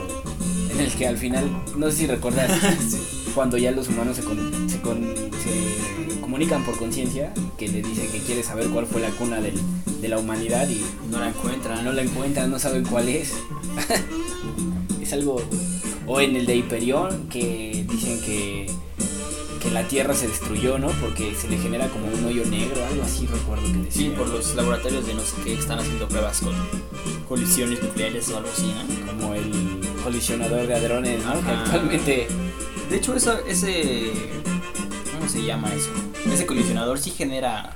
en 0.70 0.78
el 0.80 0.92
que 0.92 1.06
al 1.08 1.16
final, 1.16 1.48
no 1.78 1.90
sé 1.90 1.96
si 1.96 2.06
recuerdas, 2.06 2.50
cuando 3.34 3.56
ya 3.56 3.70
los 3.70 3.88
humanos 3.88 4.16
se, 4.16 4.22
con- 4.22 4.68
se, 4.68 4.78
con- 4.82 5.14
se 5.42 6.20
comunican 6.20 6.62
por 6.66 6.76
conciencia, 6.76 7.32
que 7.56 7.68
le 7.68 7.80
dice 7.82 8.06
que 8.08 8.18
quiere 8.18 8.42
saber 8.42 8.66
cuál 8.68 8.84
fue 8.86 9.00
la 9.00 9.08
cuna 9.12 9.40
del- 9.40 9.58
de 10.02 10.08
la 10.08 10.18
humanidad 10.18 10.68
y 10.68 10.84
No 11.10 11.18
la 11.20 11.28
encuentran. 11.30 11.84
no 11.86 11.92
la 11.92 12.02
encuentran, 12.02 12.50
no 12.50 12.58
saben 12.58 12.84
cuál 12.84 13.08
es. 13.08 13.32
es 15.00 15.12
algo... 15.14 15.40
O 16.06 16.20
en 16.20 16.36
el 16.36 16.44
de 16.46 16.56
Hyperion, 16.56 17.28
que 17.28 17.84
dicen 17.90 18.20
que, 18.20 18.66
que 19.58 19.70
la 19.70 19.86
Tierra 19.86 20.14
se 20.14 20.28
destruyó, 20.28 20.78
¿no? 20.78 20.88
Porque 21.00 21.34
se 21.34 21.48
le 21.48 21.58
genera 21.58 21.88
como 21.88 22.06
un 22.06 22.24
hoyo 22.24 22.44
negro, 22.46 22.84
algo 22.86 23.02
así 23.02 23.26
recuerdo 23.26 23.64
que 23.64 23.78
decía. 23.78 24.02
Sí, 24.02 24.14
por 24.16 24.28
los 24.28 24.54
laboratorios 24.54 25.06
de 25.06 25.14
no 25.14 25.20
sé 25.20 25.34
qué 25.44 25.54
están 25.54 25.78
haciendo 25.78 26.08
pruebas 26.08 26.40
con 26.40 26.54
colisiones 27.28 27.82
nucleares 27.82 28.28
o 28.30 28.38
algo 28.38 28.48
así, 28.50 28.72
¿no? 28.72 29.06
como 29.12 29.34
el 29.34 29.80
colisionador 30.02 30.66
de 30.66 30.74
hadrones, 30.74 31.24
¿no? 31.24 31.32
Que 31.34 31.50
Ajá. 31.50 31.62
actualmente 31.64 32.28
De 32.90 32.96
hecho, 32.96 33.14
eso, 33.14 33.38
ese. 33.46 34.12
¿Cómo 35.12 35.28
se 35.28 35.42
llama 35.44 35.72
eso? 35.74 35.90
Ese 36.32 36.46
colisionador 36.46 36.98
sí 36.98 37.10
genera 37.10 37.72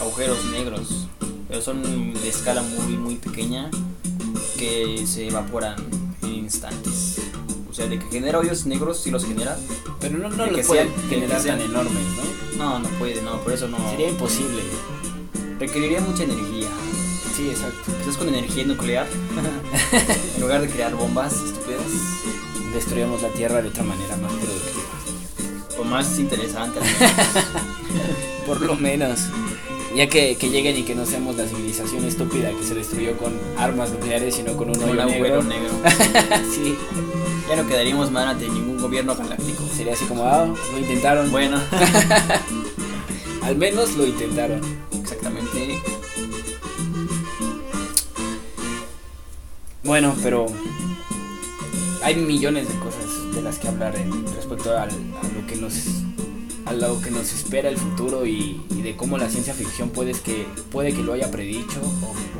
agujeros 0.00 0.44
negros, 0.46 1.06
pero 1.48 1.62
son 1.62 2.12
de 2.14 2.28
escala 2.28 2.62
muy, 2.62 2.96
muy 2.96 3.14
pequeña 3.16 3.70
que 4.58 5.04
se 5.06 5.28
evaporan 5.28 5.76
en 6.22 6.34
instantes. 6.34 6.91
O 7.72 7.74
sea, 7.74 7.86
de 7.86 7.98
que 7.98 8.04
genera 8.10 8.38
hoyos 8.38 8.66
negros, 8.66 9.00
sí 9.00 9.10
los 9.10 9.24
genera. 9.24 9.56
Pero 9.98 10.18
no, 10.18 10.28
no 10.28 10.44
De 10.44 10.52
que 10.52 10.62
pueden 10.62 10.88
sean- 10.88 11.08
generar 11.08 11.38
que 11.38 11.42
sean- 11.42 11.58
tan 11.58 11.70
enormes, 11.70 12.02
¿no? 12.58 12.58
No, 12.64 12.78
no 12.80 12.88
puede, 12.98 13.22
no, 13.22 13.40
por 13.40 13.52
eso 13.54 13.66
no. 13.66 13.78
Sería 13.90 14.10
imposible. 14.10 14.62
Requeriría 15.58 16.00
mucha 16.02 16.24
energía. 16.24 16.68
Sí, 17.34 17.48
exacto. 17.48 17.90
Quizás 18.00 18.18
con 18.18 18.28
energía 18.28 18.64
nuclear, 18.66 19.06
en 20.36 20.40
lugar 20.42 20.60
de 20.60 20.68
crear 20.68 20.94
bombas 20.94 21.32
estúpidas, 21.32 21.80
Destruíamos 22.74 23.22
la 23.22 23.28
Tierra 23.28 23.60
de 23.62 23.68
otra 23.68 23.82
manera 23.84 24.16
más 24.18 24.32
productiva. 24.32 25.78
o 25.80 25.84
más 25.84 26.18
interesante. 26.18 26.78
Por 28.46 28.60
lo 28.60 28.76
menos. 28.76 29.20
Ya 29.96 30.06
que, 30.08 30.36
que 30.36 30.48
lleguen 30.48 30.76
y 30.78 30.82
que 30.84 30.94
no 30.94 31.04
seamos 31.04 31.36
la 31.36 31.46
civilización 31.46 32.04
estúpida 32.06 32.50
que 32.50 32.64
se 32.66 32.74
destruyó 32.74 33.16
con 33.18 33.34
armas 33.58 33.90
nucleares, 33.90 34.34
sino 34.36 34.56
con 34.56 34.70
un 34.70 34.82
hoyo 34.82 35.04
negro. 35.04 35.42
negro. 35.42 35.70
sí. 36.54 36.76
Ya 37.48 37.56
no 37.56 37.66
quedaríamos 37.68 38.10
mal 38.10 38.28
ante 38.28 38.48
ningún 38.48 38.80
gobierno 38.80 39.14
galáctico. 39.14 39.64
Sería 39.76 39.92
así 39.94 40.04
como, 40.06 40.24
ah, 40.24 40.46
lo 40.46 40.78
intentaron. 40.78 41.30
Bueno, 41.30 41.60
Al 43.42 43.56
menos 43.56 43.94
lo 43.96 44.06
intentaron. 44.06 44.60
Exactamente. 44.92 45.80
Bueno, 49.84 50.14
pero 50.22 50.46
hay 52.02 52.14
millones 52.16 52.68
de 52.68 52.74
cosas 52.78 53.34
de 53.34 53.42
las 53.42 53.58
que 53.58 53.68
hablar 53.68 53.96
en, 53.96 54.26
respecto 54.34 54.70
al- 54.76 54.90
a 54.90 55.28
lo 55.40 55.46
que 55.46 55.56
nos 55.56 55.74
a 56.64 56.72
lo 56.72 57.00
que 57.02 57.10
nos 57.10 57.32
espera 57.32 57.68
el 57.68 57.76
futuro 57.76 58.24
y, 58.24 58.62
y 58.70 58.82
de 58.82 58.96
cómo 58.96 59.18
la 59.18 59.28
ciencia 59.28 59.52
ficción 59.52 59.90
puede 59.90 60.12
que 60.12 60.46
puede 60.70 60.92
que 60.94 61.02
lo 61.02 61.12
haya 61.12 61.28
predicho 61.30 61.80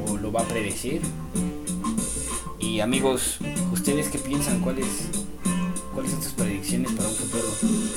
o, 0.07 0.13
o 0.13 0.17
lo 0.17 0.31
va 0.31 0.43
a 0.43 0.45
predecir. 0.45 1.03
Y 2.61 2.79
amigos, 2.79 3.39
ustedes 3.83 4.11
qué 4.11 4.19
piensan 4.19 4.61
cuáles 4.61 4.87
cuáles 5.93 6.13
son 6.13 6.23
sus 6.23 6.33
predicciones 6.35 6.93
para 6.93 7.09
un 7.09 7.17
futuro? 7.17 7.49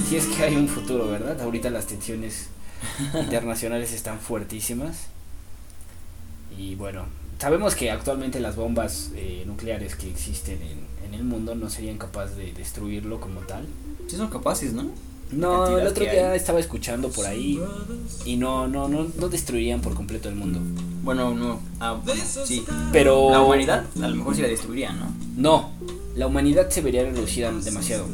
Si 0.09 0.15
es 0.15 0.25
que 0.25 0.43
hay 0.43 0.55
un 0.55 0.67
futuro, 0.67 1.07
¿verdad? 1.07 1.39
Ahorita 1.39 1.69
las 1.69 1.85
tensiones 1.85 2.47
internacionales 3.13 3.93
están 3.93 4.19
fuertísimas. 4.19 5.05
Y 6.57 6.73
bueno, 6.73 7.05
sabemos 7.37 7.75
que 7.75 7.91
actualmente 7.91 8.39
las 8.39 8.55
bombas 8.55 9.11
eh, 9.15 9.43
nucleares 9.45 9.95
que 9.95 10.09
existen 10.09 10.59
en, 10.63 11.07
en 11.07 11.13
el 11.13 11.23
mundo 11.23 11.53
no 11.53 11.69
serían 11.69 11.99
capaces 11.99 12.35
de 12.35 12.51
destruirlo 12.51 13.21
como 13.21 13.41
tal. 13.41 13.67
Sí 14.07 14.17
son 14.17 14.31
capaces, 14.31 14.73
¿no? 14.73 14.89
No, 15.31 15.77
el 15.77 15.85
otro 15.85 16.03
día 16.03 16.31
hay. 16.31 16.37
estaba 16.37 16.59
escuchando 16.59 17.09
por 17.09 17.27
ahí 17.27 17.59
y 18.25 18.37
no, 18.37 18.67
no, 18.67 18.87
no, 18.87 19.07
no 19.19 19.29
destruirían 19.29 19.81
por 19.81 19.93
completo 19.93 20.29
el 20.29 20.35
mundo. 20.35 20.59
Bueno, 21.05 21.33
no. 21.35 21.59
Ah, 21.79 21.97
bueno, 22.03 22.21
sí. 22.45 22.65
Pero 22.91 23.29
La 23.29 23.39
humanidad 23.41 23.85
a 24.01 24.07
lo 24.07 24.15
mejor 24.15 24.35
sí 24.35 24.41
la 24.41 24.47
destruiría, 24.47 24.91
¿no? 24.91 25.13
No, 25.37 25.69
la 26.15 26.25
humanidad 26.27 26.69
se 26.69 26.81
vería 26.81 27.03
reducida 27.03 27.51
demasiado. 27.51 28.05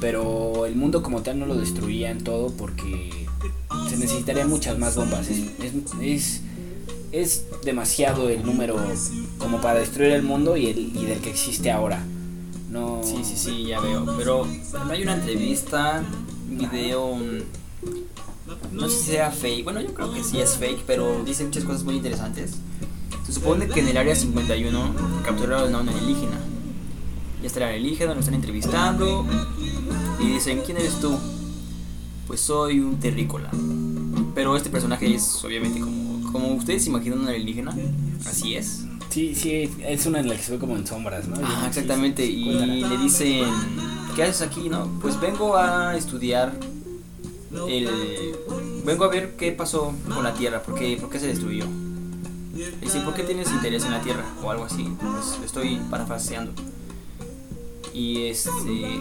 Pero 0.00 0.66
el 0.66 0.76
mundo 0.76 1.02
como 1.02 1.22
tal 1.22 1.38
no 1.40 1.46
lo 1.46 1.56
destruirían 1.56 2.18
todo 2.22 2.50
porque 2.52 3.26
se 3.88 3.96
necesitarían 3.96 4.48
muchas 4.48 4.78
más 4.78 4.94
bombas. 4.96 5.28
Es, 5.28 5.38
es, 5.38 5.72
es, 6.02 6.40
es 7.10 7.44
demasiado 7.64 8.28
el 8.28 8.44
número 8.44 8.76
como 9.38 9.60
para 9.60 9.80
destruir 9.80 10.12
el 10.12 10.22
mundo 10.22 10.56
y, 10.56 10.66
el, 10.66 10.78
y 10.94 11.04
del 11.06 11.18
que 11.20 11.30
existe 11.30 11.70
ahora. 11.72 12.04
No. 12.70 13.00
Sí, 13.02 13.16
sí, 13.24 13.34
sí, 13.36 13.64
ya 13.66 13.80
veo. 13.80 14.04
Pero 14.18 14.46
no 14.84 14.90
hay 14.92 15.02
una 15.02 15.14
entrevista, 15.14 16.04
un 16.50 16.58
video, 16.58 17.06
un- 17.06 17.44
no 18.72 18.88
sé 18.88 18.98
si 18.98 19.10
sea 19.12 19.30
fake. 19.30 19.64
Bueno, 19.64 19.80
yo 19.80 19.92
creo 19.94 20.12
que 20.12 20.22
sí 20.22 20.38
es 20.38 20.56
fake, 20.56 20.82
pero 20.86 21.22
dice 21.24 21.44
muchas 21.44 21.64
cosas 21.64 21.84
muy 21.84 21.96
interesantes. 21.96 22.58
Se 23.26 23.32
supone 23.32 23.68
que 23.68 23.80
en 23.80 23.88
el 23.88 23.96
área 23.96 24.14
51 24.14 24.94
capturaron 25.24 25.74
a 25.74 25.80
un 25.80 25.88
alienígena. 25.88 26.38
Ya 27.42 27.46
está 27.46 27.60
el 27.60 27.76
alienígena, 27.76 28.14
lo 28.14 28.20
están 28.20 28.34
entrevistando 28.34 29.26
y 30.20 30.26
dicen, 30.26 30.62
¿quién 30.64 30.78
eres 30.78 30.98
tú? 31.00 31.16
Pues 32.26 32.40
soy 32.40 32.80
un 32.80 32.98
terrícola. 32.98 33.50
Pero 34.34 34.56
este 34.56 34.70
personaje 34.70 35.14
es 35.14 35.44
obviamente 35.44 35.80
como, 35.80 36.32
como 36.32 36.54
ustedes 36.54 36.84
se 36.84 36.90
imaginan 36.90 37.20
un 37.20 37.28
alienígena. 37.28 37.76
Así 38.26 38.54
es. 38.54 38.84
Sí, 39.10 39.34
sí, 39.34 39.70
es 39.80 40.06
una 40.06 40.20
en 40.20 40.28
la 40.28 40.36
que 40.36 40.42
se 40.42 40.52
ve 40.52 40.58
como 40.58 40.76
en 40.76 40.86
sombras, 40.86 41.26
¿no? 41.28 41.36
Ah, 41.42 41.64
exactamente. 41.66 42.24
Y 42.24 42.52
le 42.52 42.98
dicen, 42.98 43.44
¿qué 44.14 44.22
haces 44.22 44.42
aquí, 44.42 44.68
no? 44.68 44.86
Pues 45.00 45.18
vengo 45.20 45.56
a 45.56 45.96
estudiar 45.96 46.52
Vengo 47.50 49.04
a 49.04 49.08
ver 49.08 49.36
qué 49.36 49.52
pasó 49.52 49.94
con 50.12 50.22
la 50.22 50.34
Tierra, 50.34 50.62
por 50.62 50.74
qué, 50.74 50.96
por 51.00 51.10
qué 51.10 51.18
se 51.18 51.28
destruyó. 51.28 51.64
Le 52.54 52.80
dice, 52.80 53.00
¿por 53.00 53.14
qué 53.14 53.22
tienes 53.22 53.50
interés 53.50 53.84
en 53.84 53.92
la 53.92 54.00
Tierra? 54.02 54.24
O 54.42 54.50
algo 54.50 54.64
así. 54.64 54.88
Pues 55.00 55.38
estoy 55.44 55.80
parafraseando. 55.90 56.52
Y 57.94 58.26
este... 58.26 59.00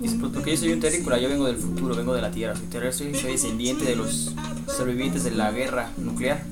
Dice, 0.00 0.16
pues 0.18 0.32
porque 0.32 0.50
yo 0.50 0.56
soy 0.56 0.72
un 0.72 0.80
terrícola, 0.80 1.18
yo 1.18 1.28
vengo 1.28 1.46
del 1.46 1.56
futuro, 1.56 1.94
vengo 1.94 2.12
de 2.12 2.22
la 2.22 2.32
Tierra, 2.32 2.56
soy 2.56 2.66
terrestre, 2.66 3.14
soy 3.14 3.32
descendiente 3.32 3.84
de 3.84 3.94
los 3.94 4.32
sobrevivientes 4.66 5.22
de 5.22 5.30
la 5.30 5.52
guerra 5.52 5.92
nuclear. 5.96 6.44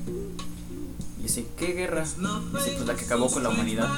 Y 1.18 1.24
dice, 1.24 1.47
¿qué 1.57 1.72
guerra? 1.72 2.05
Dice, 2.05 2.72
pues 2.76 2.87
la 2.87 2.95
que 2.95 3.05
acabó 3.05 3.28
con 3.28 3.43
la 3.43 3.49
humanidad. 3.49 3.89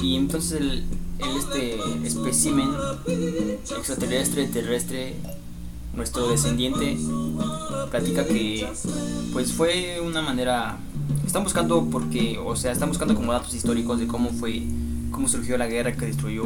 Y 0.00 0.16
entonces 0.16 0.60
el, 0.60 0.84
el 1.18 1.36
este 1.36 1.78
espécimen 2.04 2.70
extraterrestre, 3.76 4.46
terrestre, 4.46 5.16
nuestro 5.96 6.28
descendiente, 6.28 6.96
platica 7.90 8.26
que 8.26 8.66
pues 9.32 9.52
fue 9.52 10.00
una 10.00 10.22
manera. 10.22 10.76
Están 11.26 11.42
buscando 11.44 11.84
porque, 11.90 12.38
o 12.38 12.54
sea, 12.56 12.72
están 12.72 12.88
buscando 12.88 13.14
como 13.14 13.32
datos 13.32 13.52
históricos 13.54 13.98
de 13.98 14.06
cómo 14.06 14.30
fue, 14.30 14.62
cómo 15.10 15.28
surgió 15.28 15.58
la 15.58 15.66
guerra 15.66 15.92
que 15.92 16.06
destruyó, 16.06 16.44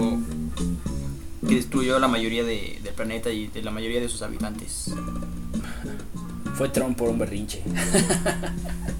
que 1.47 1.55
destruyó 1.57 1.99
la 1.99 2.09
mayoría 2.09 2.45
de- 2.45 2.81
del 2.83 2.95
planeta 2.95 3.31
y 3.31 3.47
de 3.49 3.63
la 3.63 3.71
mayoría 3.71 4.01
de 4.01 4.09
sus 4.09 4.23
habitantes. 4.23 4.93
Fue 6.55 6.69
Trump 6.69 6.97
por 6.97 7.09
un 7.09 7.19
berrinche. 7.19 7.63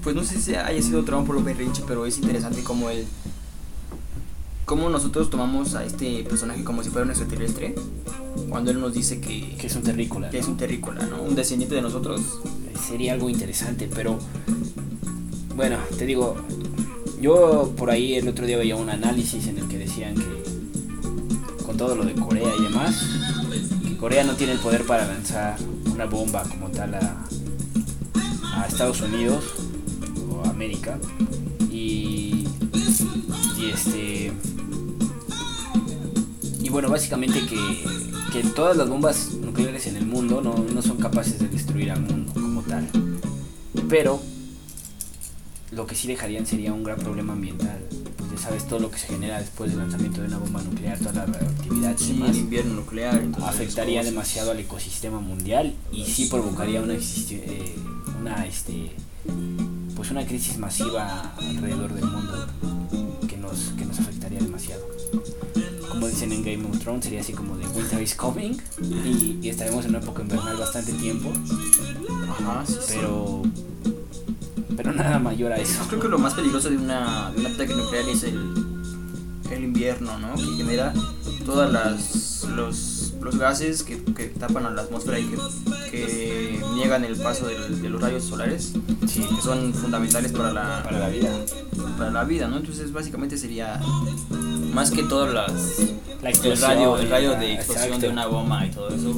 Pues 0.03 0.15
no 0.15 0.23
sé 0.23 0.39
si 0.41 0.55
haya 0.55 0.81
sido 0.81 1.03
Trump 1.03 1.27
por 1.27 1.35
un 1.35 1.43
berrinche, 1.45 1.83
pero 1.87 2.05
es 2.05 2.17
interesante 2.17 2.63
cómo 2.63 2.89
él. 2.89 3.05
Cómo 4.71 4.89
nosotros 4.89 5.29
tomamos 5.29 5.75
a 5.75 5.83
este 5.83 6.23
personaje 6.23 6.63
como 6.63 6.81
si 6.81 6.89
fuera 6.89 7.03
un 7.03 7.11
extraterrestre. 7.11 7.75
Cuando 8.47 8.71
él 8.71 8.79
nos 8.79 8.93
dice 8.93 9.19
que, 9.19 9.57
Que 9.57 9.67
es 9.67 9.75
un 9.75 9.81
terrícola. 9.81 10.29
que 10.29 10.37
es 10.37 10.45
¿no? 10.45 10.53
un 10.53 10.57
terrícola, 10.57 11.05
¿no? 11.07 11.23
Un 11.23 11.35
descendiente 11.35 11.75
de 11.75 11.81
nosotros. 11.81 12.21
sería 12.87 13.11
algo 13.11 13.29
interesante, 13.29 13.89
pero 13.93 14.17
bueno, 15.57 15.75
te 15.97 16.05
digo, 16.05 16.37
yo 17.19 17.73
por 17.75 17.89
ahí 17.89 18.13
el 18.13 18.29
otro 18.29 18.45
día 18.45 18.55
veía 18.55 18.77
un 18.77 18.89
análisis 18.89 19.45
en 19.47 19.57
el 19.57 19.67
que 19.67 19.77
decían 19.77 20.15
que 20.15 21.63
con 21.65 21.75
todo 21.75 21.93
lo 21.93 22.05
de 22.05 22.13
Corea 22.13 22.53
y 22.57 22.63
demás, 22.63 23.05
que 23.85 23.97
Corea 23.97 24.23
no 24.23 24.37
tiene 24.37 24.53
el 24.53 24.59
poder 24.59 24.85
para 24.85 25.05
lanzar 25.05 25.57
una 25.93 26.05
bomba 26.05 26.43
como 26.43 26.69
tal 26.69 26.95
a, 26.95 27.25
a 28.55 28.67
Estados 28.67 29.01
Unidos 29.01 29.43
o 30.29 30.45
a 30.45 30.49
América 30.49 30.97
y, 31.69 32.47
y 33.59 33.69
este 33.73 34.31
bueno, 36.71 36.89
básicamente 36.89 37.45
que, 37.45 37.83
que 38.31 38.43
todas 38.49 38.75
las 38.77 38.89
bombas 38.89 39.31
nucleares 39.33 39.87
en 39.87 39.97
el 39.97 40.05
mundo 40.05 40.41
no, 40.41 40.55
no 40.73 40.81
son 40.81 40.97
capaces 40.97 41.39
de 41.39 41.47
destruir 41.49 41.91
al 41.91 42.01
mundo 42.01 42.31
como 42.33 42.61
tal. 42.61 42.87
Pero 43.89 44.21
lo 45.71 45.85
que 45.85 45.95
sí 45.95 46.07
dejarían 46.07 46.45
sería 46.45 46.73
un 46.73 46.83
gran 46.83 46.97
problema 46.99 47.33
ambiental. 47.33 47.79
Pues 48.17 48.31
ya 48.31 48.37
sabes 48.37 48.67
todo 48.67 48.79
lo 48.79 48.91
que 48.91 48.97
se 48.97 49.07
genera 49.07 49.39
después 49.39 49.69
del 49.71 49.79
lanzamiento 49.79 50.21
de 50.21 50.27
una 50.27 50.37
bomba 50.37 50.61
nuclear, 50.61 50.97
toda 50.99 51.13
la 51.13 51.25
radioactividad 51.25 51.97
Sí, 51.97 52.13
demás, 52.13 52.29
el 52.31 52.37
invierno 52.37 52.73
nuclear. 52.75 53.21
afectaría 53.45 54.03
demasiado 54.03 54.51
al 54.51 54.59
ecosistema 54.59 55.19
mundial 55.19 55.73
y 55.91 56.05
sí 56.05 56.25
provocaría 56.25 56.81
una, 56.81 56.93
eh, 56.95 57.75
una 58.19 58.45
este 58.45 58.91
pues 59.95 60.09
una 60.09 60.25
crisis 60.25 60.57
masiva 60.57 61.35
alrededor 61.37 61.93
del 61.93 62.05
mundo 62.05 62.47
dicen 66.25 66.31
en 66.33 66.43
Game 66.43 66.69
of 66.69 66.79
Thrones, 66.79 67.03
sería 67.05 67.21
así 67.21 67.33
como 67.33 67.57
de 67.57 67.65
Winter 67.67 68.01
is 68.01 68.13
coming 68.15 68.53
y, 68.81 69.39
y 69.41 69.49
estaremos 69.49 69.85
en 69.85 69.91
una 69.91 69.99
época 69.99 70.21
invernal 70.21 70.57
bastante 70.57 70.93
tiempo, 70.93 71.31
Ajá, 72.29 72.63
sí, 72.65 72.73
sí. 72.73 72.93
pero 72.95 73.41
pero 74.75 74.93
nada 74.93 75.19
mayor 75.19 75.51
a 75.51 75.57
eso. 75.57 75.83
Creo 75.89 75.99
que 76.01 76.07
lo 76.07 76.17
más 76.17 76.33
peligroso 76.33 76.69
de 76.69 76.77
una, 76.77 77.31
de 77.31 77.41
un 77.41 77.45
ataque 77.47 77.75
nuclear 77.75 78.07
es 78.09 78.23
el, 78.23 78.39
el 79.51 79.63
invierno, 79.63 80.17
¿no? 80.19 80.33
Que 80.35 80.43
genera 80.57 80.93
todas 81.45 81.71
las 81.71 82.45
los, 82.55 83.13
los 83.21 83.37
gases 83.37 83.83
que, 83.83 84.01
que 84.03 84.27
tapan 84.27 84.65
a 84.65 84.71
la 84.71 84.83
atmósfera 84.83 85.19
y 85.19 85.25
que, 85.25 85.37
que 85.91 86.63
niegan 86.75 87.03
el 87.05 87.15
paso 87.17 87.47
del- 87.47 87.81
de 87.81 87.89
los 87.89 88.01
rayos 88.01 88.23
solares, 88.23 88.73
Sí, 89.07 89.21
que 89.35 89.41
son 89.41 89.73
fundamentales 89.73 90.31
para 90.31 90.53
la, 90.53 90.83
para 90.83 90.99
la 90.99 91.09
vida. 91.09 91.31
para 91.97 92.11
la 92.11 92.23
vida, 92.23 92.47
¿no? 92.47 92.57
Entonces 92.57 92.91
básicamente 92.93 93.37
sería 93.37 93.79
más 94.73 94.89
que 94.89 95.03
todas 95.03 95.33
las 95.33 95.51
La 96.21 96.29
el 96.29 96.57
radio, 96.61 96.97
el 96.97 97.09
radio 97.09 97.31
de 97.35 97.53
explosión 97.55 97.85
exacto. 97.85 98.05
de 98.07 98.09
una 98.13 98.27
bomba 98.27 98.65
y 98.65 98.71
todo 98.71 98.89
eso 98.89 99.09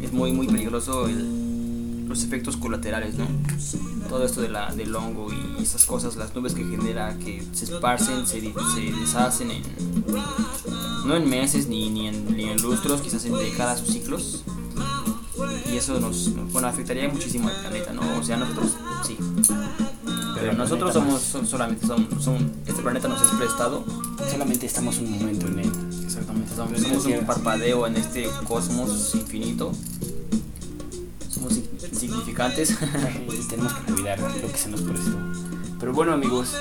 es 0.00 0.12
muy 0.12 0.32
muy 0.32 0.46
peligroso 0.46 1.06
el- 1.06 2.06
los 2.08 2.24
efectos 2.24 2.56
colaterales, 2.58 3.14
¿no? 3.14 3.26
Todo 4.08 4.24
esto 4.26 4.42
de 4.42 4.48
la, 4.50 4.70
del 4.74 4.94
hongo 4.94 5.28
y 5.32 5.62
esas 5.62 5.86
cosas, 5.86 6.16
las 6.16 6.34
nubes 6.34 6.52
que 6.54 6.62
genera, 6.64 7.16
que 7.18 7.42
se 7.52 7.64
esparcen, 7.64 8.26
se, 8.26 8.40
se 8.40 8.80
deshacen 9.00 9.50
en 9.50 9.62
no 11.06 11.16
en 11.16 11.28
meses 11.28 11.68
ni, 11.68 11.88
ni, 11.90 12.08
en, 12.08 12.36
ni 12.36 12.44
en 12.44 12.60
lustros, 12.60 13.00
quizás 13.00 13.24
en 13.24 13.34
décadas 13.36 13.82
o 13.82 13.86
ciclos. 13.86 14.44
Y 15.72 15.76
eso 15.76 15.98
nos, 16.00 16.28
nos- 16.28 16.52
bueno, 16.52 16.68
afectaría 16.68 17.08
muchísimo 17.08 17.48
al 17.48 17.56
planeta, 17.60 17.92
¿no? 17.92 18.02
O 18.18 18.22
sea, 18.22 18.36
nosotros 18.36 18.76
sí. 19.06 19.16
Pero 20.34 20.52
nosotros 20.54 20.92
somos 20.92 21.20
son- 21.22 21.46
solamente 21.46 21.86
somos, 21.86 22.22
son- 22.22 22.52
este 22.66 22.82
planeta 22.82 23.08
nos 23.08 23.22
es 23.22 23.28
prestado 23.38 23.84
Solamente 24.30 24.66
estamos 24.66 24.98
un 24.98 25.18
momento 25.18 25.46
en 25.48 25.58
él. 25.60 25.70
Somos, 26.56 26.80
somos 26.80 27.06
un 27.06 27.26
parpadeo 27.26 27.86
en 27.86 27.96
este 27.96 28.28
cosmos 28.46 29.14
infinito. 29.14 29.72
Somos 31.30 31.56
in- 31.56 31.68
insignificantes. 31.90 32.70
y 33.32 33.48
tenemos 33.48 33.72
que 33.74 33.92
cuidar 33.92 34.18
lo 34.20 34.50
que 34.52 34.58
se 34.58 34.68
nos 34.68 34.82
prestó. 34.82 35.16
Pero 35.80 35.92
bueno 35.92 36.12
amigos, 36.12 36.54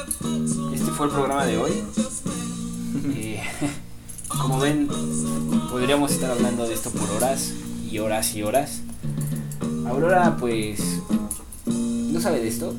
este 0.74 0.92
fue 0.92 1.08
el 1.08 1.12
programa 1.12 1.46
de 1.46 1.58
hoy. 1.58 1.72
Eh, 3.16 3.42
como 4.28 4.60
ven, 4.60 4.90
podríamos 5.72 6.12
estar 6.12 6.30
hablando 6.30 6.68
de 6.68 6.74
esto 6.74 6.92
por 6.92 7.10
horas 7.12 7.54
y 7.90 8.00
horas 8.00 8.36
y 8.36 8.44
horas. 8.44 8.82
Aurora 9.88 10.36
pues 10.38 10.82
no 11.66 12.20
sabe 12.20 12.42
de 12.42 12.50
esto, 12.50 12.76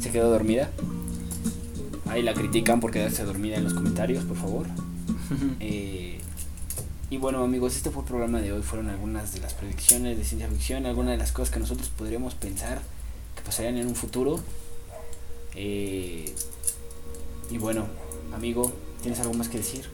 se 0.00 0.10
quedó 0.10 0.30
dormida. 0.30 0.70
Ahí 2.08 2.22
la 2.22 2.32
critican 2.32 2.80
por 2.80 2.92
quedarse 2.92 3.24
dormida 3.24 3.56
en 3.56 3.64
los 3.64 3.74
comentarios, 3.74 4.24
por 4.24 4.38
favor. 4.38 4.66
Eh, 5.60 6.15
y 7.08 7.18
bueno 7.18 7.44
amigos, 7.44 7.76
este 7.76 7.90
fue 7.90 8.02
el 8.02 8.08
programa 8.08 8.40
de 8.40 8.52
hoy. 8.52 8.62
Fueron 8.62 8.90
algunas 8.90 9.32
de 9.32 9.40
las 9.40 9.54
predicciones 9.54 10.18
de 10.18 10.24
ciencia 10.24 10.48
ficción, 10.48 10.86
algunas 10.86 11.12
de 11.12 11.18
las 11.18 11.30
cosas 11.30 11.52
que 11.52 11.60
nosotros 11.60 11.88
podríamos 11.88 12.34
pensar 12.34 12.80
que 13.36 13.42
pasarían 13.42 13.76
en 13.76 13.86
un 13.86 13.94
futuro. 13.94 14.40
Eh, 15.54 16.34
y 17.50 17.58
bueno, 17.58 17.86
amigo, 18.34 18.72
¿tienes 19.02 19.20
algo 19.20 19.34
más 19.34 19.48
que 19.48 19.58
decir? 19.58 19.88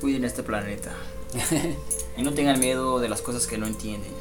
Cuiden 0.00 0.24
este 0.24 0.42
planeta. 0.42 0.92
y 2.16 2.22
no 2.22 2.32
tengan 2.32 2.58
miedo 2.58 2.98
de 2.98 3.10
las 3.10 3.20
cosas 3.20 3.46
que 3.46 3.58
no 3.58 3.66
entienden. 3.66 4.12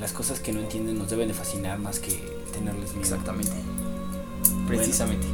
Las 0.00 0.12
cosas 0.12 0.40
que 0.40 0.52
no 0.52 0.60
entienden 0.60 0.98
nos 0.98 1.10
deben 1.10 1.28
de 1.28 1.34
fascinar 1.34 1.78
más 1.78 1.98
que 1.98 2.10
tenerles 2.52 2.92
miedo. 2.92 3.00
Exactamente. 3.00 3.52
Precisamente. 4.66 5.26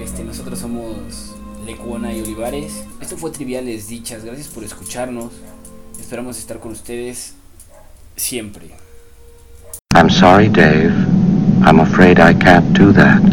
Este, 0.00 0.24
nosotros 0.24 0.58
somos 0.58 1.34
Lecuona 1.64 2.12
y 2.12 2.20
Olivares. 2.20 2.84
Esto 3.00 3.16
fue 3.16 3.30
Triviales 3.30 3.88
Dichas. 3.88 4.24
Gracias 4.24 4.48
por 4.48 4.64
escucharnos. 4.64 5.32
Esperamos 5.98 6.38
estar 6.38 6.60
con 6.60 6.72
ustedes 6.72 7.34
siempre. 8.16 8.70
I'm 9.94 10.10
sorry, 10.10 10.48
Dave. 10.48 10.92
I'm 11.64 11.80
afraid 11.80 12.18
I 12.18 12.34
can't 12.34 12.76
do 12.78 12.92
that. 12.92 13.24